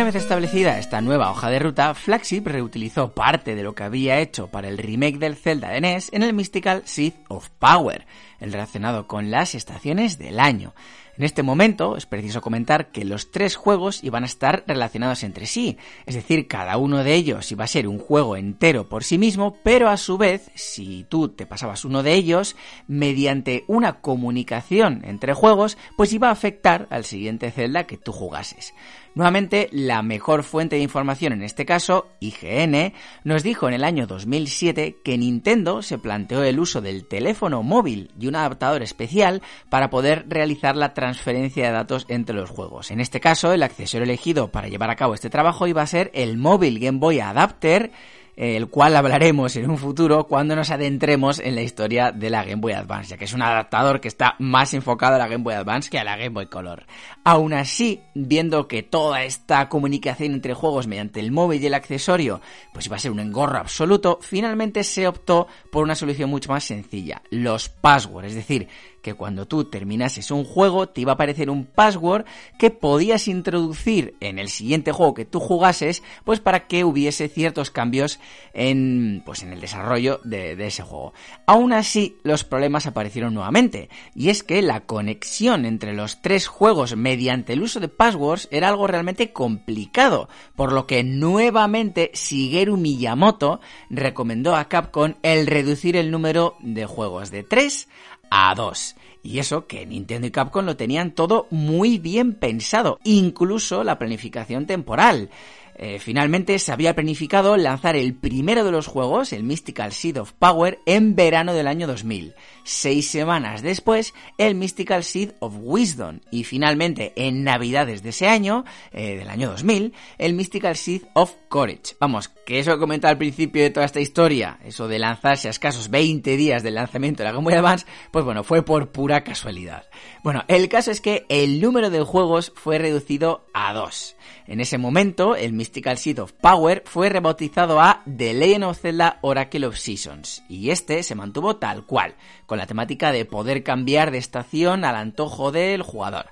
Vez 0.06 0.14
establecida 0.14 0.78
esta 0.78 1.00
nueva 1.00 1.32
hoja 1.32 1.50
de 1.50 1.58
ruta, 1.58 1.92
Flagship 1.92 2.42
reutilizó 2.44 3.12
parte 3.12 3.56
de 3.56 3.64
lo 3.64 3.74
que 3.74 3.82
había 3.82 4.20
hecho 4.20 4.46
para 4.46 4.68
el 4.68 4.78
remake 4.78 5.18
del 5.18 5.34
Zelda 5.34 5.70
de 5.70 5.80
NES 5.80 6.10
en 6.12 6.22
el 6.22 6.32
Mystical 6.32 6.82
Seed 6.84 7.14
of 7.26 7.50
Power, 7.58 8.06
el 8.38 8.52
relacionado 8.52 9.08
con 9.08 9.32
las 9.32 9.56
estaciones 9.56 10.16
del 10.16 10.38
año. 10.38 10.74
En 11.18 11.24
este 11.24 11.42
momento 11.42 11.96
es 11.96 12.06
preciso 12.06 12.40
comentar 12.40 12.92
que 12.92 13.04
los 13.04 13.32
tres 13.32 13.56
juegos 13.56 14.04
iban 14.04 14.22
a 14.22 14.26
estar 14.26 14.62
relacionados 14.68 15.24
entre 15.24 15.46
sí, 15.46 15.76
es 16.04 16.14
decir, 16.14 16.46
cada 16.46 16.76
uno 16.76 17.02
de 17.02 17.14
ellos 17.14 17.50
iba 17.50 17.64
a 17.64 17.68
ser 17.68 17.88
un 17.88 17.98
juego 17.98 18.36
entero 18.36 18.88
por 18.88 19.02
sí 19.02 19.18
mismo, 19.18 19.56
pero 19.64 19.88
a 19.88 19.96
su 19.96 20.18
vez, 20.18 20.52
si 20.54 21.04
tú 21.08 21.30
te 21.30 21.46
pasabas 21.46 21.84
uno 21.84 22.04
de 22.04 22.12
ellos, 22.14 22.54
mediante 22.86 23.64
una 23.66 24.00
comunicación 24.02 25.02
entre 25.04 25.34
juegos, 25.34 25.78
pues 25.96 26.12
iba 26.12 26.28
a 26.28 26.32
afectar 26.32 26.86
al 26.90 27.04
siguiente 27.04 27.50
Zelda 27.50 27.88
que 27.88 27.96
tú 27.96 28.12
jugases. 28.12 28.72
Nuevamente, 29.16 29.70
la 29.72 30.02
mejor 30.02 30.42
fuente 30.42 30.76
de 30.76 30.82
información 30.82 31.32
en 31.32 31.42
este 31.42 31.64
caso, 31.64 32.06
IGN, 32.20 32.92
nos 33.24 33.42
dijo 33.42 33.66
en 33.66 33.72
el 33.72 33.82
año 33.82 34.06
2007 34.06 34.98
que 35.02 35.16
Nintendo 35.16 35.80
se 35.80 35.96
planteó 35.96 36.44
el 36.44 36.60
uso 36.60 36.82
del 36.82 37.06
teléfono 37.06 37.62
móvil 37.62 38.10
y 38.20 38.26
un 38.26 38.36
adaptador 38.36 38.82
especial 38.82 39.40
para 39.70 39.88
poder 39.88 40.26
realizar 40.28 40.76
la 40.76 40.92
transferencia 40.92 41.64
de 41.64 41.72
datos 41.72 42.04
entre 42.10 42.36
los 42.36 42.50
juegos. 42.50 42.90
En 42.90 43.00
este 43.00 43.18
caso, 43.18 43.54
el 43.54 43.62
accesorio 43.62 44.04
elegido 44.04 44.52
para 44.52 44.68
llevar 44.68 44.90
a 44.90 44.96
cabo 44.96 45.14
este 45.14 45.30
trabajo 45.30 45.66
iba 45.66 45.80
a 45.80 45.86
ser 45.86 46.10
el 46.12 46.36
móvil 46.36 46.78
Game 46.78 46.98
Boy 46.98 47.20
Adapter 47.20 47.92
el 48.36 48.68
cual 48.68 48.94
hablaremos 48.96 49.56
en 49.56 49.70
un 49.70 49.78
futuro 49.78 50.26
cuando 50.26 50.54
nos 50.54 50.70
adentremos 50.70 51.38
en 51.38 51.54
la 51.54 51.62
historia 51.62 52.12
de 52.12 52.28
la 52.28 52.44
Game 52.44 52.60
Boy 52.60 52.74
Advance, 52.74 53.10
ya 53.10 53.16
que 53.16 53.24
es 53.24 53.32
un 53.32 53.42
adaptador 53.42 54.00
que 54.00 54.08
está 54.08 54.36
más 54.38 54.74
enfocado 54.74 55.14
a 55.14 55.18
la 55.18 55.26
Game 55.26 55.42
Boy 55.42 55.54
Advance 55.54 55.88
que 55.88 55.98
a 55.98 56.04
la 56.04 56.16
Game 56.16 56.30
Boy 56.30 56.46
Color. 56.46 56.84
Aún 57.24 57.54
así, 57.54 58.02
viendo 58.14 58.68
que 58.68 58.82
toda 58.82 59.24
esta 59.24 59.68
comunicación 59.70 60.32
entre 60.32 60.54
juegos 60.54 60.86
mediante 60.86 61.20
el 61.20 61.32
móvil 61.32 61.62
y 61.62 61.66
el 61.66 61.74
accesorio 61.74 62.42
pues 62.74 62.86
iba 62.86 62.96
a 62.96 63.00
ser 63.00 63.10
un 63.10 63.20
engorro 63.20 63.58
absoluto, 63.58 64.18
finalmente 64.20 64.84
se 64.84 65.08
optó 65.08 65.46
por 65.72 65.82
una 65.82 65.94
solución 65.94 66.28
mucho 66.28 66.50
más 66.50 66.64
sencilla, 66.64 67.22
los 67.30 67.70
passwords, 67.70 68.28
es 68.28 68.34
decir, 68.34 68.68
que 69.06 69.14
cuando 69.14 69.46
tú 69.46 69.66
terminases 69.66 70.32
un 70.32 70.44
juego 70.44 70.88
te 70.88 71.02
iba 71.02 71.12
a 71.12 71.14
aparecer 71.14 71.48
un 71.48 71.64
password 71.64 72.24
que 72.58 72.72
podías 72.72 73.28
introducir 73.28 74.16
en 74.18 74.40
el 74.40 74.48
siguiente 74.48 74.90
juego 74.90 75.14
que 75.14 75.24
tú 75.24 75.38
jugases, 75.38 76.02
pues 76.24 76.40
para 76.40 76.66
que 76.66 76.82
hubiese 76.82 77.28
ciertos 77.28 77.70
cambios 77.70 78.18
en, 78.52 79.22
pues 79.24 79.44
en 79.44 79.52
el 79.52 79.60
desarrollo 79.60 80.18
de, 80.24 80.54
ese 80.66 80.82
juego. 80.82 81.14
Aún 81.46 81.72
así, 81.72 82.18
los 82.24 82.42
problemas 82.42 82.88
aparecieron 82.88 83.32
nuevamente, 83.32 83.90
y 84.12 84.30
es 84.30 84.42
que 84.42 84.60
la 84.60 84.80
conexión 84.80 85.66
entre 85.66 85.94
los 85.94 86.20
tres 86.20 86.48
juegos 86.48 86.96
mediante 86.96 87.52
el 87.52 87.62
uso 87.62 87.78
de 87.78 87.86
passwords 87.86 88.48
era 88.50 88.70
algo 88.70 88.88
realmente 88.88 89.32
complicado, 89.32 90.28
por 90.56 90.72
lo 90.72 90.88
que 90.88 91.04
nuevamente 91.04 92.10
Shigeru 92.12 92.76
Miyamoto 92.76 93.60
recomendó 93.88 94.56
a 94.56 94.68
Capcom 94.68 95.14
el 95.22 95.46
reducir 95.46 95.96
el 95.96 96.10
número 96.10 96.56
de 96.58 96.86
juegos 96.86 97.30
de 97.30 97.44
3 97.44 97.86
a 98.30 98.54
2. 98.54 98.96
Y 99.22 99.40
eso 99.40 99.66
que 99.66 99.84
Nintendo 99.86 100.28
y 100.28 100.30
Capcom 100.30 100.64
lo 100.64 100.76
tenían 100.76 101.10
todo 101.10 101.48
muy 101.50 101.98
bien 101.98 102.34
pensado, 102.34 103.00
incluso 103.02 103.82
la 103.82 103.98
planificación 103.98 104.66
temporal. 104.66 105.30
Eh, 105.78 105.98
finalmente 105.98 106.58
se 106.58 106.72
había 106.72 106.94
planificado 106.94 107.56
lanzar 107.56 107.96
el 107.96 108.14
primero 108.14 108.64
de 108.64 108.72
los 108.72 108.86
juegos, 108.86 109.32
el 109.32 109.42
Mystical 109.42 109.92
Seed 109.92 110.20
of 110.20 110.32
Power, 110.32 110.80
en 110.86 111.14
verano 111.14 111.52
del 111.52 111.66
año 111.66 111.86
2000. 111.86 112.34
Seis 112.64 113.10
semanas 113.10 113.62
después, 113.62 114.14
el 114.38 114.54
Mystical 114.54 115.04
Seed 115.04 115.32
of 115.40 115.54
Wisdom. 115.60 116.20
Y 116.30 116.44
finalmente, 116.44 117.12
en 117.16 117.44
navidades 117.44 118.02
de 118.02 118.10
ese 118.10 118.26
año, 118.26 118.64
eh, 118.92 119.16
del 119.16 119.28
año 119.28 119.50
2000, 119.50 119.92
el 120.18 120.32
Mystical 120.34 120.76
Seed 120.76 121.02
of 121.12 121.32
Courage. 121.48 121.94
Vamos, 122.00 122.28
que 122.28 122.58
eso 122.58 122.72
que 122.72 122.80
comentado 122.80 123.12
al 123.12 123.18
principio 123.18 123.62
de 123.62 123.70
toda 123.70 123.86
esta 123.86 124.00
historia, 124.00 124.58
eso 124.64 124.88
de 124.88 124.98
lanzarse 124.98 125.48
a 125.48 125.50
escasos 125.50 125.90
20 125.90 126.36
días 126.36 126.62
del 126.62 126.74
lanzamiento 126.74 127.22
de 127.22 127.24
la 127.24 127.32
Game 127.32 127.44
Boy 127.44 127.54
Advance, 127.54 127.86
pues 128.10 128.24
bueno, 128.24 128.44
fue 128.44 128.64
por 128.64 128.92
pura 128.92 129.24
casualidad. 129.24 129.84
Bueno, 130.22 130.44
el 130.48 130.68
caso 130.68 130.90
es 130.90 131.00
que 131.00 131.26
el 131.28 131.60
número 131.60 131.90
de 131.90 132.00
juegos 132.02 132.52
fue 132.54 132.78
reducido 132.78 133.44
a 133.52 133.72
dos. 133.74 134.16
En 134.48 134.60
ese 134.60 134.78
momento, 134.78 135.34
el 135.34 135.52
Mystical 135.52 135.98
Seed 135.98 136.20
of 136.20 136.32
Power 136.32 136.84
fue 136.86 137.08
rebautizado 137.08 137.80
a 137.80 138.02
The 138.04 138.32
Legend 138.32 138.64
of 138.64 138.78
Zelda 138.78 139.18
Oracle 139.22 139.66
of 139.66 139.76
Seasons, 139.76 140.44
y 140.48 140.70
este 140.70 141.02
se 141.02 141.16
mantuvo 141.16 141.56
tal 141.56 141.84
cual, 141.84 142.14
con 142.46 142.58
la 142.58 142.66
temática 142.66 143.10
de 143.10 143.24
poder 143.24 143.64
cambiar 143.64 144.12
de 144.12 144.18
estación 144.18 144.84
al 144.84 144.94
antojo 144.94 145.50
del 145.50 145.82
jugador 145.82 146.26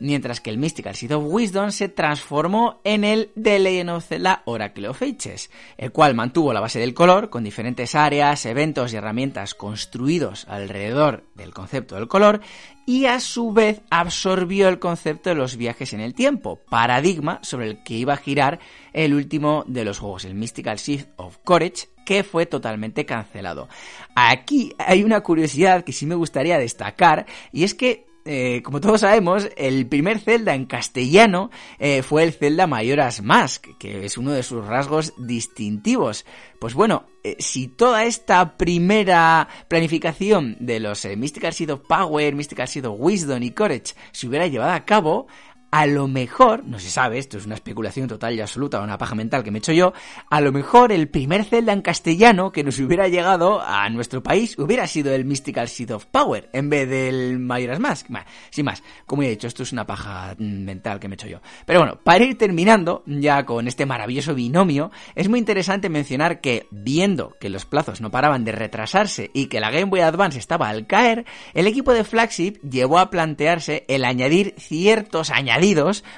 mientras 0.00 0.40
que 0.40 0.50
el 0.50 0.58
Mystical 0.58 0.96
Seed 0.96 1.14
of 1.14 1.24
Wisdom 1.26 1.70
se 1.70 1.88
transformó 1.88 2.80
en 2.84 3.04
el 3.04 3.30
The 3.40 3.58
Legend 3.58 3.90
of 3.90 4.06
Zelda 4.06 4.42
Oracle 4.46 4.88
of 4.88 5.00
Ages, 5.02 5.50
el 5.78 5.92
cual 5.92 6.14
mantuvo 6.14 6.52
la 6.52 6.60
base 6.60 6.80
del 6.80 6.94
color 6.94 7.30
con 7.30 7.44
diferentes 7.44 7.94
áreas, 7.94 8.44
eventos 8.46 8.92
y 8.92 8.96
herramientas 8.96 9.54
construidos 9.54 10.46
alrededor 10.48 11.24
del 11.34 11.54
concepto 11.54 11.94
del 11.94 12.08
color 12.08 12.40
y 12.86 13.06
a 13.06 13.20
su 13.20 13.52
vez 13.52 13.82
absorbió 13.90 14.68
el 14.68 14.80
concepto 14.80 15.30
de 15.30 15.36
los 15.36 15.56
viajes 15.56 15.92
en 15.92 16.00
el 16.00 16.14
tiempo, 16.14 16.58
paradigma 16.68 17.38
sobre 17.42 17.66
el 17.68 17.82
que 17.84 17.94
iba 17.94 18.14
a 18.14 18.16
girar 18.16 18.58
el 18.92 19.14
último 19.14 19.64
de 19.68 19.84
los 19.84 20.00
juegos, 20.00 20.24
el 20.24 20.34
Mystical 20.34 20.78
Seed 20.78 21.04
of 21.16 21.38
Courage, 21.44 21.88
que 22.04 22.24
fue 22.24 22.46
totalmente 22.46 23.06
cancelado. 23.06 23.68
Aquí 24.16 24.74
hay 24.78 25.04
una 25.04 25.20
curiosidad 25.20 25.84
que 25.84 25.92
sí 25.92 26.06
me 26.06 26.16
gustaría 26.16 26.58
destacar, 26.58 27.26
y 27.52 27.62
es 27.62 27.74
que 27.76 28.09
eh, 28.24 28.62
como 28.62 28.80
todos 28.80 29.00
sabemos, 29.00 29.48
el 29.56 29.86
primer 29.86 30.18
Zelda 30.18 30.54
en 30.54 30.66
castellano 30.66 31.50
eh, 31.78 32.02
fue 32.02 32.22
el 32.22 32.32
Zelda 32.32 32.66
Majora's 32.66 33.22
Mask, 33.22 33.66
que 33.78 34.04
es 34.04 34.18
uno 34.18 34.32
de 34.32 34.42
sus 34.42 34.64
rasgos 34.64 35.14
distintivos. 35.16 36.26
Pues 36.58 36.74
bueno, 36.74 37.06
eh, 37.24 37.36
si 37.38 37.68
toda 37.68 38.04
esta 38.04 38.58
primera 38.58 39.48
planificación 39.68 40.56
de 40.60 40.80
los 40.80 41.06
Mystical 41.16 41.54
Seed 41.54 41.72
of 41.72 41.80
Power, 41.88 42.34
Mystical 42.34 42.68
Seed 42.68 42.86
of 42.86 42.96
Wisdom 42.98 43.42
y 43.42 43.52
Courage 43.52 43.94
se 44.12 44.28
hubiera 44.28 44.46
llevado 44.46 44.72
a 44.72 44.84
cabo, 44.84 45.26
a 45.70 45.86
lo 45.86 46.08
mejor, 46.08 46.64
no 46.64 46.78
se 46.78 46.90
sabe, 46.90 47.18
esto 47.18 47.38
es 47.38 47.46
una 47.46 47.54
especulación 47.54 48.08
total 48.08 48.34
y 48.34 48.40
absoluta, 48.40 48.80
una 48.80 48.98
paja 48.98 49.14
mental 49.14 49.44
que 49.44 49.50
me 49.50 49.58
he 49.58 49.60
hecho 49.60 49.72
yo, 49.72 49.92
a 50.28 50.40
lo 50.40 50.52
mejor 50.52 50.92
el 50.92 51.08
primer 51.08 51.44
Zelda 51.44 51.72
en 51.72 51.82
castellano 51.82 52.52
que 52.52 52.64
nos 52.64 52.78
hubiera 52.78 53.08
llegado 53.08 53.60
a 53.60 53.88
nuestro 53.90 54.22
país 54.22 54.58
hubiera 54.58 54.86
sido 54.86 55.14
el 55.14 55.24
Mystical 55.24 55.68
Seed 55.68 55.94
of 55.94 56.06
Power 56.06 56.48
en 56.52 56.70
vez 56.70 56.88
del 56.88 57.38
Majora's 57.38 57.78
Mask. 57.78 58.08
sin 58.50 58.64
más, 58.64 58.82
como 59.06 59.22
he 59.22 59.30
dicho, 59.30 59.46
esto 59.46 59.62
es 59.62 59.72
una 59.72 59.86
paja 59.86 60.34
mental 60.38 60.98
que 60.98 61.08
me 61.08 61.14
he 61.14 61.16
hecho 61.16 61.28
yo. 61.28 61.40
Pero 61.66 61.80
bueno, 61.80 61.98
para 62.02 62.24
ir 62.24 62.36
terminando 62.36 63.02
ya 63.06 63.44
con 63.44 63.68
este 63.68 63.86
maravilloso 63.86 64.34
binomio, 64.34 64.90
es 65.14 65.28
muy 65.28 65.38
interesante 65.38 65.88
mencionar 65.88 66.40
que, 66.40 66.66
viendo 66.70 67.36
que 67.40 67.48
los 67.48 67.64
plazos 67.64 68.00
no 68.00 68.10
paraban 68.10 68.44
de 68.44 68.52
retrasarse 68.52 69.30
y 69.32 69.46
que 69.46 69.60
la 69.60 69.70
Game 69.70 69.86
Boy 69.86 70.00
Advance 70.00 70.38
estaba 70.38 70.68
al 70.68 70.86
caer, 70.86 71.24
el 71.54 71.66
equipo 71.66 71.92
de 71.92 72.04
Flagship 72.04 72.58
llevó 72.68 72.98
a 72.98 73.10
plantearse 73.10 73.84
el 73.88 74.04
añadir 74.04 74.54
ciertos 74.58 75.30
añadidos, 75.30 75.59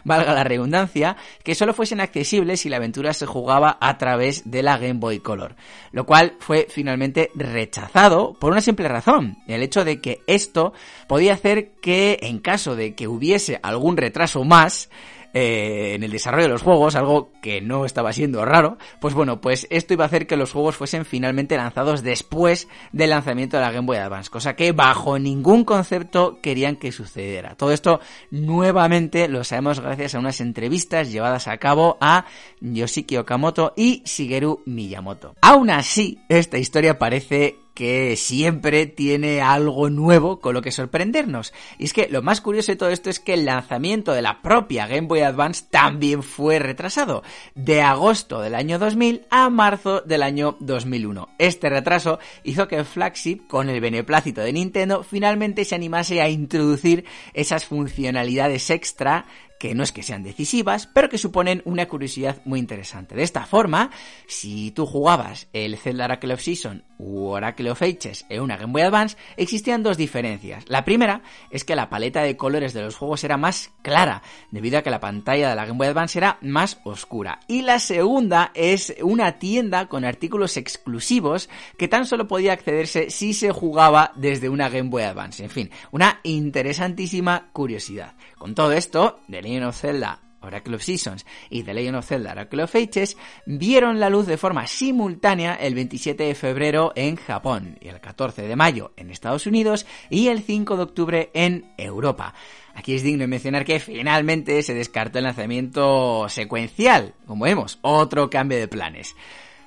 valga 0.05 0.35
la 0.35 0.45
redundancia, 0.45 1.17
que 1.43 1.55
solo 1.55 1.75
fuesen 1.75 2.01
accesibles 2.01 2.61
si 2.61 2.69
la 2.69 2.77
aventura 2.77 3.13
se 3.13 3.27
jugaba 3.27 3.79
a 3.81 3.99
través 3.99 4.51
de 4.51 4.63
la 4.63 4.79
Game 4.79 5.01
Boy 5.01 5.21
Color, 5.21 5.57
lo 5.93 6.07
cual 6.07 6.37
fue 6.39 6.67
finalmente 6.71 7.31
rechazado 7.35 8.35
por 8.35 8.53
una 8.53 8.61
simple 8.61 8.89
razón, 8.89 9.39
el 9.47 9.63
hecho 9.63 9.85
de 9.85 10.01
que 10.01 10.23
esto 10.27 10.73
podía 11.07 11.35
hacer 11.35 11.73
que 11.81 12.19
en 12.23 12.39
caso 12.39 12.77
de 12.77 12.95
que 12.95 13.09
hubiese 13.09 13.61
algún 13.63 13.97
retraso 13.97 14.45
más, 14.45 14.89
eh, 15.35 15.95
en 15.95 16.03
el 16.03 16.11
desarrollo 16.11 16.45
de 16.45 16.53
los 16.53 16.63
juegos, 16.63 16.95
algo 16.95 17.33
que 17.41 17.61
no 17.61 17.85
estaba 17.85 18.13
siendo 18.13 18.45
raro, 18.45 18.79
pues 19.01 19.15
bueno, 19.15 19.41
pues 19.41 19.67
esto 19.71 19.95
iba 19.95 20.05
a 20.05 20.07
hacer 20.07 20.27
que 20.27 20.37
los 20.37 20.53
juegos 20.53 20.77
fuesen 20.77 21.05
finalmente 21.05 21.57
lanzados 21.57 22.03
después 22.03 22.69
del 22.93 23.11
lanzamiento 23.11 23.57
de 23.57 23.63
la 23.63 23.73
Game 23.73 23.87
Boy 23.87 23.97
Advance, 23.97 24.31
cosa 24.31 24.55
que 24.55 24.73
bajo 24.73 25.19
ningún 25.19 25.65
concepto 25.65 26.39
querían 26.43 26.77
que 26.77 26.93
sucediera. 26.93 27.55
Todo 27.57 27.73
esto 27.73 28.01
nuevamente 28.31 29.29
lo 29.29 29.45
sabemos 29.45 29.81
gracias 29.81 30.15
a 30.15 30.19
unas 30.19 30.41
entrevistas 30.41 31.11
llevadas 31.11 31.49
a 31.49 31.57
cabo 31.59 31.97
a 32.01 32.27
Yoshiki 32.61 33.17
Okamoto 33.17 33.73
y 33.77 34.03
Shigeru 34.05 34.63
Miyamoto. 34.67 35.35
Aún 35.41 35.71
así, 35.71 36.19
esta 36.29 36.59
historia 36.59 36.99
parece 36.99 37.62
que 37.75 38.17
siempre 38.17 38.87
tiene 38.87 39.41
algo 39.41 39.91
nuevo 39.91 40.41
con 40.41 40.55
lo 40.55 40.63
que 40.63 40.73
sorprendernos. 40.73 41.53
Y 41.79 41.85
es 41.85 41.93
que 41.93 42.09
lo 42.09 42.23
más 42.23 42.41
curioso 42.41 42.73
de 42.73 42.77
todo 42.77 42.91
esto 42.91 43.11
es 43.11 43.21
que 43.21 43.35
el 43.35 43.45
lanzamiento 43.45 44.13
de 44.13 44.23
la 44.23 44.43
propia 44.43 44.87
Game 44.87 45.09
Boy 45.09 45.21
Advance 45.21 45.65
también 45.71 46.23
fue 46.23 46.59
retrasado, 46.59 47.23
de 47.55 47.83
agosto 47.83 48.41
del 48.41 48.55
año 48.55 48.79
2000 48.79 49.27
a 49.31 49.49
marzo 49.51 50.01
del 50.01 50.23
año 50.23 50.57
2001. 50.61 51.29
Este 51.39 51.71
retraso 51.71 52.19
hizo 52.43 52.69
que 52.69 52.77
el 52.77 52.85
flagship, 52.85 53.47
con 53.47 53.69
el 53.69 53.81
beneplácito 53.81 54.43
de 54.43 54.53
Nintendo, 54.53 55.03
finalmente 55.03 55.65
se 55.65 55.75
animase 55.75 56.21
a 56.21 56.29
introducir 56.29 57.05
esas 57.33 57.65
funcionalidades 57.65 58.71
extra 58.71 59.27
que 59.63 59.77
no 59.77 59.85
es 59.85 59.93
que 59.93 60.03
sean 60.03 60.25
decisivas, 60.25 60.89
pero 60.89 61.09
que 61.09 61.19
suponen 61.19 61.63
una 61.65 61.87
curiosidad 61.87 62.43
muy 62.45 62.59
interesante. 62.59 63.15
De 63.15 63.23
esta 63.23 63.47
forma, 63.47 63.93
si 64.27 64.73
tú 64.73 64.87
jugabas 64.87 65.47
el 65.53 65.79
Zelda 65.79 66.07
Oracle 66.07 66.35
of 66.35 66.41
Season 66.41 66.83
u 67.03 67.27
Oracle 67.29 67.71
of 67.71 67.83
Ages 67.83 68.25
en 68.29 68.41
una 68.41 68.57
Game 68.57 68.73
Boy 68.73 68.83
Advance, 68.83 69.17
existían 69.37 69.83
dos 69.83 69.97
diferencias. 69.97 70.65
La 70.69 70.85
primera 70.85 71.23
es 71.51 71.65
que 71.65 71.77
la 71.77 71.91
paleta 71.91 72.23
de 72.23 72.37
colores 72.37 72.73
de 72.73 72.83
los 72.83 72.97
juegos 72.97 73.25
era 73.25 73.37
más 73.37 73.73
clara, 73.83 74.23
debido 74.51 74.79
a 74.79 74.83
que 74.83 74.91
la 74.91 75.01
pantalla 75.01 75.51
de 75.51 75.57
la 75.57 75.67
Game 75.67 75.79
Boy 75.79 75.89
Advance 75.89 76.19
era 76.19 76.39
más 76.41 76.79
oscura. 76.85 77.41
Y 77.49 77.63
la 77.63 77.79
segunda 77.79 78.53
es 78.55 78.95
una 79.03 79.39
tienda 79.39 79.87
con 79.87 80.05
artículos 80.05 80.57
exclusivos 80.57 81.49
que 81.77 81.89
tan 81.89 82.07
solo 82.07 82.29
podía 82.29 82.53
accederse 82.53 83.11
si 83.11 83.35
se 83.35 83.51
jugaba 83.51 84.13
desde 84.15 84.49
una 84.49 84.69
Game 84.69 84.91
Boy 84.91 85.03
Advance. 85.03 85.43
En 85.43 85.51
fin, 85.51 85.71
una 85.91 86.21
interesantísima 86.23 87.49
curiosidad. 87.53 88.15
Con 88.39 88.55
todo 88.55 88.73
esto, 88.73 89.21
The 89.29 89.43
Legend 89.43 89.67
of 89.67 89.81
Zelda 89.81 90.21
Oracle 90.43 90.77
of 90.77 90.83
Seasons 90.83 91.27
y 91.51 91.63
The 91.63 91.75
Legend 91.75 91.97
of 91.97 92.07
Zelda 92.07 92.33
Oracle 92.33 92.63
of 92.63 92.75
Ages 92.75 93.17
vieron 93.47 94.01
la 94.01 94.11
luz 94.11 94.27
de 94.27 94.37
forma 94.37 94.67
simultánea 94.67 95.55
el 95.55 95.75
27 95.75 96.25
de 96.25 96.35
febrero 96.35 96.93
en 96.97 97.17
Japón 97.17 97.79
y 97.81 97.89
el 97.89 98.01
14 98.01 98.43
de 98.43 98.57
mayo 98.57 98.93
en 98.97 99.11
Estados 99.11 99.47
Unidos 99.47 99.87
y 100.11 100.29
el 100.29 100.43
5 100.43 100.77
de 100.77 100.83
octubre 100.83 101.31
en 101.35 101.73
Europa. 101.79 102.35
Aquí 102.75 102.95
es 102.95 103.03
digno 103.03 103.27
mencionar 103.29 103.65
que 103.65 103.81
finalmente 103.81 104.63
se 104.63 104.75
descartó 104.75 105.19
el 105.19 105.25
lanzamiento 105.25 106.29
secuencial, 106.29 107.15
como 107.27 107.45
vemos, 107.45 107.79
otro 107.83 108.31
cambio 108.31 108.59
de 108.59 108.69
planes. 108.69 109.15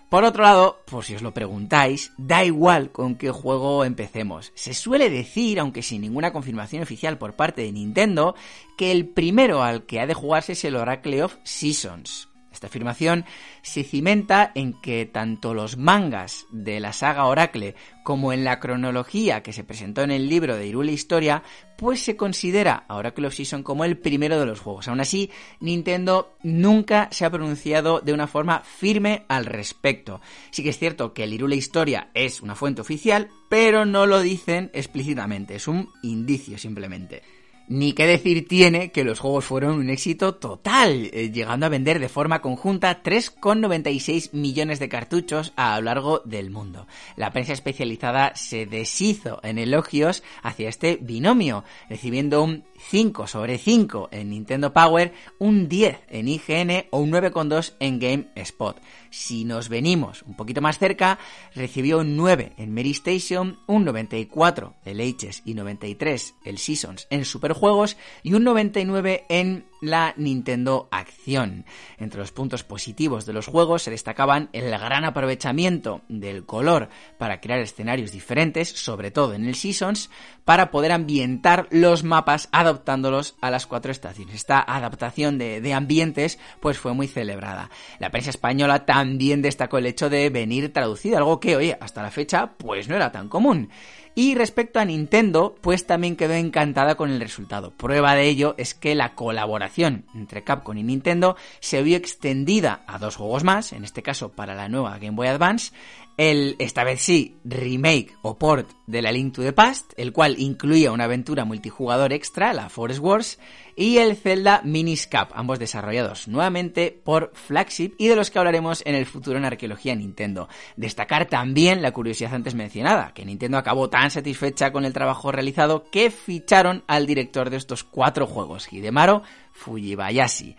Por 0.10 0.24
otro 0.24 0.44
lado, 0.44 0.84
por 0.86 1.04
si 1.04 1.16
os 1.16 1.22
lo 1.22 1.34
preguntáis, 1.34 2.14
da 2.18 2.46
igual 2.46 2.92
con 2.92 3.16
qué 3.16 3.32
juego 3.32 3.84
empecemos. 3.84 4.52
Se 4.56 4.74
suele 4.74 5.10
decir, 5.10 5.60
aunque 5.60 5.82
sin 5.82 6.02
ninguna 6.02 6.32
confirmación 6.32 6.84
oficial 6.84 7.18
por 7.18 7.36
parte 7.36 7.64
de 7.64 7.72
Nintendo, 7.72 8.36
que 8.78 8.92
el 8.92 9.08
primero 9.08 9.64
al 9.64 9.86
que 9.86 10.00
ha 10.00 10.08
de 10.08 10.14
jugarse 10.14 10.54
es 10.54 10.64
el 10.64 10.76
Oracle 10.76 11.24
of 11.24 11.36
Seasons. 11.44 12.30
Esta 12.66 12.72
afirmación 12.72 13.26
se 13.62 13.84
cimenta 13.84 14.52
en 14.56 14.74
que 14.82 15.06
tanto 15.06 15.54
los 15.54 15.78
mangas 15.78 16.48
de 16.50 16.80
la 16.80 16.94
saga 16.94 17.26
Oracle 17.26 17.76
como 18.04 18.34
en 18.34 18.44
la 18.44 18.60
cronología 18.60 19.44
que 19.44 19.54
se 19.54 19.64
presentó 19.64 20.02
en 20.02 20.10
el 20.10 20.28
libro 20.28 20.58
de 20.58 20.66
Irule 20.66 20.92
Historia, 20.92 21.44
pues 21.78 22.00
se 22.00 22.16
considera 22.16 22.86
a 22.88 22.96
Oracle 22.96 23.28
of 23.28 23.36
Season 23.36 23.62
como 23.62 23.86
el 23.86 24.00
primero 24.00 24.40
de 24.40 24.48
los 24.48 24.62
juegos. 24.62 24.88
Aún 24.88 25.00
así, 25.00 25.30
Nintendo 25.60 26.36
nunca 26.42 27.08
se 27.12 27.26
ha 27.26 27.30
pronunciado 27.30 28.00
de 28.00 28.14
una 28.14 28.26
forma 28.26 28.62
firme 28.62 29.26
al 29.28 29.46
respecto. 29.46 30.22
Sí 30.50 30.64
que 30.64 30.70
es 30.70 30.80
cierto 30.80 31.14
que 31.14 31.26
el 31.26 31.34
Irule 31.34 31.56
Historia 31.56 32.10
es 32.16 32.42
una 32.42 32.56
fuente 32.56 32.82
oficial, 32.82 33.30
pero 33.48 33.86
no 33.86 34.08
lo 34.08 34.22
dicen 34.22 34.72
explícitamente, 34.74 35.54
es 35.54 35.68
un 35.68 35.90
indicio 36.02 36.58
simplemente. 36.58 37.22
Ni 37.68 37.94
qué 37.94 38.06
decir 38.06 38.48
tiene 38.48 38.92
que 38.92 39.04
los 39.04 39.20
juegos 39.20 39.46
fueron 39.46 39.80
un 39.80 39.90
éxito 39.90 40.36
total, 40.36 41.10
eh, 41.12 41.32
llegando 41.32 41.66
a 41.66 41.70
vender 41.70 42.00
de 42.00 42.10
forma 42.10 42.42
conjunta 42.42 43.02
3,96 43.02 44.34
millones 44.34 44.80
de 44.80 44.88
cartuchos 44.88 45.52
a 45.56 45.76
lo 45.80 45.86
largo 45.86 46.22
del 46.26 46.52
mundo. 46.52 46.86
La 47.16 47.32
prensa 47.32 47.54
especializada 47.54 48.36
se 48.36 48.68
deshizo 48.68 49.40
en 49.42 49.58
elogios 49.58 50.22
hacia 50.44 50.70
este 50.70 51.00
binomio, 51.02 51.64
recibiendo 51.90 52.44
un 52.44 52.64
5 52.90 53.28
sobre 53.28 53.58
5 53.58 54.10
en 54.12 54.30
Nintendo 54.30 54.72
Power, 54.72 55.14
un 55.40 55.68
10 55.68 56.02
en 56.10 56.28
IGN 56.28 56.86
o 56.92 57.00
un 57.00 57.12
9,2 57.12 57.74
en 57.80 58.00
GameSpot. 58.00 58.78
Si 59.10 59.46
nos 59.46 59.70
venimos 59.70 60.24
un 60.24 60.36
poquito 60.36 60.62
más 60.62 60.78
cerca, 60.78 61.18
recibió 61.56 62.00
un 62.00 62.16
9 62.16 62.54
en 62.58 62.74
Mary 62.74 62.92
Station, 62.92 63.60
un 63.68 63.86
94 63.86 64.76
el 64.86 65.02
Ages 65.02 65.42
y 65.46 65.54
93 65.54 66.36
el 66.44 66.58
Seasons 66.58 67.08
en 67.10 67.26
Superjuegos 67.26 67.98
y 68.24 68.34
un 68.34 68.44
99 68.44 69.26
en 69.30 69.66
la 69.82 70.14
Nintendo 70.18 70.88
Acción. 70.92 71.66
Entre 71.98 72.20
los 72.20 72.32
puntos 72.32 72.64
positivos 72.64 73.26
de 73.26 73.34
los 73.34 73.48
juegos 73.48 73.84
se 73.84 73.92
destacaban 73.92 74.50
el 74.54 74.70
gran 74.72 75.06
aprovechamiento 75.06 76.02
del 76.10 76.46
color 76.46 76.90
para 77.18 77.42
crear 77.42 77.60
escenarios 77.60 78.12
diferentes, 78.12 78.70
sobre 78.70 79.12
todo 79.12 79.34
en 79.34 79.46
el 79.46 79.56
Seasons, 79.56 80.10
para 80.44 80.72
poder 80.72 80.92
ambientar 80.92 81.68
los 81.72 82.04
mapas 82.04 82.50
adaptándolos 82.52 83.36
a 83.42 83.52
las 83.52 83.68
cuatro 83.68 83.92
estaciones. 83.92 84.36
Esta 84.36 84.60
adaptación 84.60 85.38
de, 85.38 85.62
de 85.62 85.74
ambientes 85.74 86.40
pues 86.60 86.78
fue 86.78 86.94
muy 86.94 87.08
celebrada. 87.08 87.70
La 88.00 88.12
prensa 88.12 88.30
española 88.30 88.86
también 88.86 89.42
destacó 89.42 89.78
el 89.78 89.86
hecho 89.86 90.10
de 90.10 90.30
venir 90.30 90.72
traducida, 90.74 91.18
algo 91.18 91.40
que, 91.40 91.56
oye, 91.56 91.78
hasta 91.80 92.02
la 92.02 92.12
fecha 92.12 92.54
pues 92.58 92.88
no 92.88 92.96
era 92.96 93.12
tan 93.12 93.30
común. 93.30 93.70
Y 94.18 94.34
respecto 94.36 94.80
a 94.80 94.86
Nintendo, 94.86 95.58
pues 95.60 95.86
también 95.86 96.16
quedó 96.16 96.34
encantada 96.34 96.96
con 96.96 97.12
el 97.12 97.20
resultado. 97.20 97.72
Prueba 97.72 98.16
de 98.16 98.30
ello 98.30 98.56
es 98.58 98.74
que 98.74 98.96
la 98.96 99.14
colaboración 99.14 100.06
entre 100.16 100.46
Capcom 100.46 100.78
y 100.78 100.84
Nintendo 100.84 101.36
se 101.60 101.84
vio 101.84 101.98
extendida 101.98 102.86
a 102.88 102.98
dos 102.98 103.18
juegos 103.18 103.44
más, 103.44 103.74
en 103.74 103.84
este 103.84 104.04
caso 104.04 104.30
para 104.30 104.56
la 104.56 104.70
nueva 104.70 104.98
Game 105.00 105.18
Boy 105.18 105.28
Advance, 105.28 105.74
el, 106.18 106.56
esta 106.60 106.84
vez 106.84 107.02
sí, 107.02 107.38
remake 107.44 108.16
o 108.22 108.38
port 108.38 108.70
de 108.88 109.02
la 109.02 109.12
Link 109.12 109.36
to 109.36 109.42
the 109.42 109.54
Past, 109.54 109.94
el 109.98 110.14
cual 110.14 110.40
incluía 110.40 110.92
una 110.92 111.06
aventura 111.06 111.46
multijugador 111.46 112.14
extra, 112.14 112.54
la 112.54 112.70
Forest 112.70 113.00
Wars, 113.02 113.40
y 113.76 113.98
el 113.98 114.16
Zelda 114.16 114.62
Minis 114.64 115.08
Cup, 115.08 115.34
ambos 115.34 115.60
desarrollados 115.60 116.30
nuevamente 116.30 116.98
por 117.04 117.32
Flagship 117.34 117.94
y 117.98 118.08
de 118.08 118.16
los 118.16 118.32
que 118.32 118.40
hablaremos 118.40 118.82
en 118.86 118.96
el 118.96 119.06
futuro 119.06 119.38
en 119.38 119.46
Arqueología 119.46 119.96
Nintendo. 119.96 120.48
Destacar 120.78 121.26
también 121.26 121.82
la 121.82 121.92
curiosidad 121.92 122.34
antes 122.34 122.56
mencionada, 122.56 123.14
que 123.14 123.26
Nintendo 123.26 123.58
acabó 123.58 123.90
tan 123.90 124.12
satisfecha 124.12 124.72
con 124.72 124.86
el 124.86 124.94
trabajo 124.94 125.32
realizado 125.32 125.90
que 125.92 126.10
ficharon 126.10 126.84
al 126.88 127.06
director 127.06 127.50
de 127.50 127.58
estos 127.58 127.84
cuatro 127.84 128.26
juegos, 128.26 128.72
Hidemaro 128.72 129.24
Fujibayashi. 129.52 130.56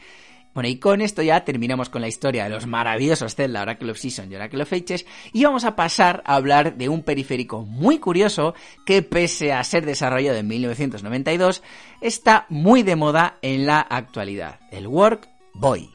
Bueno, 0.57 0.71
y 0.71 0.77
con 0.79 1.03
esto 1.03 1.21
ya 1.21 1.45
terminamos 1.45 1.91
con 1.91 2.01
la 2.01 2.09
historia 2.09 2.45
de 2.45 2.49
los 2.49 2.67
maravillosos 2.67 3.35
Zelda, 3.35 3.61
Oracle 3.61 3.91
of 3.91 3.99
Season 3.99 4.33
y 4.33 4.37
Oracle 4.37 4.63
of 4.63 4.73
Ages, 4.73 5.05
y 5.35 5.45
vamos 5.45 5.65
a 5.65 5.77
pasar 5.77 6.23
a 6.25 6.35
hablar 6.35 6.79
de 6.79 6.89
un 6.89 7.03
periférico 7.03 7.67
muy 7.67 7.99
curioso 7.99 8.55
que, 8.87 9.03
pese 9.03 9.53
a 9.53 9.63
ser 9.65 9.85
desarrollado 9.85 10.39
en 10.39 10.49
1992, 10.49 11.63
está 12.01 12.47
muy 12.49 12.83
de 12.83 12.97
moda 12.97 13.37
en 13.43 13.67
la 13.67 13.81
actualidad, 13.83 14.59
el 14.73 14.87
Work 14.87 15.29
Boy. 15.53 15.91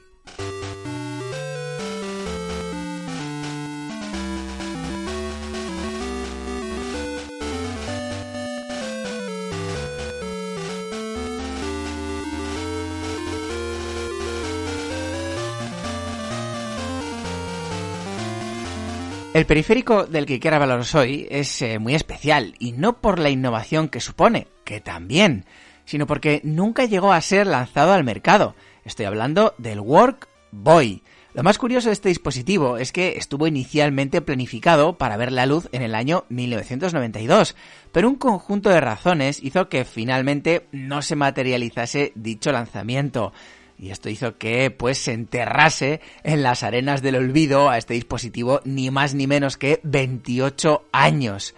El 19.34 19.46
periférico 19.46 20.06
del 20.06 20.26
que 20.26 20.42
quiero 20.42 20.58
hablaros 20.58 20.94
hoy 20.94 21.26
es 21.32 21.62
eh, 21.62 21.80
muy 21.80 21.96
especial 21.96 22.54
y 22.60 22.74
no 22.74 23.00
por 23.00 23.18
la 23.18 23.30
innovación 23.30 23.88
que 23.88 24.02
supone, 24.02 24.48
que 24.66 24.82
también, 24.82 25.46
sino 25.86 26.06
porque 26.06 26.42
nunca 26.44 26.84
llegó 26.84 27.14
a 27.14 27.22
ser 27.22 27.48
lanzado 27.48 27.94
al 27.94 28.04
mercado. 28.04 28.56
Estoy 28.84 29.06
hablando 29.06 29.54
del 29.58 29.80
Work 29.80 30.28
Boy. 30.52 31.02
Lo 31.34 31.44
más 31.44 31.58
curioso 31.58 31.88
de 31.88 31.94
este 31.94 32.10
dispositivo 32.10 32.78
es 32.78 32.92
que 32.92 33.18
estuvo 33.18 33.48
inicialmente 33.48 34.22
planificado 34.22 34.98
para 34.98 35.16
ver 35.16 35.32
la 35.32 35.46
luz 35.46 35.70
en 35.72 35.82
el 35.82 35.96
año 35.96 36.26
1992, 36.28 37.56
pero 37.94 38.10
un 38.10 38.16
conjunto 38.16 38.70
de 38.70 38.82
razones 38.82 39.42
hizo 39.42 39.70
que 39.70 39.86
finalmente 39.86 40.68
no 40.74 41.02
se 41.02 41.16
materializase 41.16 42.12
dicho 42.16 42.52
lanzamiento. 42.52 43.32
Y 43.82 43.90
esto 43.90 44.10
hizo 44.10 44.38
que 44.38 44.70
pues 44.70 45.00
se 45.00 45.12
enterrase 45.12 46.02
en 46.24 46.44
las 46.44 46.62
arenas 46.62 47.02
del 47.02 47.16
olvido 47.16 47.68
a 47.68 47.80
este 47.80 47.96
dispositivo 47.96 48.62
ni 48.64 48.92
más 48.92 49.16
ni 49.16 49.26
menos 49.26 49.58
que 49.58 49.80
28 49.82 50.86
años. 50.92 51.56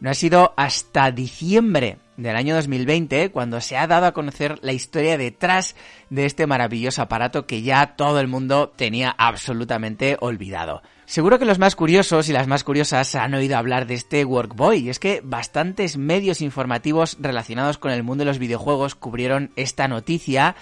No 0.00 0.08
ha 0.08 0.14
sido 0.14 0.54
hasta 0.56 1.10
diciembre 1.10 1.98
del 2.16 2.34
año 2.34 2.54
2020 2.54 3.30
cuando 3.30 3.60
se 3.60 3.76
ha 3.76 3.86
dado 3.86 4.06
a 4.06 4.12
conocer 4.12 4.58
la 4.62 4.72
historia 4.72 5.18
detrás 5.18 5.76
de 6.08 6.24
este 6.24 6.46
maravilloso 6.46 7.02
aparato 7.02 7.46
que 7.46 7.60
ya 7.60 7.94
todo 7.94 8.20
el 8.20 8.28
mundo 8.28 8.72
tenía 8.74 9.14
absolutamente 9.16 10.16
olvidado. 10.20 10.82
Seguro 11.06 11.38
que 11.38 11.44
los 11.44 11.60
más 11.60 11.76
curiosos 11.76 12.28
y 12.28 12.32
las 12.32 12.48
más 12.48 12.64
curiosas 12.64 13.14
han 13.14 13.32
oído 13.34 13.56
hablar 13.56 13.86
de 13.86 13.94
este 13.94 14.24
Workboy, 14.24 14.78
y 14.78 14.90
es 14.90 14.98
que 14.98 15.20
bastantes 15.22 15.96
medios 15.96 16.40
informativos 16.40 17.16
relacionados 17.20 17.78
con 17.78 17.92
el 17.92 18.02
mundo 18.02 18.22
de 18.22 18.30
los 18.30 18.40
videojuegos 18.40 18.96
cubrieron 18.96 19.52
esta 19.54 19.86
noticia, 19.86 20.56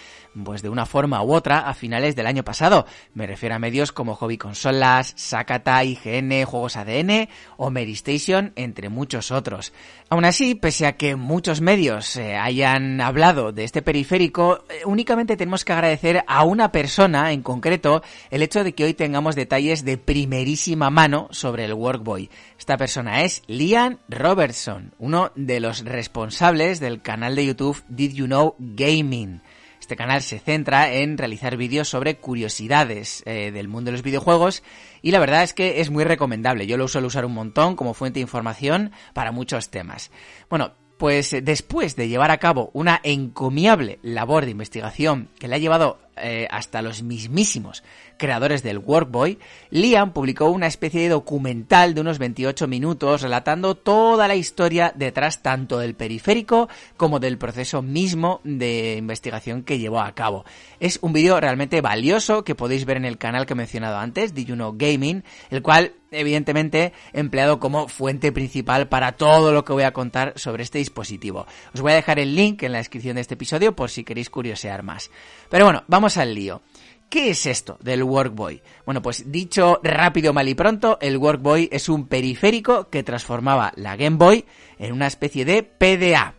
pues 0.45 0.63
de 0.63 0.69
una 0.69 0.87
forma 0.87 1.23
u 1.23 1.33
otra, 1.33 1.61
a 1.61 1.75
finales 1.75 2.17
del 2.17 2.27
año 2.27 2.45
pasado. 2.45 2.87
Me 3.13 3.27
refiero 3.27 3.55
a 3.55 3.59
medios 3.59 3.93
como 3.93 4.15
Hobby 4.15 4.39
Consolas, 4.39 5.13
Sakata, 5.17 5.85
IGN, 5.85 6.45
Juegos 6.45 6.77
ADN 6.77 7.29
o 7.57 7.71
Station, 7.95 8.53
entre 8.57 8.89
muchos 8.89 9.31
otros. 9.31 9.73
Aún 10.09 10.25
así, 10.25 10.55
pese 10.55 10.87
a 10.87 10.97
que 10.97 11.17
muchos 11.17 11.61
medios 11.61 12.17
eh, 12.17 12.37
hayan 12.37 13.01
hablado 13.01 13.53
de 13.53 13.65
este 13.65 13.83
periférico, 13.83 14.65
eh, 14.69 14.83
únicamente 14.85 15.37
tenemos 15.37 15.65
que 15.65 15.73
agradecer 15.73 16.25
a 16.27 16.45
una 16.45 16.73
persona 16.73 17.33
en 17.33 17.43
concreto 17.43 18.03
el 18.31 18.43
hecho 18.43 18.65
de 18.65 18.75
que 18.75 18.85
hoy 18.85 18.95
tengamos 18.95 19.35
detalles 19.35 19.85
de 19.85 19.99
primerísima 19.99 20.91
mano 20.91 21.29
sobre 21.31 21.65
el 21.65 21.75
Workboy. 21.75 22.31
Esta 22.59 22.77
persona 22.77 23.23
es 23.23 23.43
Liam 23.47 23.99
Robertson, 24.09 24.95
uno 24.99 25.33
de 25.35 25.61
los 25.61 25.85
responsables 25.85 26.81
del 26.81 27.03
canal 27.03 27.37
de 27.37 27.47
YouTube 27.47 27.83
Did 27.89 28.13
You 28.13 28.27
Know 28.27 28.55
Gaming. 28.59 29.41
Este 29.85 29.97
canal 29.97 30.23
se 30.23 30.39
centra 30.39 30.95
en 30.95 31.19
realizar 31.19 31.59
vídeos 31.59 31.91
sobre 31.91 32.17
curiosidades 32.17 33.23
eh, 33.27 33.51
del 33.53 33.69
mundo 33.69 33.91
de 33.91 33.93
los 33.93 34.03
videojuegos 34.03 34.63
y 35.03 35.11
la 35.11 35.19
verdad 35.19 35.43
es 35.43 35.53
que 35.53 35.83
es 35.83 35.91
muy 35.91 36.05
recomendable. 36.05 36.67
Yo 36.67 36.79
lo 36.79 36.89
suelo 36.89 37.09
usar 37.09 37.27
un 37.27 37.35
montón 37.35 37.77
como 37.77 37.93
fuente 37.93 38.15
de 38.15 38.23
información 38.23 38.93
para 39.13 39.31
muchos 39.31 39.69
temas. 39.69 40.11
Bueno, 40.49 40.73
pues 40.97 41.37
después 41.43 41.97
de 41.97 42.09
llevar 42.09 42.31
a 42.31 42.39
cabo 42.39 42.71
una 42.73 42.99
encomiable 43.03 43.99
labor 44.01 44.47
de 44.47 44.53
investigación 44.53 45.29
que 45.39 45.49
le 45.49 45.57
ha 45.57 45.59
llevado 45.59 45.99
eh, 46.17 46.49
hasta 46.51 46.81
los 46.81 47.03
mismísimos 47.03 47.83
creadores 48.17 48.63
del 48.63 48.79
Workboy, 48.79 49.39
Liam 49.71 50.13
publicó 50.13 50.51
una 50.51 50.67
especie 50.67 51.03
de 51.03 51.09
documental 51.09 51.95
de 51.95 52.01
unos 52.01 52.19
28 52.19 52.67
minutos 52.67 53.23
relatando 53.23 53.75
toda 53.75 54.29
la 54.29 54.37
historia 54.37 54.93
detrás 54.95 55.43
tanto 55.43 55.79
del 55.79 55.95
periférico 55.95 56.69
como 56.97 57.21
del 57.21 57.39
proceso 57.39 57.83
mismo 57.83 58.41
de 58.45 58.97
investigación 58.97 59.63
que 59.63 59.79
llevó 59.79 60.01
a 60.01 60.15
cabo. 60.15 60.45
Es 60.81 60.99
un 61.03 61.13
vídeo 61.13 61.41
realmente 61.41 61.81
valioso 61.81 62.45
que 62.45 62.55
podéis 62.55 62.85
ver 62.85 62.97
en 62.97 63.05
el 63.05 63.19
canal 63.19 63.47
que 63.47 63.55
he 63.55 63.57
mencionado 63.57 63.99
antes, 63.99 64.33
You 64.35 64.55
Gaming, 64.77 65.25
el 65.51 65.63
cual 65.63 65.93
evidentemente 66.11 66.93
empleado 67.13 67.59
como 67.59 67.89
fuente 67.89 68.33
principal 68.33 68.89
para 68.89 69.13
todo 69.13 69.53
lo 69.53 69.65
que 69.65 69.73
voy 69.73 69.83
a 69.83 69.93
contar 69.93 70.33
sobre 70.37 70.63
este 70.63 70.79
dispositivo. 70.79 71.47
Os 71.75 71.81
voy 71.81 71.93
a 71.93 71.97
dejar 71.97 72.19
el 72.19 72.35
link 72.35 72.63
en 72.63 72.73
la 72.73 72.79
descripción 72.79 73.17
de 73.17 73.23
este 73.23 73.35
episodio 73.35 73.75
por 73.75 73.91
si 73.91 74.05
queréis 74.05 74.31
curiosear 74.31 74.83
más. 74.83 75.11
Pero 75.51 75.65
bueno, 75.65 75.85
vamos 75.89 76.17
al 76.17 76.35
lío. 76.35 76.63
¿Qué 77.09 77.31
es 77.31 77.47
esto 77.47 77.79
del 77.81 78.03
Workboy? 78.03 78.63
Bueno, 78.85 79.01
pues 79.01 79.31
dicho 79.31 79.81
rápido, 79.83 80.33
mal 80.33 80.49
y 80.49 80.55
pronto, 80.55 80.99
el 81.01 81.17
Workboy 81.17 81.69
es 81.71 81.89
un 81.89 82.09
periférico 82.09 82.89
que 82.89 83.03
transformaba 83.03 83.73
la 83.77 83.97
Game 83.97 84.17
Boy 84.17 84.45
en 84.79 84.93
una 84.93 85.07
especie 85.07 85.45
de 85.45 85.63
PDA. 85.63 86.35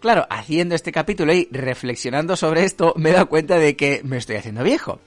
Claro, 0.00 0.26
haciendo 0.30 0.74
este 0.74 0.92
capítulo 0.92 1.32
y 1.34 1.48
reflexionando 1.50 2.36
sobre 2.36 2.64
esto, 2.64 2.94
me 2.96 3.10
he 3.10 3.12
dado 3.12 3.28
cuenta 3.28 3.58
de 3.58 3.76
que 3.76 4.00
me 4.04 4.16
estoy 4.16 4.36
haciendo 4.36 4.64
viejo. 4.64 5.00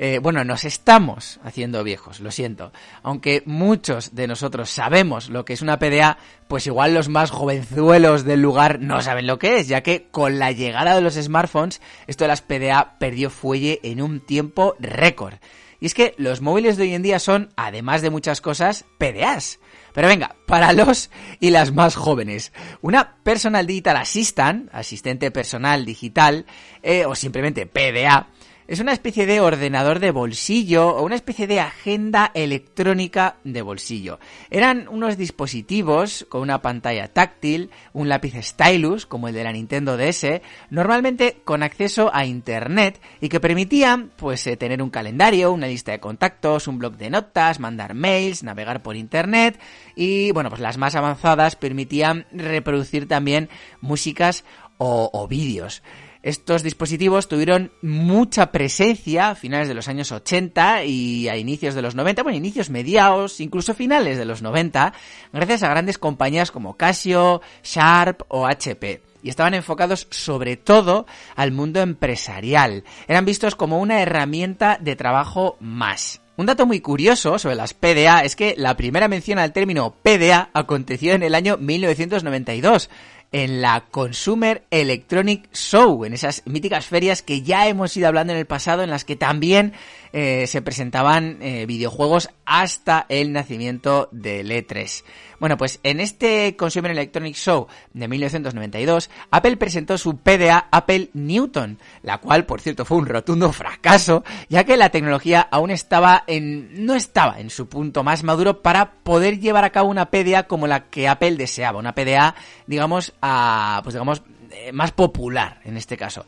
Eh, 0.00 0.20
bueno, 0.22 0.44
nos 0.44 0.64
estamos 0.64 1.40
haciendo 1.42 1.82
viejos, 1.82 2.20
lo 2.20 2.30
siento. 2.30 2.72
Aunque 3.02 3.42
muchos 3.46 4.14
de 4.14 4.28
nosotros 4.28 4.70
sabemos 4.70 5.28
lo 5.28 5.44
que 5.44 5.54
es 5.54 5.62
una 5.62 5.80
PDA, 5.80 6.18
pues 6.46 6.68
igual 6.68 6.94
los 6.94 7.08
más 7.08 7.32
jovenzuelos 7.32 8.24
del 8.24 8.40
lugar 8.40 8.78
no 8.80 9.02
saben 9.02 9.26
lo 9.26 9.40
que 9.40 9.58
es, 9.58 9.66
ya 9.66 9.82
que 9.82 10.06
con 10.12 10.38
la 10.38 10.52
llegada 10.52 10.94
de 10.94 11.00
los 11.00 11.14
smartphones, 11.14 11.80
esto 12.06 12.24
de 12.24 12.28
las 12.28 12.42
PDA 12.42 12.96
perdió 13.00 13.28
fuelle 13.28 13.80
en 13.82 14.00
un 14.00 14.20
tiempo 14.20 14.76
récord. 14.78 15.34
Y 15.80 15.86
es 15.86 15.94
que 15.94 16.14
los 16.16 16.40
móviles 16.40 16.76
de 16.76 16.84
hoy 16.84 16.94
en 16.94 17.02
día 17.02 17.18
son, 17.18 17.50
además 17.56 18.00
de 18.00 18.10
muchas 18.10 18.40
cosas, 18.40 18.84
PDAs. 18.98 19.58
Pero 19.92 20.08
venga, 20.08 20.36
para 20.46 20.72
los 20.72 21.10
y 21.40 21.50
las 21.50 21.72
más 21.72 21.96
jóvenes, 21.96 22.52
una 22.82 23.16
Personal 23.24 23.66
Digital 23.66 23.96
Assistant, 23.96 24.68
asistente 24.72 25.30
personal 25.30 25.84
digital, 25.84 26.46
eh, 26.82 27.04
o 27.04 27.14
simplemente 27.14 27.66
PDA, 27.66 28.28
es 28.68 28.80
una 28.80 28.92
especie 28.92 29.24
de 29.24 29.40
ordenador 29.40 29.98
de 29.98 30.10
bolsillo 30.10 30.88
o 30.88 31.02
una 31.02 31.14
especie 31.14 31.46
de 31.46 31.58
agenda 31.58 32.30
electrónica 32.34 33.36
de 33.42 33.62
bolsillo. 33.62 34.20
Eran 34.50 34.88
unos 34.88 35.16
dispositivos 35.16 36.26
con 36.28 36.42
una 36.42 36.60
pantalla 36.60 37.08
táctil, 37.08 37.70
un 37.94 38.10
lápiz 38.10 38.34
stylus 38.42 39.06
como 39.06 39.28
el 39.28 39.34
de 39.34 39.44
la 39.44 39.52
Nintendo 39.52 39.96
DS, 39.96 40.42
normalmente 40.68 41.40
con 41.44 41.62
acceso 41.62 42.10
a 42.12 42.26
internet 42.26 43.00
y 43.22 43.30
que 43.30 43.40
permitían 43.40 44.12
pues 44.16 44.46
eh, 44.46 44.58
tener 44.58 44.82
un 44.82 44.90
calendario, 44.90 45.50
una 45.50 45.66
lista 45.66 45.92
de 45.92 46.00
contactos, 46.00 46.68
un 46.68 46.78
blog 46.78 46.98
de 46.98 47.08
notas, 47.08 47.60
mandar 47.60 47.94
mails, 47.94 48.42
navegar 48.42 48.82
por 48.82 48.96
internet 48.96 49.58
y 49.96 50.30
bueno, 50.32 50.50
pues 50.50 50.60
las 50.60 50.76
más 50.76 50.94
avanzadas 50.94 51.56
permitían 51.56 52.26
reproducir 52.32 53.08
también 53.08 53.48
músicas 53.80 54.44
o, 54.76 55.08
o 55.10 55.26
vídeos. 55.26 55.82
Estos 56.28 56.62
dispositivos 56.62 57.26
tuvieron 57.26 57.72
mucha 57.80 58.52
presencia 58.52 59.30
a 59.30 59.34
finales 59.34 59.66
de 59.66 59.72
los 59.72 59.88
años 59.88 60.12
80 60.12 60.84
y 60.84 61.26
a 61.26 61.38
inicios 61.38 61.74
de 61.74 61.80
los 61.80 61.94
90, 61.94 62.22
bueno, 62.22 62.36
inicios 62.36 62.68
mediados, 62.68 63.40
incluso 63.40 63.72
finales 63.72 64.18
de 64.18 64.26
los 64.26 64.42
90, 64.42 64.92
gracias 65.32 65.62
a 65.62 65.70
grandes 65.70 65.96
compañías 65.96 66.50
como 66.50 66.76
Casio, 66.76 67.40
Sharp 67.64 68.24
o 68.28 68.46
HP 68.46 69.00
y 69.22 69.30
estaban 69.30 69.54
enfocados 69.54 70.06
sobre 70.10 70.58
todo 70.58 71.06
al 71.34 71.50
mundo 71.50 71.80
empresarial. 71.80 72.84
Eran 73.06 73.24
vistos 73.24 73.54
como 73.54 73.80
una 73.80 74.02
herramienta 74.02 74.76
de 74.82 74.96
trabajo 74.96 75.56
más. 75.60 76.20
Un 76.36 76.46
dato 76.46 76.66
muy 76.66 76.80
curioso 76.80 77.36
sobre 77.38 77.56
las 77.56 77.74
PDA 77.74 78.20
es 78.20 78.36
que 78.36 78.54
la 78.56 78.76
primera 78.76 79.08
mención 79.08 79.40
al 79.40 79.52
término 79.52 79.96
PDA 80.02 80.50
aconteció 80.52 81.14
en 81.14 81.24
el 81.24 81.34
año 81.34 81.56
1992 81.56 82.90
en 83.32 83.60
la 83.60 83.84
Consumer 83.90 84.64
Electronic 84.70 85.52
Show, 85.52 86.04
en 86.04 86.14
esas 86.14 86.42
míticas 86.46 86.86
ferias 86.86 87.22
que 87.22 87.42
ya 87.42 87.68
hemos 87.68 87.96
ido 87.96 88.08
hablando 88.08 88.32
en 88.32 88.38
el 88.38 88.46
pasado, 88.46 88.82
en 88.82 88.90
las 88.90 89.04
que 89.04 89.16
también 89.16 89.74
eh, 90.12 90.46
se 90.46 90.62
presentaban 90.62 91.38
eh, 91.40 91.66
videojuegos 91.66 92.30
hasta 92.44 93.06
el 93.08 93.32
nacimiento 93.32 94.08
del 94.12 94.50
E3. 94.50 95.04
Bueno, 95.38 95.56
pues 95.56 95.78
en 95.82 96.00
este 96.00 96.56
Consumer 96.56 96.90
Electronic 96.90 97.36
Show 97.36 97.68
de 97.92 98.08
1992, 98.08 99.10
Apple 99.30 99.56
presentó 99.56 99.96
su 99.96 100.16
PDA 100.16 100.68
Apple 100.72 101.10
Newton, 101.12 101.78
la 102.02 102.18
cual, 102.18 102.44
por 102.44 102.60
cierto, 102.60 102.84
fue 102.84 102.96
un 102.96 103.06
rotundo 103.06 103.52
fracaso, 103.52 104.24
ya 104.48 104.64
que 104.64 104.76
la 104.76 104.90
tecnología 104.90 105.40
aún 105.40 105.70
estaba 105.70 106.24
en, 106.26 106.84
no 106.84 106.94
estaba 106.94 107.38
en 107.38 107.50
su 107.50 107.68
punto 107.68 108.02
más 108.02 108.24
maduro 108.24 108.62
para 108.62 108.92
poder 109.02 109.38
llevar 109.38 109.64
a 109.64 109.70
cabo 109.70 109.90
una 109.90 110.10
PDA 110.10 110.44
como 110.44 110.66
la 110.66 110.88
que 110.88 111.06
Apple 111.06 111.36
deseaba, 111.36 111.78
una 111.78 111.94
PDA, 111.94 112.34
digamos, 112.66 113.14
a, 113.22 113.80
pues 113.84 113.94
digamos, 113.94 114.22
eh, 114.50 114.72
más 114.72 114.92
popular 114.92 115.60
en 115.64 115.76
este 115.76 115.96
caso. 115.96 116.26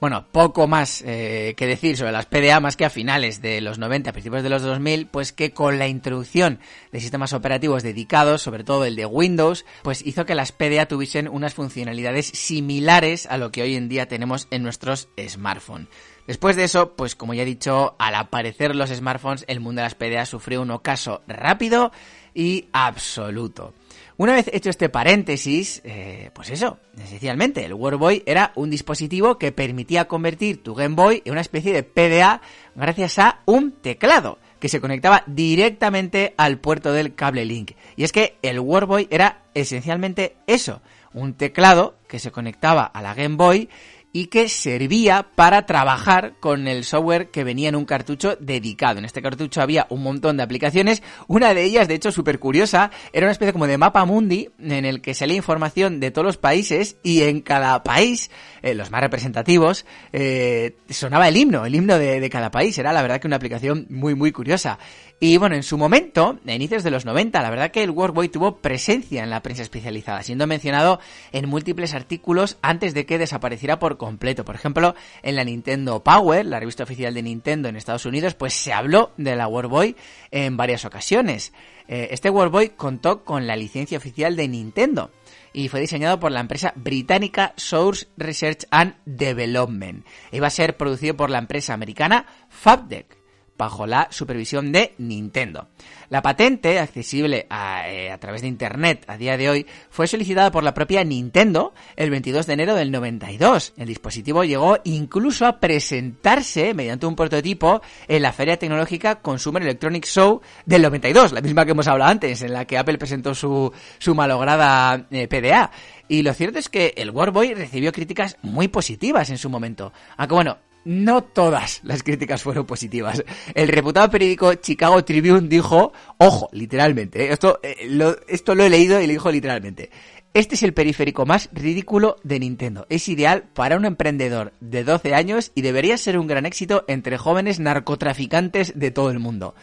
Bueno, 0.00 0.26
poco 0.32 0.66
más 0.66 1.02
eh, 1.06 1.52
que 1.58 1.66
decir 1.66 1.98
sobre 1.98 2.12
las 2.12 2.24
PDA, 2.24 2.58
más 2.58 2.78
que 2.78 2.86
a 2.86 2.90
finales 2.90 3.42
de 3.42 3.60
los 3.60 3.78
90, 3.78 4.08
a 4.08 4.12
principios 4.14 4.42
de 4.42 4.48
los 4.48 4.62
2000, 4.62 5.08
pues 5.08 5.34
que 5.34 5.50
con 5.50 5.78
la 5.78 5.88
introducción 5.88 6.58
de 6.90 7.00
sistemas 7.00 7.34
operativos 7.34 7.82
dedicados, 7.82 8.40
sobre 8.40 8.64
todo 8.64 8.86
el 8.86 8.96
de 8.96 9.04
Windows, 9.04 9.66
pues 9.82 10.00
hizo 10.06 10.24
que 10.24 10.34
las 10.34 10.52
PDA 10.52 10.86
tuviesen 10.86 11.28
unas 11.28 11.52
funcionalidades 11.52 12.28
similares 12.28 13.26
a 13.26 13.36
lo 13.36 13.52
que 13.52 13.60
hoy 13.60 13.76
en 13.76 13.90
día 13.90 14.08
tenemos 14.08 14.48
en 14.50 14.62
nuestros 14.62 15.10
smartphones. 15.28 15.88
Después 16.30 16.54
de 16.54 16.62
eso, 16.62 16.94
pues 16.94 17.16
como 17.16 17.34
ya 17.34 17.42
he 17.42 17.44
dicho, 17.44 17.96
al 17.98 18.14
aparecer 18.14 18.76
los 18.76 18.90
smartphones, 18.90 19.44
el 19.48 19.58
mundo 19.58 19.80
de 19.80 19.86
las 19.86 19.96
PDA 19.96 20.24
sufrió 20.26 20.62
un 20.62 20.70
ocaso 20.70 21.22
rápido 21.26 21.90
y 22.32 22.68
absoluto. 22.72 23.74
Una 24.16 24.34
vez 24.34 24.48
hecho 24.52 24.70
este 24.70 24.88
paréntesis, 24.88 25.80
eh, 25.82 26.30
pues 26.32 26.50
eso, 26.50 26.78
esencialmente, 27.02 27.64
el 27.64 27.74
Boy 27.74 28.22
era 28.26 28.52
un 28.54 28.70
dispositivo 28.70 29.38
que 29.38 29.50
permitía 29.50 30.06
convertir 30.06 30.62
tu 30.62 30.76
Game 30.76 30.94
Boy 30.94 31.20
en 31.24 31.32
una 31.32 31.40
especie 31.40 31.72
de 31.72 31.82
PDA 31.82 32.42
gracias 32.76 33.18
a 33.18 33.40
un 33.46 33.72
teclado. 33.72 34.38
que 34.60 34.68
se 34.68 34.80
conectaba 34.80 35.24
directamente 35.26 36.34
al 36.36 36.58
puerto 36.58 36.92
del 36.92 37.14
cable 37.14 37.46
link. 37.46 37.72
Y 37.96 38.04
es 38.04 38.12
que 38.12 38.36
el 38.42 38.60
Workboy 38.60 39.08
era 39.10 39.40
esencialmente 39.54 40.36
eso, 40.46 40.82
un 41.14 41.32
teclado 41.32 41.96
que 42.06 42.18
se 42.18 42.30
conectaba 42.30 42.84
a 42.84 43.00
la 43.00 43.14
Game 43.14 43.36
Boy 43.36 43.70
y 44.12 44.26
que 44.26 44.48
servía 44.48 45.28
para 45.34 45.66
trabajar 45.66 46.34
con 46.40 46.66
el 46.66 46.84
software 46.84 47.30
que 47.30 47.44
venía 47.44 47.68
en 47.68 47.76
un 47.76 47.84
cartucho 47.84 48.36
dedicado. 48.40 48.98
En 48.98 49.04
este 49.04 49.22
cartucho 49.22 49.62
había 49.62 49.86
un 49.90 50.02
montón 50.02 50.36
de 50.36 50.42
aplicaciones, 50.42 51.02
una 51.28 51.54
de 51.54 51.62
ellas, 51.62 51.88
de 51.88 51.94
hecho, 51.94 52.10
súper 52.10 52.38
curiosa, 52.38 52.90
era 53.12 53.26
una 53.26 53.32
especie 53.32 53.52
como 53.52 53.66
de 53.66 53.78
mapa 53.78 54.04
mundi 54.04 54.50
en 54.58 54.84
el 54.84 55.00
que 55.00 55.14
salía 55.14 55.36
información 55.36 56.00
de 56.00 56.10
todos 56.10 56.26
los 56.26 56.36
países 56.38 56.96
y 57.02 57.22
en 57.22 57.40
cada 57.40 57.82
país, 57.82 58.30
eh, 58.62 58.74
los 58.74 58.90
más 58.90 59.00
representativos, 59.00 59.86
eh, 60.12 60.76
sonaba 60.88 61.28
el 61.28 61.36
himno, 61.36 61.64
el 61.64 61.74
himno 61.74 61.98
de, 61.98 62.20
de 62.20 62.30
cada 62.30 62.50
país. 62.50 62.76
Era 62.78 62.92
la 62.92 63.02
verdad 63.02 63.20
que 63.20 63.26
una 63.26 63.36
aplicación 63.36 63.86
muy, 63.90 64.14
muy 64.14 64.32
curiosa. 64.32 64.78
Y 65.22 65.36
bueno, 65.36 65.54
en 65.54 65.62
su 65.62 65.76
momento, 65.76 66.38
a 66.46 66.52
inicios 66.54 66.82
de 66.82 66.90
los 66.90 67.04
90, 67.04 67.42
la 67.42 67.50
verdad 67.50 67.70
que 67.70 67.82
el 67.82 67.90
Workboy 67.90 68.30
tuvo 68.30 68.56
presencia 68.56 69.22
en 69.22 69.28
la 69.28 69.42
prensa 69.42 69.62
especializada, 69.62 70.22
siendo 70.22 70.46
mencionado 70.46 70.98
en 71.32 71.46
múltiples 71.46 71.92
artículos 71.92 72.56
antes 72.62 72.94
de 72.94 73.04
que 73.04 73.18
desapareciera 73.18 73.78
por 73.78 73.98
completo. 73.98 74.46
Por 74.46 74.54
ejemplo, 74.54 74.94
en 75.22 75.36
la 75.36 75.44
Nintendo 75.44 76.02
Power, 76.02 76.46
la 76.46 76.58
revista 76.58 76.84
oficial 76.84 77.12
de 77.12 77.22
Nintendo 77.22 77.68
en 77.68 77.76
Estados 77.76 78.06
Unidos, 78.06 78.34
pues 78.34 78.54
se 78.54 78.72
habló 78.72 79.12
de 79.18 79.36
la 79.36 79.46
Workboy 79.46 79.94
en 80.30 80.56
varias 80.56 80.86
ocasiones. 80.86 81.52
Eh, 81.86 82.08
este 82.12 82.30
Workboy 82.30 82.70
contó 82.70 83.22
con 83.22 83.46
la 83.46 83.56
licencia 83.56 83.98
oficial 83.98 84.36
de 84.36 84.48
Nintendo 84.48 85.10
y 85.52 85.68
fue 85.68 85.80
diseñado 85.80 86.18
por 86.18 86.32
la 86.32 86.40
empresa 86.40 86.72
británica 86.76 87.52
Source 87.56 88.06
Research 88.16 88.66
and 88.70 88.94
Development. 89.04 90.06
Iba 90.32 90.46
a 90.46 90.50
ser 90.50 90.78
producido 90.78 91.14
por 91.14 91.28
la 91.28 91.40
empresa 91.40 91.74
americana 91.74 92.24
Fabdeck 92.48 93.19
bajo 93.60 93.86
la 93.86 94.08
supervisión 94.10 94.72
de 94.72 94.94
Nintendo. 94.96 95.68
La 96.08 96.22
patente, 96.22 96.78
accesible 96.78 97.46
eh, 97.86 98.10
a, 98.10 98.16
través 98.18 98.40
de 98.40 98.48
Internet 98.48 99.04
a 99.06 99.18
día 99.18 99.36
de 99.36 99.50
hoy, 99.50 99.66
fue 99.90 100.06
solicitada 100.06 100.50
por 100.50 100.64
la 100.64 100.72
propia 100.72 101.04
Nintendo 101.04 101.74
el 101.94 102.08
22 102.08 102.46
de 102.46 102.54
enero 102.54 102.74
del 102.74 102.90
92. 102.90 103.74
El 103.76 103.86
dispositivo 103.86 104.44
llegó 104.44 104.78
incluso 104.84 105.44
a 105.44 105.60
presentarse 105.60 106.72
mediante 106.72 107.04
un 107.04 107.14
prototipo 107.14 107.82
en 108.08 108.22
la 108.22 108.32
Feria 108.32 108.56
Tecnológica 108.56 109.20
Consumer 109.20 109.62
Electronics 109.62 110.08
Show 110.08 110.40
del 110.64 110.80
92, 110.80 111.32
la 111.32 111.42
misma 111.42 111.66
que 111.66 111.72
hemos 111.72 111.86
hablado 111.86 112.10
antes, 112.10 112.40
en 112.40 112.54
la 112.54 112.64
que 112.64 112.78
Apple 112.78 112.96
presentó 112.96 113.34
su, 113.34 113.70
su 113.98 114.14
malograda 114.14 115.06
eh, 115.10 115.28
PDA. 115.28 115.70
Y 116.08 116.22
lo 116.22 116.32
cierto 116.32 116.58
es 116.58 116.70
que 116.70 116.94
el 116.96 117.10
Warboy 117.10 117.52
recibió 117.52 117.92
críticas 117.92 118.38
muy 118.40 118.68
positivas 118.68 119.28
en 119.28 119.36
su 119.36 119.50
momento. 119.50 119.92
Aunque 120.16 120.34
bueno, 120.34 120.58
no 120.84 121.22
todas 121.22 121.80
las 121.84 122.02
críticas 122.02 122.42
fueron 122.42 122.66
positivas. 122.66 123.22
El 123.54 123.68
reputado 123.68 124.10
periódico 124.10 124.54
Chicago 124.54 125.04
Tribune 125.04 125.48
dijo, 125.48 125.92
ojo, 126.18 126.48
literalmente, 126.52 127.24
¿eh? 127.24 127.32
esto, 127.32 127.60
eh, 127.62 127.86
lo, 127.88 128.16
esto 128.28 128.54
lo 128.54 128.64
he 128.64 128.70
leído 128.70 129.00
y 129.00 129.06
le 129.06 129.12
dijo 129.14 129.30
literalmente, 129.30 129.90
este 130.32 130.54
es 130.54 130.62
el 130.62 130.74
periférico 130.74 131.26
más 131.26 131.48
ridículo 131.52 132.16
de 132.22 132.38
Nintendo. 132.38 132.86
Es 132.88 133.08
ideal 133.08 133.44
para 133.52 133.76
un 133.76 133.84
emprendedor 133.84 134.52
de 134.60 134.84
12 134.84 135.14
años 135.14 135.50
y 135.56 135.62
debería 135.62 135.98
ser 135.98 136.18
un 136.18 136.28
gran 136.28 136.46
éxito 136.46 136.84
entre 136.86 137.18
jóvenes 137.18 137.58
narcotraficantes 137.58 138.78
de 138.78 138.90
todo 138.92 139.10
el 139.10 139.18
mundo. 139.18 139.54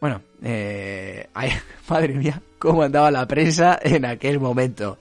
Bueno, 0.00 0.22
eh, 0.42 1.26
madre 1.88 2.14
mía, 2.14 2.40
cómo 2.58 2.82
andaba 2.82 3.10
la 3.10 3.26
prensa 3.26 3.78
en 3.82 4.04
aquel 4.04 4.38
momento. 4.38 4.98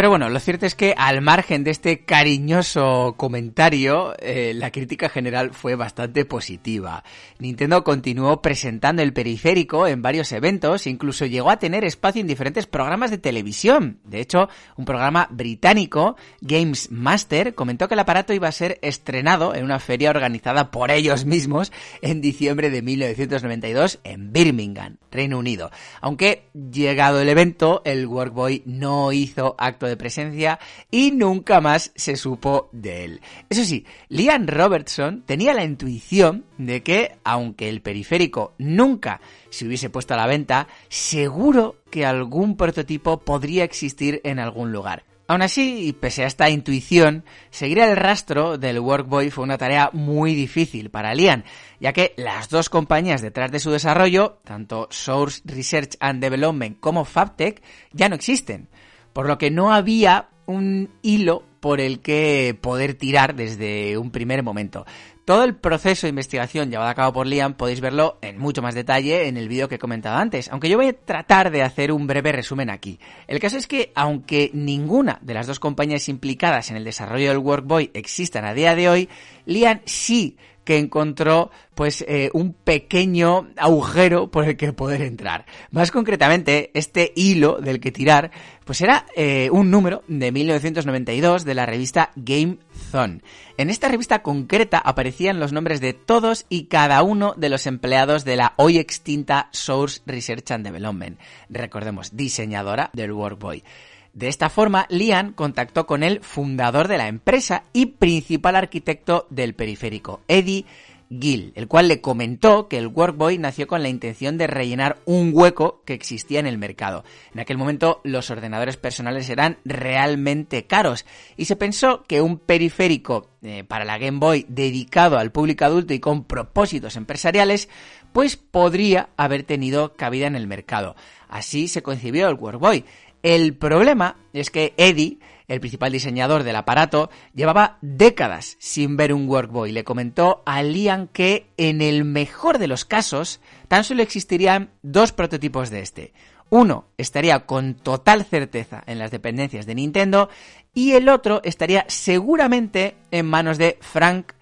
Pero 0.00 0.08
bueno, 0.08 0.30
lo 0.30 0.40
cierto 0.40 0.64
es 0.64 0.74
que 0.74 0.94
al 0.96 1.20
margen 1.20 1.62
de 1.62 1.72
este 1.72 2.06
cariñoso 2.06 3.16
comentario, 3.18 4.14
eh, 4.18 4.54
la 4.54 4.70
crítica 4.70 5.10
general 5.10 5.52
fue 5.52 5.74
bastante 5.74 6.24
positiva. 6.24 7.04
Nintendo 7.38 7.84
continuó 7.84 8.40
presentando 8.40 9.02
el 9.02 9.12
periférico 9.12 9.86
en 9.86 10.00
varios 10.00 10.32
eventos, 10.32 10.86
incluso 10.86 11.26
llegó 11.26 11.50
a 11.50 11.58
tener 11.58 11.84
espacio 11.84 12.22
en 12.22 12.28
diferentes 12.28 12.64
programas 12.64 13.10
de 13.10 13.18
televisión. 13.18 13.98
De 14.04 14.22
hecho, 14.22 14.48
un 14.78 14.86
programa 14.86 15.28
británico, 15.30 16.16
Games 16.40 16.90
Master, 16.90 17.54
comentó 17.54 17.86
que 17.86 17.92
el 17.92 18.00
aparato 18.00 18.32
iba 18.32 18.48
a 18.48 18.52
ser 18.52 18.78
estrenado 18.80 19.54
en 19.54 19.64
una 19.64 19.80
feria 19.80 20.08
organizada 20.08 20.70
por 20.70 20.90
ellos 20.90 21.26
mismos 21.26 21.72
en 22.00 22.22
diciembre 22.22 22.70
de 22.70 22.80
1992 22.80 23.98
en 24.04 24.32
Birmingham, 24.32 24.96
Reino 25.10 25.36
Unido. 25.38 25.70
Aunque 26.00 26.44
llegado 26.54 27.20
el 27.20 27.28
evento, 27.28 27.82
el 27.84 28.06
Workboy 28.06 28.62
no 28.64 29.12
hizo 29.12 29.56
acto 29.58 29.89
de 29.90 29.98
presencia 29.98 30.58
y 30.90 31.10
nunca 31.10 31.60
más 31.60 31.92
se 31.94 32.16
supo 32.16 32.70
de 32.72 33.04
él. 33.04 33.20
Eso 33.50 33.64
sí, 33.64 33.84
Liam 34.08 34.46
Robertson 34.46 35.22
tenía 35.26 35.52
la 35.52 35.64
intuición 35.64 36.44
de 36.56 36.82
que, 36.82 37.16
aunque 37.24 37.68
el 37.68 37.82
periférico 37.82 38.54
nunca 38.56 39.20
se 39.50 39.66
hubiese 39.66 39.90
puesto 39.90 40.14
a 40.14 40.16
la 40.16 40.26
venta, 40.26 40.68
seguro 40.88 41.76
que 41.90 42.06
algún 42.06 42.56
prototipo 42.56 43.20
podría 43.20 43.64
existir 43.64 44.20
en 44.24 44.38
algún 44.38 44.72
lugar. 44.72 45.04
Aún 45.30 45.42
así, 45.42 45.86
y 45.86 45.92
pese 45.92 46.24
a 46.24 46.26
esta 46.26 46.50
intuición, 46.50 47.22
seguir 47.50 47.78
el 47.78 47.94
rastro 47.96 48.58
del 48.58 48.80
Workboy 48.80 49.30
fue 49.30 49.44
una 49.44 49.58
tarea 49.58 49.90
muy 49.92 50.34
difícil 50.34 50.90
para 50.90 51.14
Liam, 51.14 51.44
ya 51.78 51.92
que 51.92 52.14
las 52.16 52.48
dos 52.48 52.68
compañías 52.68 53.22
detrás 53.22 53.52
de 53.52 53.60
su 53.60 53.70
desarrollo, 53.70 54.40
tanto 54.42 54.88
Source 54.90 55.40
Research 55.44 55.96
and 56.00 56.20
Development 56.20 56.80
como 56.80 57.04
Fabtech, 57.04 57.62
ya 57.92 58.08
no 58.08 58.16
existen 58.16 58.70
por 59.12 59.26
lo 59.26 59.38
que 59.38 59.50
no 59.50 59.72
había 59.72 60.28
un 60.46 60.90
hilo 61.02 61.44
por 61.60 61.80
el 61.80 62.00
que 62.00 62.56
poder 62.60 62.94
tirar 62.94 63.34
desde 63.34 63.98
un 63.98 64.10
primer 64.10 64.42
momento. 64.42 64.86
Todo 65.24 65.44
el 65.44 65.54
proceso 65.54 66.06
de 66.06 66.10
investigación 66.10 66.70
llevado 66.70 66.90
a 66.90 66.94
cabo 66.94 67.12
por 67.12 67.26
Liam 67.26 67.54
podéis 67.54 67.80
verlo 67.80 68.18
en 68.20 68.38
mucho 68.38 68.62
más 68.62 68.74
detalle 68.74 69.28
en 69.28 69.36
el 69.36 69.48
vídeo 69.48 69.68
que 69.68 69.76
he 69.76 69.78
comentado 69.78 70.16
antes, 70.16 70.48
aunque 70.50 70.68
yo 70.68 70.76
voy 70.76 70.88
a 70.88 70.92
tratar 70.92 71.52
de 71.52 71.62
hacer 71.62 71.92
un 71.92 72.08
breve 72.08 72.32
resumen 72.32 72.68
aquí. 72.68 72.98
El 73.28 73.38
caso 73.38 73.56
es 73.56 73.68
que, 73.68 73.92
aunque 73.94 74.50
ninguna 74.54 75.18
de 75.22 75.34
las 75.34 75.46
dos 75.46 75.60
compañías 75.60 76.08
implicadas 76.08 76.70
en 76.70 76.76
el 76.78 76.84
desarrollo 76.84 77.28
del 77.28 77.38
Workboy 77.38 77.92
existan 77.94 78.44
a 78.44 78.54
día 78.54 78.74
de 78.74 78.88
hoy, 78.88 79.08
Liam 79.46 79.82
sí 79.84 80.36
que 80.64 80.78
encontró 80.78 81.50
pues 81.74 82.04
eh, 82.06 82.30
un 82.32 82.52
pequeño 82.52 83.48
agujero 83.56 84.30
por 84.30 84.44
el 84.44 84.56
que 84.56 84.72
poder 84.72 85.02
entrar. 85.02 85.46
Más 85.70 85.90
concretamente, 85.90 86.70
este 86.74 87.12
hilo 87.16 87.58
del 87.60 87.80
que 87.80 87.92
tirar 87.92 88.30
pues 88.64 88.80
era 88.82 89.06
eh, 89.16 89.48
un 89.50 89.70
número 89.70 90.02
de 90.06 90.30
1992 90.30 91.44
de 91.44 91.54
la 91.54 91.66
revista 91.66 92.10
Game 92.14 92.58
Zone. 92.90 93.20
En 93.56 93.68
esta 93.68 93.88
revista 93.88 94.22
concreta 94.22 94.78
aparecían 94.78 95.40
los 95.40 95.52
nombres 95.52 95.80
de 95.80 95.92
todos 95.92 96.46
y 96.48 96.66
cada 96.66 97.02
uno 97.02 97.34
de 97.36 97.48
los 97.48 97.66
empleados 97.66 98.24
de 98.24 98.36
la 98.36 98.54
hoy 98.56 98.78
extinta 98.78 99.48
Source 99.52 100.02
Research 100.06 100.50
and 100.52 100.64
Development. 100.64 101.18
Recordemos, 101.48 102.16
diseñadora 102.16 102.90
del 102.92 103.12
Workboy. 103.12 103.64
De 104.12 104.28
esta 104.28 104.50
forma, 104.50 104.86
Lian 104.88 105.32
contactó 105.32 105.86
con 105.86 106.02
el 106.02 106.20
fundador 106.20 106.88
de 106.88 106.98
la 106.98 107.08
empresa 107.08 107.64
y 107.72 107.86
principal 107.86 108.56
arquitecto 108.56 109.26
del 109.30 109.54
periférico, 109.54 110.20
Eddie 110.26 110.66
Gill, 111.10 111.52
el 111.56 111.66
cual 111.66 111.88
le 111.88 112.00
comentó 112.00 112.68
que 112.68 112.78
el 112.78 112.86
Workboy 112.86 113.36
nació 113.36 113.66
con 113.66 113.82
la 113.82 113.88
intención 113.88 114.38
de 114.38 114.46
rellenar 114.46 114.98
un 115.06 115.32
hueco 115.34 115.82
que 115.84 115.92
existía 115.92 116.38
en 116.38 116.46
el 116.46 116.56
mercado. 116.56 117.04
En 117.34 117.40
aquel 117.40 117.58
momento 117.58 118.00
los 118.04 118.30
ordenadores 118.30 118.76
personales 118.76 119.28
eran 119.28 119.58
realmente 119.64 120.66
caros 120.66 121.04
y 121.36 121.46
se 121.46 121.56
pensó 121.56 122.04
que 122.04 122.20
un 122.20 122.38
periférico 122.38 123.30
eh, 123.42 123.64
para 123.64 123.84
la 123.84 123.98
Game 123.98 124.18
Boy 124.20 124.46
dedicado 124.48 125.18
al 125.18 125.32
público 125.32 125.64
adulto 125.64 125.94
y 125.94 125.98
con 125.98 126.24
propósitos 126.24 126.96
empresariales 126.96 127.68
pues 128.12 128.36
podría 128.36 129.08
haber 129.16 129.42
tenido 129.42 129.94
cabida 129.94 130.28
en 130.28 130.36
el 130.36 130.46
mercado. 130.46 130.94
Así 131.28 131.66
se 131.66 131.82
concibió 131.82 132.28
el 132.28 132.34
Workboy 132.34 132.84
el 133.22 133.56
problema 133.56 134.16
es 134.32 134.50
que 134.50 134.74
Eddie, 134.76 135.18
el 135.48 135.60
principal 135.60 135.92
diseñador 135.92 136.42
del 136.42 136.56
aparato, 136.56 137.10
llevaba 137.34 137.78
décadas 137.82 138.56
sin 138.58 138.96
ver 138.96 139.12
un 139.12 139.28
Workboy. 139.28 139.72
Le 139.72 139.84
comentó 139.84 140.42
a 140.46 140.62
Liam 140.62 141.08
que, 141.08 141.48
en 141.56 141.82
el 141.82 142.04
mejor 142.04 142.58
de 142.58 142.68
los 142.68 142.84
casos, 142.84 143.40
tan 143.68 143.84
solo 143.84 144.02
existirían 144.02 144.70
dos 144.82 145.12
prototipos 145.12 145.70
de 145.70 145.80
este. 145.80 146.12
Uno 146.50 146.86
estaría 146.98 147.46
con 147.46 147.74
total 147.74 148.24
certeza 148.24 148.82
en 148.86 148.98
las 148.98 149.12
dependencias 149.12 149.66
de 149.66 149.74
Nintendo 149.76 150.28
y 150.74 150.92
el 150.92 151.08
otro 151.08 151.40
estaría 151.44 151.84
seguramente 151.88 152.96
en 153.12 153.26
manos 153.26 153.56
de 153.56 153.78
Frank 153.80 154.32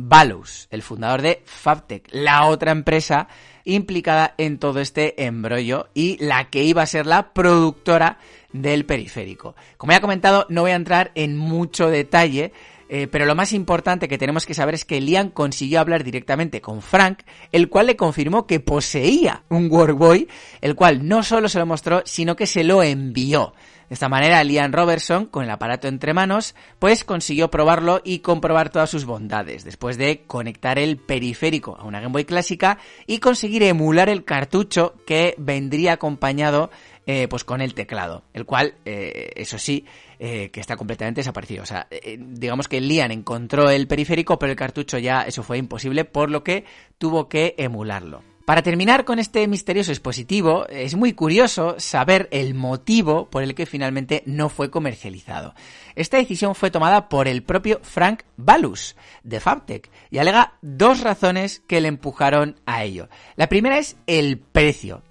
Balus, 0.00 0.68
el 0.70 0.82
fundador 0.82 1.22
de 1.22 1.42
Fabtech, 1.44 2.08
la 2.12 2.46
otra 2.46 2.70
empresa 2.70 3.26
implicada 3.64 4.34
en 4.38 4.58
todo 4.58 4.80
este 4.80 5.24
embrollo 5.24 5.88
y 5.92 6.16
la 6.24 6.48
que 6.50 6.62
iba 6.62 6.82
a 6.82 6.86
ser 6.86 7.04
la 7.04 7.32
productora 7.32 8.18
del 8.52 8.86
periférico. 8.86 9.56
Como 9.76 9.92
ya 9.92 9.98
he 9.98 10.00
comentado, 10.00 10.46
no 10.48 10.62
voy 10.62 10.70
a 10.70 10.76
entrar 10.76 11.10
en 11.14 11.36
mucho 11.36 11.90
detalle 11.90 12.52
Eh, 12.90 13.06
pero 13.06 13.26
lo 13.26 13.34
más 13.34 13.52
importante 13.52 14.08
que 14.08 14.16
tenemos 14.16 14.46
que 14.46 14.54
saber 14.54 14.74
es 14.74 14.86
que 14.86 15.00
Liam 15.00 15.28
consiguió 15.28 15.78
hablar 15.78 16.04
directamente 16.04 16.62
con 16.62 16.80
Frank, 16.80 17.18
el 17.52 17.68
cual 17.68 17.86
le 17.86 17.96
confirmó 17.96 18.46
que 18.46 18.60
poseía 18.60 19.42
un 19.50 19.70
Workboy, 19.70 20.26
el 20.62 20.74
cual 20.74 21.06
no 21.06 21.22
solo 21.22 21.50
se 21.50 21.58
lo 21.58 21.66
mostró, 21.66 22.00
sino 22.06 22.34
que 22.34 22.46
se 22.46 22.64
lo 22.64 22.82
envió. 22.82 23.52
De 23.88 23.94
esta 23.94 24.10
manera, 24.10 24.44
Liam 24.44 24.70
Robertson, 24.70 25.26
con 25.26 25.44
el 25.44 25.50
aparato 25.50 25.88
entre 25.88 26.12
manos, 26.12 26.54
pues 26.78 27.04
consiguió 27.04 27.50
probarlo 27.50 28.02
y 28.04 28.18
comprobar 28.18 28.68
todas 28.68 28.90
sus 28.90 29.06
bondades, 29.06 29.64
después 29.64 29.96
de 29.96 30.24
conectar 30.26 30.78
el 30.78 30.98
periférico 30.98 31.76
a 31.78 31.84
una 31.84 32.00
Game 32.00 32.12
Boy 32.12 32.26
clásica 32.26 32.78
y 33.06 33.18
conseguir 33.18 33.62
emular 33.62 34.10
el 34.10 34.24
cartucho 34.24 34.94
que 35.06 35.34
vendría 35.38 35.94
acompañado 35.94 36.70
eh, 37.06 37.26
pues 37.28 37.42
con 37.42 37.62
el 37.62 37.72
teclado, 37.72 38.24
el 38.34 38.44
cual, 38.44 38.74
eh, 38.84 39.30
eso 39.34 39.58
sí, 39.58 39.86
eh, 40.18 40.50
que 40.50 40.60
está 40.60 40.76
completamente 40.76 41.20
desaparecido. 41.20 41.62
O 41.62 41.66
sea, 41.66 41.88
digamos 42.18 42.68
que 42.68 42.82
Lian 42.82 43.10
encontró 43.10 43.70
el 43.70 43.88
periférico, 43.88 44.38
pero 44.38 44.52
el 44.52 44.58
cartucho 44.58 44.98
ya 44.98 45.22
eso 45.22 45.42
fue 45.42 45.56
imposible, 45.56 46.04
por 46.04 46.30
lo 46.30 46.44
que 46.44 46.66
tuvo 46.98 47.30
que 47.30 47.54
emularlo. 47.56 48.22
Para 48.48 48.62
terminar 48.62 49.04
con 49.04 49.18
este 49.18 49.46
misterioso 49.46 49.90
dispositivo, 49.90 50.66
es 50.68 50.94
muy 50.94 51.12
curioso 51.12 51.74
saber 51.76 52.30
el 52.30 52.54
motivo 52.54 53.28
por 53.28 53.42
el 53.42 53.54
que 53.54 53.66
finalmente 53.66 54.22
no 54.24 54.48
fue 54.48 54.70
comercializado. 54.70 55.54
Esta 55.96 56.16
decisión 56.16 56.54
fue 56.54 56.70
tomada 56.70 57.10
por 57.10 57.28
el 57.28 57.42
propio 57.42 57.78
Frank 57.82 58.22
Balus 58.38 58.96
de 59.22 59.40
Fabtech 59.40 59.90
y 60.10 60.16
alega 60.16 60.54
dos 60.62 61.02
razones 61.02 61.60
que 61.68 61.82
le 61.82 61.88
empujaron 61.88 62.58
a 62.64 62.84
ello. 62.84 63.10
La 63.36 63.50
primera 63.50 63.76
es 63.76 63.98
el 64.06 64.38
precio. 64.38 65.02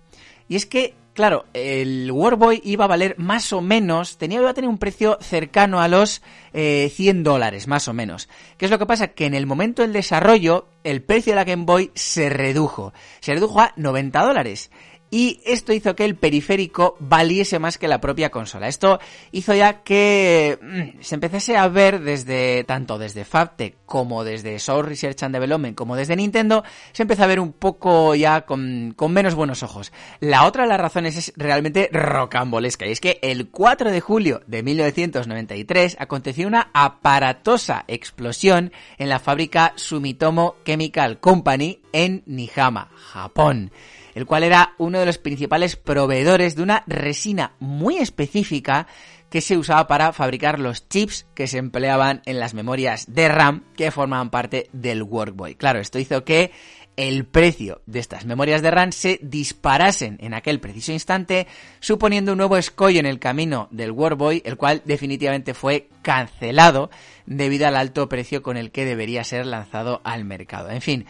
Y 0.49 0.55
es 0.55 0.65
que 0.65 0.95
Claro, 1.17 1.45
el 1.55 2.11
Warboy 2.11 2.61
iba 2.63 2.85
a 2.85 2.87
valer 2.87 3.15
más 3.17 3.51
o 3.51 3.59
menos, 3.59 4.19
tenía, 4.19 4.39
iba 4.39 4.51
a 4.51 4.53
tener 4.53 4.69
un 4.69 4.77
precio 4.77 5.17
cercano 5.19 5.81
a 5.81 5.87
los 5.87 6.21
100 6.51 6.53
eh, 6.53 7.13
dólares, 7.23 7.67
más 7.67 7.87
o 7.87 7.93
menos. 7.95 8.29
¿Qué 8.55 8.65
es 8.65 8.71
lo 8.71 8.77
que 8.77 8.85
pasa? 8.85 9.07
Que 9.07 9.25
en 9.25 9.33
el 9.33 9.47
momento 9.47 9.81
del 9.81 9.93
desarrollo, 9.93 10.67
el 10.83 11.01
precio 11.01 11.31
de 11.31 11.37
la 11.37 11.43
Game 11.43 11.65
Boy 11.65 11.89
se 11.95 12.29
redujo. 12.29 12.93
Se 13.19 13.33
redujo 13.33 13.59
a 13.61 13.73
90 13.77 14.21
dólares 14.23 14.69
y 15.09 15.39
esto 15.45 15.73
hizo 15.73 15.95
que 15.95 16.05
el 16.05 16.15
periférico 16.15 16.97
valiese 16.99 17.59
más 17.59 17.77
que 17.77 17.87
la 17.87 18.01
propia 18.01 18.29
consola. 18.29 18.67
Esto 18.67 18.99
hizo 19.31 19.53
ya 19.53 19.83
que 19.83 20.59
mm, 20.61 21.01
se 21.01 21.15
empezase 21.15 21.55
a 21.55 21.67
ver 21.67 22.01
desde 22.01 22.63
tanto 22.65 22.97
desde 22.97 23.23
Fabtech 23.23 23.75
como 23.85 24.23
desde 24.23 24.59
Soul 24.59 24.85
Research 24.85 25.23
and 25.23 25.33
Development 25.33 25.75
como 25.75 25.95
desde 25.95 26.15
Nintendo, 26.15 26.63
se 26.91 27.03
empezó 27.03 27.23
a 27.23 27.27
ver 27.27 27.39
un 27.39 27.53
poco 27.53 28.15
ya 28.15 28.41
con, 28.41 28.95
menos 29.09 29.35
buenos 29.35 29.63
ojos. 29.63 29.93
La 30.19 30.45
otra 30.45 30.63
de 30.63 30.69
las 30.69 30.79
razones 30.79 31.15
es 31.15 31.33
realmente 31.37 31.89
rocambolesca 31.91 32.85
y 32.85 32.91
es 32.91 32.99
que 32.99 33.19
el 33.21 33.49
4 33.49 33.91
de 33.91 34.01
julio 34.01 34.41
de 34.47 34.63
1993 34.63 35.97
aconteció 35.99 36.47
una 36.47 36.69
aparatosa 36.73 37.85
explosión 37.87 38.73
en 38.97 39.09
la 39.09 39.19
fábrica 39.19 39.73
Sumitomo 39.75 40.55
Chemical 40.65 41.19
Company 41.19 41.79
en 41.93 42.23
Nihama, 42.25 42.89
Japón 42.93 43.71
el 44.17 44.25
cual 44.25 44.41
era 44.41 44.73
uno 44.79 44.99
de 44.99 45.05
los 45.05 45.19
principales 45.19 45.75
proveedores 45.75 46.55
de 46.55 46.63
una 46.63 46.83
resina 46.87 47.53
muy 47.59 47.97
específica 47.97 48.87
que 49.29 49.41
se 49.41 49.57
usaba 49.57 49.85
para 49.85 50.11
fabricar 50.11 50.57
los 50.57 50.89
chips 50.89 51.27
que 51.35 51.45
se 51.45 51.59
empleaban 51.59 52.23
en 52.25 52.39
las 52.39 52.55
memorias 52.55 53.13
de 53.13 53.27
RAM 53.27 53.65
que 53.75 53.91
formaban 53.91 54.31
parte 54.31 54.71
del 54.73 55.03
Workboy. 55.03 55.53
Claro, 55.53 55.79
esto 55.79 55.99
hizo 55.99 56.23
que 56.23 56.51
el 56.95 57.27
precio 57.27 57.83
de 57.85 57.99
estas 57.99 58.25
memorias 58.25 58.63
de 58.63 58.71
RAM 58.71 58.91
se 58.91 59.19
disparasen 59.21 60.17
en 60.19 60.33
aquel 60.33 60.59
preciso 60.59 60.93
instante, 60.93 61.45
suponiendo 61.79 62.31
un 62.31 62.39
nuevo 62.39 62.57
escollo 62.57 62.99
en 62.99 63.05
el 63.05 63.19
camino 63.19 63.67
del 63.69 63.91
Workboy, 63.91 64.41
el 64.45 64.57
cual 64.57 64.81
definitivamente 64.83 65.53
fue 65.53 65.89
cancelado 66.01 66.89
debido 67.27 67.67
al 67.67 67.75
alto 67.75 68.09
precio 68.09 68.41
con 68.41 68.57
el 68.57 68.71
que 68.71 68.83
debería 68.83 69.23
ser 69.23 69.45
lanzado 69.45 70.01
al 70.03 70.25
mercado. 70.25 70.71
En 70.71 70.81
fin, 70.81 71.05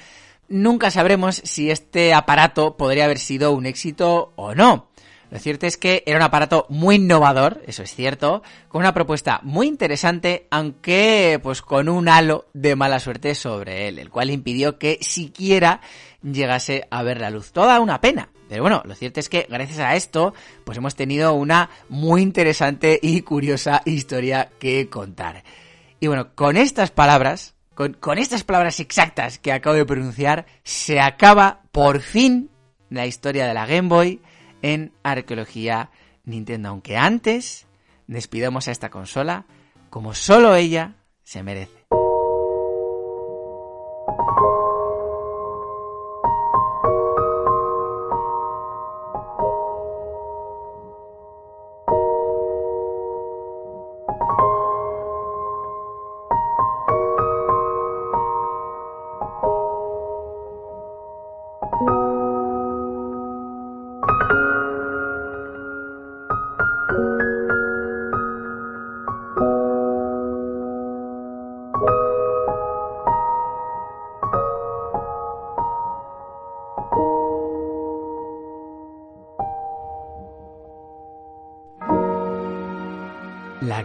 nunca 0.49 0.91
sabremos 0.91 1.41
si 1.43 1.71
este 1.71 2.13
aparato 2.13 2.77
podría 2.77 3.05
haber 3.05 3.19
sido 3.19 3.51
un 3.53 3.65
éxito 3.65 4.33
o 4.35 4.55
no. 4.55 4.89
Lo 5.29 5.39
cierto 5.39 5.65
es 5.65 5.77
que 5.77 6.03
era 6.05 6.17
un 6.17 6.23
aparato 6.23 6.65
muy 6.69 6.95
innovador, 6.95 7.61
eso 7.67 7.83
es 7.83 7.93
cierto, 7.93 8.43
con 8.69 8.79
una 8.79 8.93
propuesta 8.93 9.41
muy 9.43 9.67
interesante, 9.67 10.47
aunque 10.51 11.39
pues 11.43 11.61
con 11.61 11.89
un 11.89 12.07
halo 12.07 12.45
de 12.53 12.77
mala 12.77 12.99
suerte 12.99 13.35
sobre 13.35 13.89
él, 13.89 13.99
el 13.99 14.09
cual 14.09 14.29
impidió 14.29 14.79
que 14.79 14.99
siquiera 15.01 15.81
llegase 16.23 16.87
a 16.91 17.03
ver 17.03 17.19
la 17.19 17.29
luz. 17.29 17.51
Toda 17.51 17.81
una 17.81 17.99
pena. 17.99 18.29
Pero 18.47 18.61
bueno, 18.61 18.81
lo 18.85 18.95
cierto 18.95 19.19
es 19.19 19.27
que 19.27 19.45
gracias 19.49 19.79
a 19.79 19.97
esto, 19.97 20.33
pues 20.63 20.77
hemos 20.77 20.95
tenido 20.95 21.33
una 21.33 21.69
muy 21.89 22.21
interesante 22.21 22.97
y 23.01 23.19
curiosa 23.21 23.81
historia 23.83 24.49
que 24.59 24.87
contar. 24.89 25.43
Y 25.99 26.07
bueno, 26.07 26.33
con 26.33 26.55
estas 26.55 26.91
palabras, 26.91 27.56
con, 27.77 28.17
estas 28.17 28.43
palabras 28.43 28.79
exactas 28.79 29.37
que 29.37 29.53
acabo 29.53 29.75
de 29.75 29.85
pronunciar, 29.85 30.47
se 30.63 30.99
acaba 30.99 31.61
por 31.71 32.01
fin 32.01 32.49
la 32.89 33.05
historia 33.05 33.45
de 33.45 33.53
la 33.53 33.67
Game 33.67 33.87
Boy 33.87 34.19
en 34.63 34.93
arqueología 35.03 35.91
Nintendo. 36.23 36.69
Aunque 36.69 36.97
antes 36.97 37.67
despidamos 38.07 38.67
a 38.67 38.71
esta 38.71 38.89
consola 38.89 39.45
como 39.91 40.15
solo 40.15 40.55
ella 40.55 40.95
se 41.23 41.43
merece. 41.43 41.76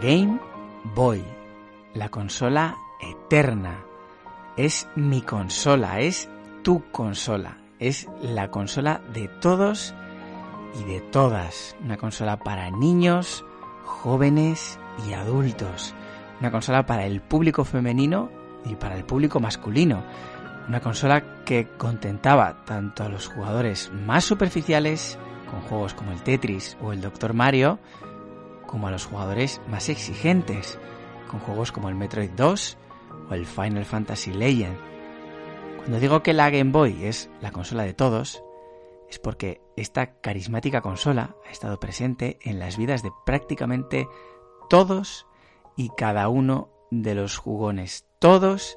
Game 0.03 0.37
Boy, 0.95 1.23
la 1.93 2.09
consola 2.09 2.75
eterna. 2.99 3.85
Es 4.57 4.85
mi 4.97 5.21
consola, 5.21 6.01
es 6.01 6.29
tu 6.61 6.83
consola, 6.91 7.59
es 7.79 8.09
la 8.21 8.51
consola 8.51 8.99
de 9.13 9.29
todos 9.29 9.95
y 10.77 10.83
de 10.91 10.99
todas. 10.99 11.77
Una 11.81 11.95
consola 11.95 12.37
para 12.37 12.69
niños, 12.69 13.45
jóvenes 13.85 14.77
y 15.07 15.13
adultos. 15.13 15.95
Una 16.41 16.51
consola 16.51 16.85
para 16.85 17.05
el 17.05 17.21
público 17.21 17.63
femenino 17.63 18.29
y 18.65 18.75
para 18.75 18.97
el 18.97 19.05
público 19.05 19.39
masculino. 19.39 20.03
Una 20.67 20.81
consola 20.81 21.45
que 21.45 21.69
contentaba 21.77 22.65
tanto 22.65 23.05
a 23.05 23.09
los 23.09 23.29
jugadores 23.29 23.89
más 24.05 24.25
superficiales, 24.25 25.17
con 25.49 25.61
juegos 25.61 25.93
como 25.93 26.11
el 26.11 26.21
Tetris 26.23 26.75
o 26.81 26.91
el 26.91 26.99
Doctor 26.99 27.33
Mario, 27.33 27.79
como 28.73 28.87
a 28.87 28.91
los 28.91 29.05
jugadores 29.05 29.61
más 29.67 29.87
exigentes, 29.87 30.79
con 31.29 31.39
juegos 31.39 31.71
como 31.71 31.89
el 31.89 31.95
Metroid 31.95 32.31
2 32.31 32.77
o 33.29 33.33
el 33.35 33.45
Final 33.45 33.85
Fantasy 33.85 34.33
Legend. 34.33 34.75
Cuando 35.77 35.99
digo 35.99 36.23
que 36.23 36.33
la 36.33 36.49
Game 36.49 36.71
Boy 36.71 37.05
es 37.05 37.29
la 37.39 37.51
consola 37.51 37.83
de 37.83 37.93
todos, 37.93 38.43
es 39.07 39.19
porque 39.19 39.61
esta 39.77 40.19
carismática 40.21 40.81
consola 40.81 41.35
ha 41.47 41.51
estado 41.51 41.79
presente 41.79 42.39
en 42.41 42.57
las 42.57 42.75
vidas 42.75 43.03
de 43.03 43.11
prácticamente 43.27 44.07
todos 44.71 45.27
y 45.77 45.89
cada 45.95 46.27
uno 46.27 46.71
de 46.89 47.13
los 47.13 47.37
jugones, 47.37 48.07
todos 48.17 48.75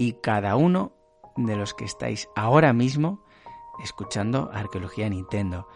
y 0.00 0.14
cada 0.14 0.56
uno 0.56 0.96
de 1.36 1.54
los 1.54 1.74
que 1.74 1.84
estáis 1.84 2.28
ahora 2.34 2.72
mismo 2.72 3.22
escuchando 3.84 4.50
Arqueología 4.52 5.08
Nintendo. 5.08 5.68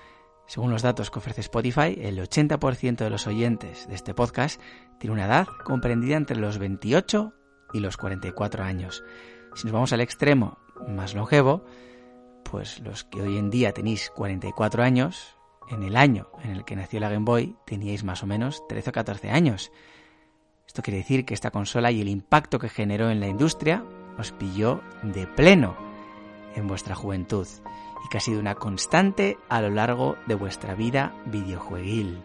Según 0.52 0.70
los 0.70 0.82
datos 0.82 1.10
que 1.10 1.18
ofrece 1.18 1.40
Spotify, 1.40 1.98
el 1.98 2.18
80% 2.18 2.96
de 2.96 3.08
los 3.08 3.26
oyentes 3.26 3.88
de 3.88 3.94
este 3.94 4.12
podcast 4.12 4.60
tiene 4.98 5.14
una 5.14 5.24
edad 5.24 5.46
comprendida 5.64 6.18
entre 6.18 6.36
los 6.36 6.58
28 6.58 7.32
y 7.72 7.80
los 7.80 7.96
44 7.96 8.62
años. 8.62 9.02
Si 9.54 9.64
nos 9.64 9.72
vamos 9.72 9.94
al 9.94 10.02
extremo 10.02 10.58
más 10.86 11.14
longevo, 11.14 11.64
pues 12.44 12.80
los 12.80 13.02
que 13.04 13.22
hoy 13.22 13.38
en 13.38 13.48
día 13.48 13.72
tenéis 13.72 14.10
44 14.10 14.82
años, 14.82 15.38
en 15.70 15.84
el 15.84 15.96
año 15.96 16.28
en 16.44 16.50
el 16.50 16.66
que 16.66 16.76
nació 16.76 17.00
la 17.00 17.08
Game 17.08 17.24
Boy 17.24 17.56
teníais 17.64 18.04
más 18.04 18.22
o 18.22 18.26
menos 18.26 18.62
13 18.68 18.90
o 18.90 18.92
14 18.92 19.30
años. 19.30 19.72
Esto 20.66 20.82
quiere 20.82 20.98
decir 20.98 21.24
que 21.24 21.32
esta 21.32 21.50
consola 21.50 21.90
y 21.92 22.02
el 22.02 22.08
impacto 22.08 22.58
que 22.58 22.68
generó 22.68 23.08
en 23.08 23.20
la 23.20 23.28
industria 23.28 23.86
os 24.18 24.32
pilló 24.32 24.82
de 25.02 25.26
pleno 25.26 25.78
en 26.54 26.68
vuestra 26.68 26.94
juventud 26.94 27.48
y 28.04 28.08
que 28.08 28.18
ha 28.18 28.20
sido 28.20 28.40
una 28.40 28.54
constante 28.54 29.38
a 29.48 29.60
lo 29.60 29.70
largo 29.70 30.16
de 30.26 30.34
vuestra 30.34 30.74
vida 30.74 31.14
videojueguil. 31.26 32.22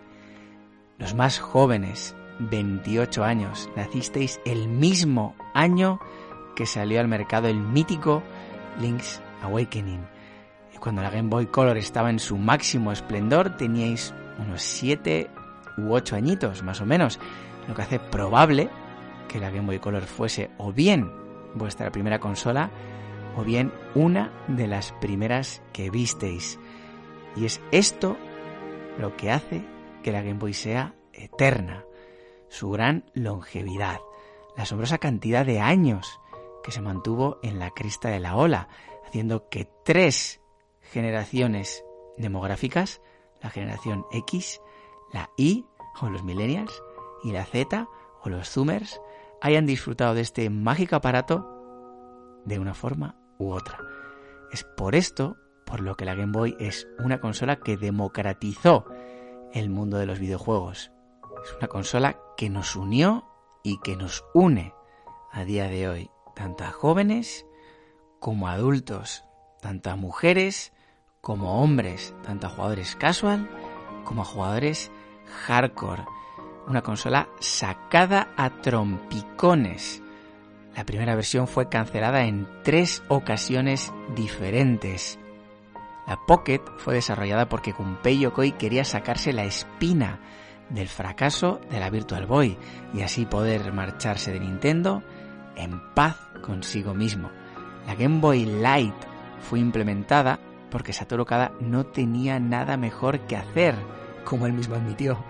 Los 0.98 1.14
más 1.14 1.40
jóvenes 1.40 2.16
28 2.40 3.24
años. 3.24 3.70
Nacisteis 3.76 4.40
el 4.46 4.68
mismo 4.68 5.36
año 5.54 6.00
que 6.56 6.66
salió 6.66 7.00
al 7.00 7.08
mercado 7.08 7.48
el 7.48 7.60
mítico 7.60 8.24
Link's 8.80 9.22
Awakening. 9.44 10.06
Y 10.74 10.78
cuando 10.78 11.02
la 11.02 11.10
Game 11.10 11.30
Boy 11.30 11.48
Color 11.48 11.78
estaba 11.78 12.10
en 12.10 12.20
su 12.20 12.38
máximo 12.38 12.92
esplendor, 12.92 13.58
teníais 13.58 14.14
unos 14.40 14.62
7 14.62 15.30
u 15.78 15.94
8 15.94 16.16
añitos, 16.16 16.64
más 16.64 16.82
o 16.82 16.86
menos, 16.86 17.20
lo 17.68 17.76
que 17.76 17.82
hace 17.82 18.00
probable 18.00 18.70
que 19.28 19.40
la 19.40 19.50
Game 19.50 19.68
Boy 19.68 19.80
Color 19.80 20.04
fuese 20.04 20.50
o 20.58 20.72
bien 20.72 21.12
vuestra 21.54 21.92
primera 21.92 22.20
consola 22.20 22.70
o 23.38 23.44
bien 23.44 23.72
una 23.94 24.34
de 24.48 24.68
las 24.68 24.92
primeras 24.94 25.62
que 25.72 25.92
visteis. 25.92 26.60
Y 27.36 27.46
es 27.46 27.62
esto 27.72 28.18
lo 28.98 29.16
que 29.16 29.32
hace 29.32 29.64
que 30.02 30.12
la 30.12 30.24
Game 30.24 30.40
Boy 30.40 30.54
sea 30.54 30.96
eterna, 31.14 31.86
su 32.50 32.72
gran 32.72 33.06
longevidad, 33.14 34.00
la 34.56 34.64
asombrosa 34.64 34.98
cantidad 34.98 35.46
de 35.46 35.60
años 35.60 36.20
que 36.64 36.72
se 36.72 36.82
mantuvo 36.82 37.38
en 37.44 37.60
la 37.60 37.70
crista 37.70 38.10
de 38.10 38.20
la 38.20 38.36
ola, 38.36 38.70
haciendo 39.06 39.50
que 39.50 39.70
tres 39.86 40.42
generaciones 40.82 41.86
demográficas, 42.18 43.02
la 43.42 43.52
generación 43.52 44.06
X, 44.12 44.62
la 45.14 45.30
Y 45.38 45.66
o 46.02 46.10
los 46.10 46.24
millennials 46.24 46.82
y 47.24 47.34
la 47.34 47.46
Z 47.46 47.88
o 48.24 48.30
los 48.30 48.50
zoomers, 48.50 49.00
hayan 49.42 49.68
disfrutado 49.68 50.16
de 50.16 50.22
este 50.22 50.50
mágico 50.50 50.96
aparato 50.96 51.54
de 52.46 52.58
una 52.58 52.74
forma 52.74 53.27
u 53.38 53.52
otra. 53.52 53.80
Es 54.52 54.64
por 54.64 54.96
esto 54.96 55.38
por 55.66 55.82
lo 55.82 55.96
que 55.96 56.06
la 56.06 56.16
Game 56.16 56.32
Boy 56.32 56.56
es 56.60 56.88
una 56.98 57.20
consola 57.20 57.58
que 57.58 57.76
democratizó 57.76 58.86
el 59.54 59.70
mundo 59.70 59.98
de 59.98 60.06
los 60.06 60.20
videojuegos. 60.20 60.92
Es 61.44 61.54
una 61.58 61.68
consola 61.68 62.18
que 62.38 62.50
nos 62.50 62.76
unió 62.76 63.26
y 63.64 63.80
que 63.82 63.98
nos 63.98 64.24
une 64.34 64.74
a 65.32 65.44
día 65.44 65.68
de 65.68 65.90
hoy, 65.90 66.10
tanto 66.36 66.64
a 66.64 66.72
jóvenes 66.72 67.46
como 68.20 68.48
a 68.48 68.54
adultos, 68.54 69.24
tanto 69.62 69.90
a 69.90 69.96
mujeres 69.96 70.72
como 71.22 71.50
a 71.50 71.54
hombres, 71.56 72.16
tanto 72.24 72.48
a 72.48 72.50
jugadores 72.50 72.96
casual 72.96 73.50
como 74.06 74.22
a 74.22 74.26
jugadores 74.26 74.90
hardcore. 75.46 76.06
Una 76.68 76.82
consola 76.82 77.30
sacada 77.40 78.30
a 78.38 78.62
trompicones. 78.62 80.02
La 80.78 80.86
primera 80.86 81.16
versión 81.16 81.48
fue 81.48 81.70
cancelada 81.70 82.26
en 82.26 82.48
tres 82.64 83.02
ocasiones 83.08 83.92
diferentes. 84.16 85.18
La 86.06 86.20
Pocket 86.28 86.62
fue 86.78 86.94
desarrollada 86.94 87.50
porque 87.50 87.72
Gunpei 87.72 88.20
Yokoi 88.20 88.52
quería 88.52 88.86
sacarse 88.86 89.34
la 89.34 89.44
espina 89.44 90.20
del 90.70 90.88
fracaso 90.88 91.60
de 91.72 91.80
la 91.80 91.90
Virtual 91.90 92.28
Boy 92.28 92.60
y 92.94 93.02
así 93.02 93.26
poder 93.26 93.74
marcharse 93.74 94.32
de 94.32 94.40
Nintendo 94.40 95.02
en 95.56 95.82
paz 95.96 96.16
consigo 96.44 96.94
mismo. 96.94 97.32
La 97.88 97.96
Game 97.96 98.20
Boy 98.20 98.46
Light 98.46 98.94
fue 99.40 99.60
implementada 99.60 100.40
porque 100.70 100.94
Satoru 100.94 101.26
Kada 101.26 101.54
no 101.60 101.88
tenía 101.88 102.40
nada 102.40 102.78
mejor 102.78 103.22
que 103.22 103.36
hacer, 103.36 103.74
como 104.24 104.46
él 104.46 104.54
mismo 104.54 104.76
admitió. 104.76 105.24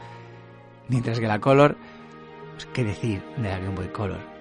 Mientras 0.90 1.22
que 1.22 1.28
la 1.28 1.40
Color, 1.40 1.78
pues, 2.56 2.66
¿qué 2.74 2.84
decir 2.84 3.24
de 3.38 3.48
la 3.48 3.60
Game 3.60 3.76
Boy 3.76 3.88
Color? 3.88 4.37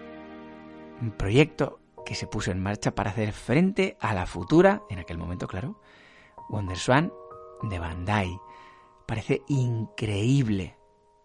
Un 1.01 1.13
proyecto 1.13 1.81
que 2.05 2.15
se 2.15 2.27
puso 2.27 2.51
en 2.51 2.63
marcha 2.63 2.95
para 2.95 3.11
hacer 3.11 3.33
frente 3.33 3.97
a 4.01 4.15
la 4.15 4.27
futura, 4.27 4.83
en 4.89 4.99
aquel 4.99 5.19
momento 5.19 5.47
claro, 5.47 5.81
WonderSwan 6.49 7.13
de 7.63 7.79
Bandai. 7.79 8.41
Parece 9.07 9.43
increíble, 9.49 10.77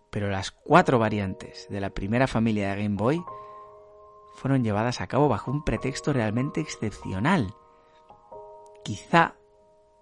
pero 0.10 0.30
las 0.30 0.52
cuatro 0.52 1.00
variantes 1.00 1.68
de 1.70 1.80
la 1.80 1.92
primera 1.92 2.28
familia 2.28 2.70
de 2.70 2.84
Game 2.84 2.98
Boy 2.98 3.24
fueron 4.34 4.64
llevadas 4.64 5.02
a 5.02 5.08
cabo 5.08 5.30
bajo 5.30 5.52
un 5.52 5.64
pretexto 5.64 6.14
realmente 6.14 6.62
excepcional. 6.62 7.54
Quizá 8.84 9.36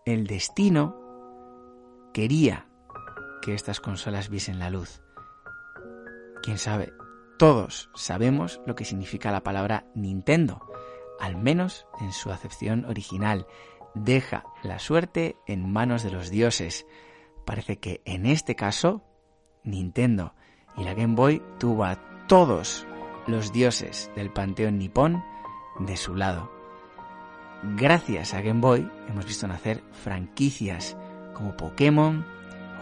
el 0.05 0.27
destino 0.27 0.95
quería 2.13 2.67
que 3.41 3.53
estas 3.53 3.79
consolas 3.81 4.29
viesen 4.29 4.59
la 4.59 4.69
luz. 4.69 5.01
Quién 6.41 6.57
sabe, 6.57 6.93
todos 7.39 7.89
sabemos 7.95 8.59
lo 8.67 8.75
que 8.75 8.83
significa 8.83 9.31
la 9.31 9.43
palabra 9.43 9.85
Nintendo, 9.95 10.69
al 11.21 11.37
menos 11.37 11.87
en 12.01 12.11
su 12.11 12.31
acepción 12.31 12.83
original, 12.83 13.47
deja 13.95 14.43
la 14.61 14.77
suerte 14.77 15.37
en 15.47 15.71
manos 15.71 16.03
de 16.03 16.11
los 16.11 16.29
dioses. 16.29 16.85
Parece 17.45 17.79
que 17.79 18.01
en 18.03 18.25
este 18.25 18.57
caso, 18.57 19.03
Nintendo 19.63 20.33
y 20.75 20.83
la 20.83 20.93
Game 20.93 21.15
Boy 21.15 21.41
tuvo 21.59 21.85
a 21.85 21.95
todos 22.27 22.85
los 23.25 23.53
dioses 23.53 24.11
del 24.17 24.31
panteón 24.31 24.77
nipón 24.77 25.23
de 25.79 25.95
su 25.95 26.15
lado. 26.15 26.51
Gracias 27.77 28.33
a 28.33 28.41
Game 28.41 28.59
Boy 28.59 28.85
hemos 29.07 29.25
visto 29.25 29.47
nacer 29.47 29.81
franquicias 29.93 30.97
como 31.33 31.55
Pokémon 31.55 32.25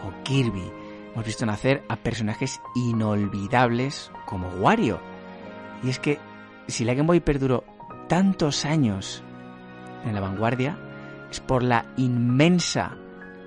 o 0.04 0.24
Kirby. 0.24 0.77
Hemos 1.18 1.26
visto 1.26 1.46
nacer 1.46 1.82
a 1.88 1.96
personajes 1.96 2.60
inolvidables 2.76 4.12
como 4.24 4.50
Wario. 4.50 5.00
Y 5.82 5.90
es 5.90 5.98
que 5.98 6.20
si 6.68 6.84
la 6.84 6.94
Game 6.94 7.08
Boy 7.08 7.18
perduró 7.18 7.64
tantos 8.06 8.64
años 8.64 9.24
en 10.04 10.14
la 10.14 10.20
vanguardia, 10.20 10.78
es 11.28 11.40
por 11.40 11.64
la 11.64 11.86
inmensa 11.96 12.96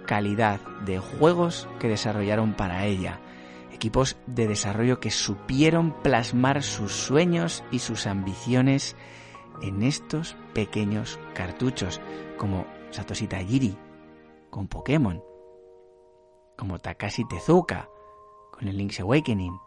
calidad 0.06 0.60
de 0.86 1.00
juegos 1.00 1.70
que 1.80 1.88
desarrollaron 1.88 2.56
para 2.56 2.86
ella. 2.88 3.22
Equipos 3.72 4.18
de 4.28 4.50
desarrollo 4.50 5.00
que 5.00 5.10
supieron 5.10 5.94
plasmar 6.04 6.64
sus 6.64 6.92
sueños 6.92 7.64
y 7.72 7.80
sus 7.80 8.06
ambiciones 8.06 8.98
en 9.62 9.84
estos 9.84 10.36
pequeños 10.54 11.22
cartuchos, 11.34 12.02
como 12.38 12.66
Satoshi 12.90 13.28
Tajiri 13.28 13.78
con 14.50 14.68
Pokémon, 14.68 15.24
como 16.62 16.78
Takashi 16.78 17.26
Tezuka 17.26 17.90
con 18.52 18.68
el 18.68 18.78
Link's 18.78 19.00
Awakening, 19.00 19.60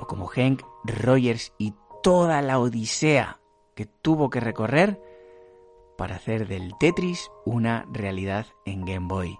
o 0.00 0.06
como 0.08 0.26
Hank 0.26 0.64
Rogers 0.82 1.52
y 1.58 1.74
toda 2.02 2.42
la 2.42 2.58
odisea 2.58 3.38
que 3.76 3.86
tuvo 3.86 4.28
que 4.28 4.40
recorrer 4.40 5.00
para 5.96 6.16
hacer 6.16 6.48
del 6.48 6.72
Tetris 6.76 7.30
una 7.44 7.86
realidad 7.92 8.46
en 8.64 8.84
Game 8.84 9.06
Boy. 9.06 9.38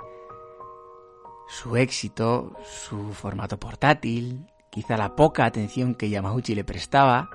Su 1.49 1.77
éxito, 1.77 2.53
su 2.63 3.13
formato 3.13 3.59
portátil, 3.59 4.47
quizá 4.71 4.97
la 4.97 5.17
poca 5.17 5.47
atención 5.47 5.97
que 5.97 6.11
Yamauchi 6.11 6.55
le 6.55 6.63
prestaba, 6.63 7.29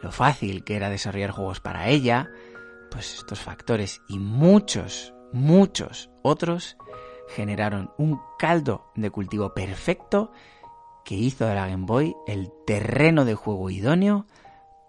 lo 0.00 0.10
fácil 0.12 0.64
que 0.64 0.76
era 0.76 0.88
desarrollar 0.88 1.32
juegos 1.32 1.60
para 1.60 1.88
ella, 1.90 2.30
pues 2.90 3.16
estos 3.16 3.38
factores 3.38 4.00
y 4.08 4.18
muchos, 4.18 5.12
muchos 5.30 6.08
otros 6.22 6.78
generaron 7.28 7.92
un 7.98 8.20
caldo 8.38 8.90
de 8.94 9.10
cultivo 9.10 9.54
perfecto 9.54 10.32
que 11.04 11.14
hizo 11.14 11.46
de 11.46 11.54
la 11.54 11.66
Game 11.68 11.86
Boy 11.86 12.14
el 12.26 12.52
terreno 12.66 13.24
de 13.24 13.34
juego 13.34 13.70
idóneo 13.70 14.26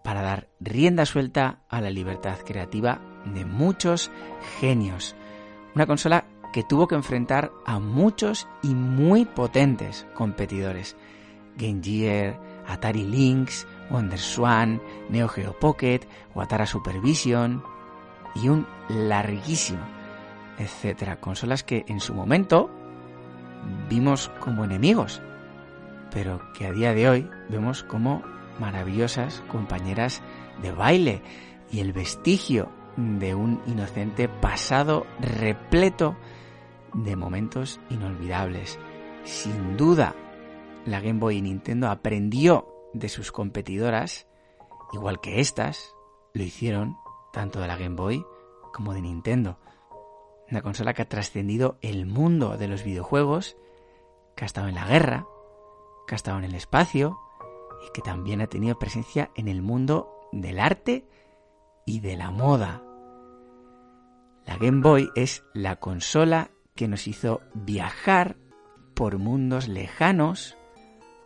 para 0.04 0.22
dar 0.22 0.50
rienda 0.60 1.06
suelta 1.06 1.62
a 1.70 1.82
la 1.82 1.90
libertad 1.90 2.38
creativa 2.46 3.02
de 3.26 3.46
muchos 3.46 4.12
genios. 4.60 5.16
Una 5.76 5.88
consola 5.88 6.26
que 6.52 6.64
tuvo 6.64 6.88
que 6.88 6.96
enfrentar 6.96 7.52
a 7.66 7.80
muchos 7.80 8.48
y 8.62 8.76
muy 8.76 9.26
potentes 9.26 10.06
competidores. 10.14 10.96
Game 11.58 11.82
Gear, 11.84 12.40
Atari 12.68 13.04
Lynx, 13.04 13.66
WonderSwan, 13.90 14.82
Neo 15.10 15.28
Geo 15.28 15.58
Pocket, 15.60 16.02
Atara 16.36 16.66
Supervision 16.66 17.64
y 18.36 18.50
un 18.50 18.68
larguísimo, 18.90 19.86
etcétera. 20.58 21.20
Consolas 21.20 21.64
que 21.64 21.86
en 21.88 22.00
su 22.00 22.14
momento 22.14 22.70
vimos 23.90 24.30
como 24.40 24.66
enemigos, 24.66 25.22
pero 26.12 26.42
que 26.54 26.68
a 26.68 26.72
día 26.72 26.94
de 26.94 27.10
hoy 27.10 27.30
vemos 27.50 27.84
como 27.84 28.24
maravillosas 28.60 29.44
compañeras 29.48 30.22
de 30.62 30.72
baile 30.72 31.22
y 31.72 31.80
el 31.80 31.94
vestigio 31.94 32.70
de 32.98 33.34
un 33.34 33.62
inocente 33.66 34.28
pasado 34.30 35.06
repleto 35.20 36.16
de 36.94 37.16
momentos 37.16 37.80
inolvidables. 37.90 38.78
Sin 39.24 39.78
duda, 39.78 40.16
la 40.86 41.00
Game 41.00 41.20
Boy 41.20 41.38
y 41.38 41.42
Nintendo 41.42 41.90
aprendió 41.90 42.68
de 42.94 43.10
sus 43.10 43.32
competidoras, 43.32 44.28
igual 44.92 45.20
que 45.20 45.40
estas 45.40 45.96
lo 46.34 46.44
hicieron 46.44 46.98
tanto 47.32 47.60
de 47.60 47.68
la 47.68 47.78
Game 47.78 47.96
Boy 47.96 48.24
como 48.74 48.94
de 48.94 49.02
Nintendo. 49.02 49.58
Una 50.50 50.62
consola 50.62 50.94
que 50.94 51.02
ha 51.02 51.10
trascendido 51.10 51.78
el 51.82 52.06
mundo 52.06 52.58
de 52.58 52.68
los 52.68 52.84
videojuegos, 52.84 53.58
que 54.36 54.44
ha 54.44 54.46
estado 54.46 54.68
en 54.68 54.76
la 54.76 54.86
guerra, 54.86 55.26
que 56.08 56.16
ha 56.16 56.18
estado 56.18 56.38
en 56.38 56.44
el 56.44 56.56
espacio 56.56 57.18
y 57.88 57.92
que 57.94 58.02
también 58.02 58.42
ha 58.42 58.48
tenido 58.48 58.78
presencia 58.78 59.32
en 59.36 59.48
el 59.48 59.62
mundo 59.62 60.30
del 60.32 60.60
arte 60.60 61.08
y 61.86 62.00
de 62.00 62.18
la 62.18 62.32
moda. 62.32 62.84
La 64.46 64.58
Game 64.58 64.82
Boy 64.82 65.10
es 65.16 65.44
la 65.54 65.78
consola 65.78 66.52
que 66.76 66.88
nos 66.88 67.08
hizo 67.08 67.42
viajar 67.54 68.38
por 68.94 69.18
mundos 69.18 69.68
lejanos 69.68 70.58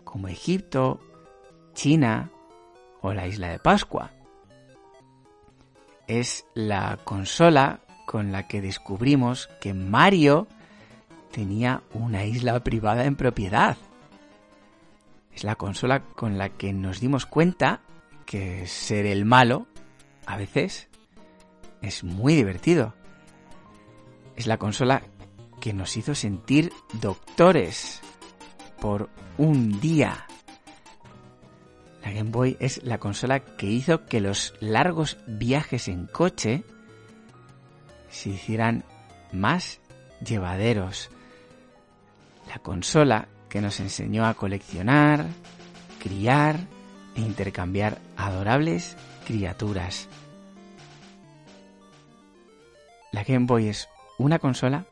como 0.04 0.28
Egipto, 0.28 1.00
China 1.74 2.32
o 3.02 3.14
la 3.14 3.28
isla 3.28 3.50
de 3.50 3.60
Pascua. 3.60 4.12
Es 6.08 6.46
la 6.54 6.98
consola 7.04 7.82
con 8.08 8.32
la 8.32 8.48
que 8.48 8.62
descubrimos 8.62 9.50
que 9.60 9.74
Mario 9.74 10.48
tenía 11.32 11.84
una 11.94 12.24
isla 12.24 12.58
privada 12.64 13.04
en 13.04 13.18
propiedad. 13.18 13.76
Es 15.34 15.44
la 15.44 15.56
consola 15.56 16.00
con 16.00 16.38
la 16.38 16.50
que 16.50 16.72
nos 16.72 17.02
dimos 17.02 17.26
cuenta 17.26 17.82
que 18.26 18.66
ser 18.66 19.06
el 19.06 19.26
malo 19.26 19.68
a 20.26 20.38
veces 20.38 20.88
es 21.82 22.06
muy 22.06 22.34
divertido. 22.34 22.96
Es 24.38 24.48
la 24.48 24.58
consola 24.58 25.04
que 25.60 25.74
nos 25.74 25.98
hizo 25.98 26.16
sentir 26.16 26.72
doctores 27.02 28.02
por 28.80 29.10
un 29.38 29.82
día. 29.82 30.26
La 32.04 32.12
Game 32.14 32.32
Boy 32.32 32.56
es 32.62 32.82
la 32.84 33.00
consola 33.00 33.42
que 33.42 33.66
hizo 33.68 34.06
que 34.06 34.22
los 34.22 34.54
largos 34.62 35.18
viajes 35.28 35.90
en 35.90 36.08
coche 36.08 36.64
se 38.10 38.30
hicieran 38.30 38.84
más 39.32 39.80
llevaderos. 40.26 41.10
La 42.48 42.60
consola 42.60 43.28
que 43.50 43.62
nos 43.62 43.80
enseñó 43.80 44.26
a 44.26 44.34
coleccionar, 44.34 45.26
criar 46.00 46.60
e 47.16 47.22
intercambiar 47.22 48.00
adorables 48.16 48.96
criaturas. 49.26 50.08
La 53.12 53.24
Game 53.24 53.46
Boy 53.46 53.68
es 53.68 53.88
una 54.18 54.40
consola 54.40 54.86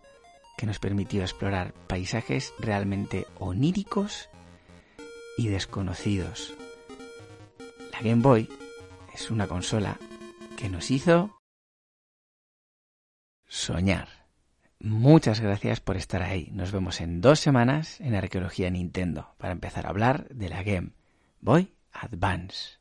que 0.58 0.66
nos 0.66 0.80
permitió 0.80 1.22
explorar 1.22 1.74
paisajes 1.88 2.54
realmente 2.60 3.28
oníricos 3.40 4.30
y 5.38 5.48
desconocidos. 5.50 6.54
La 7.92 8.00
Game 8.02 8.22
Boy 8.22 8.50
es 9.14 9.32
una 9.32 9.48
consola 9.48 9.98
que 10.58 10.70
nos 10.70 10.92
hizo 10.92 11.42
soñar. 13.48 14.08
Muchas 14.80 15.40
gracias 15.40 15.80
por 15.80 15.98
estar 15.98 16.22
ahí. 16.22 16.50
Nos 16.52 16.72
vemos 16.72 17.02
en 17.02 17.22
dos 17.22 17.40
semanas 17.40 18.00
en 18.02 18.14
Arqueología 18.16 18.70
Nintendo 18.70 19.34
para 19.38 19.54
empezar 19.54 19.86
a 19.86 19.90
hablar 19.90 20.28
de 20.30 20.50
la 20.50 20.64
Game 20.64 20.92
Boy 21.40 21.74
Advance. 21.92 22.72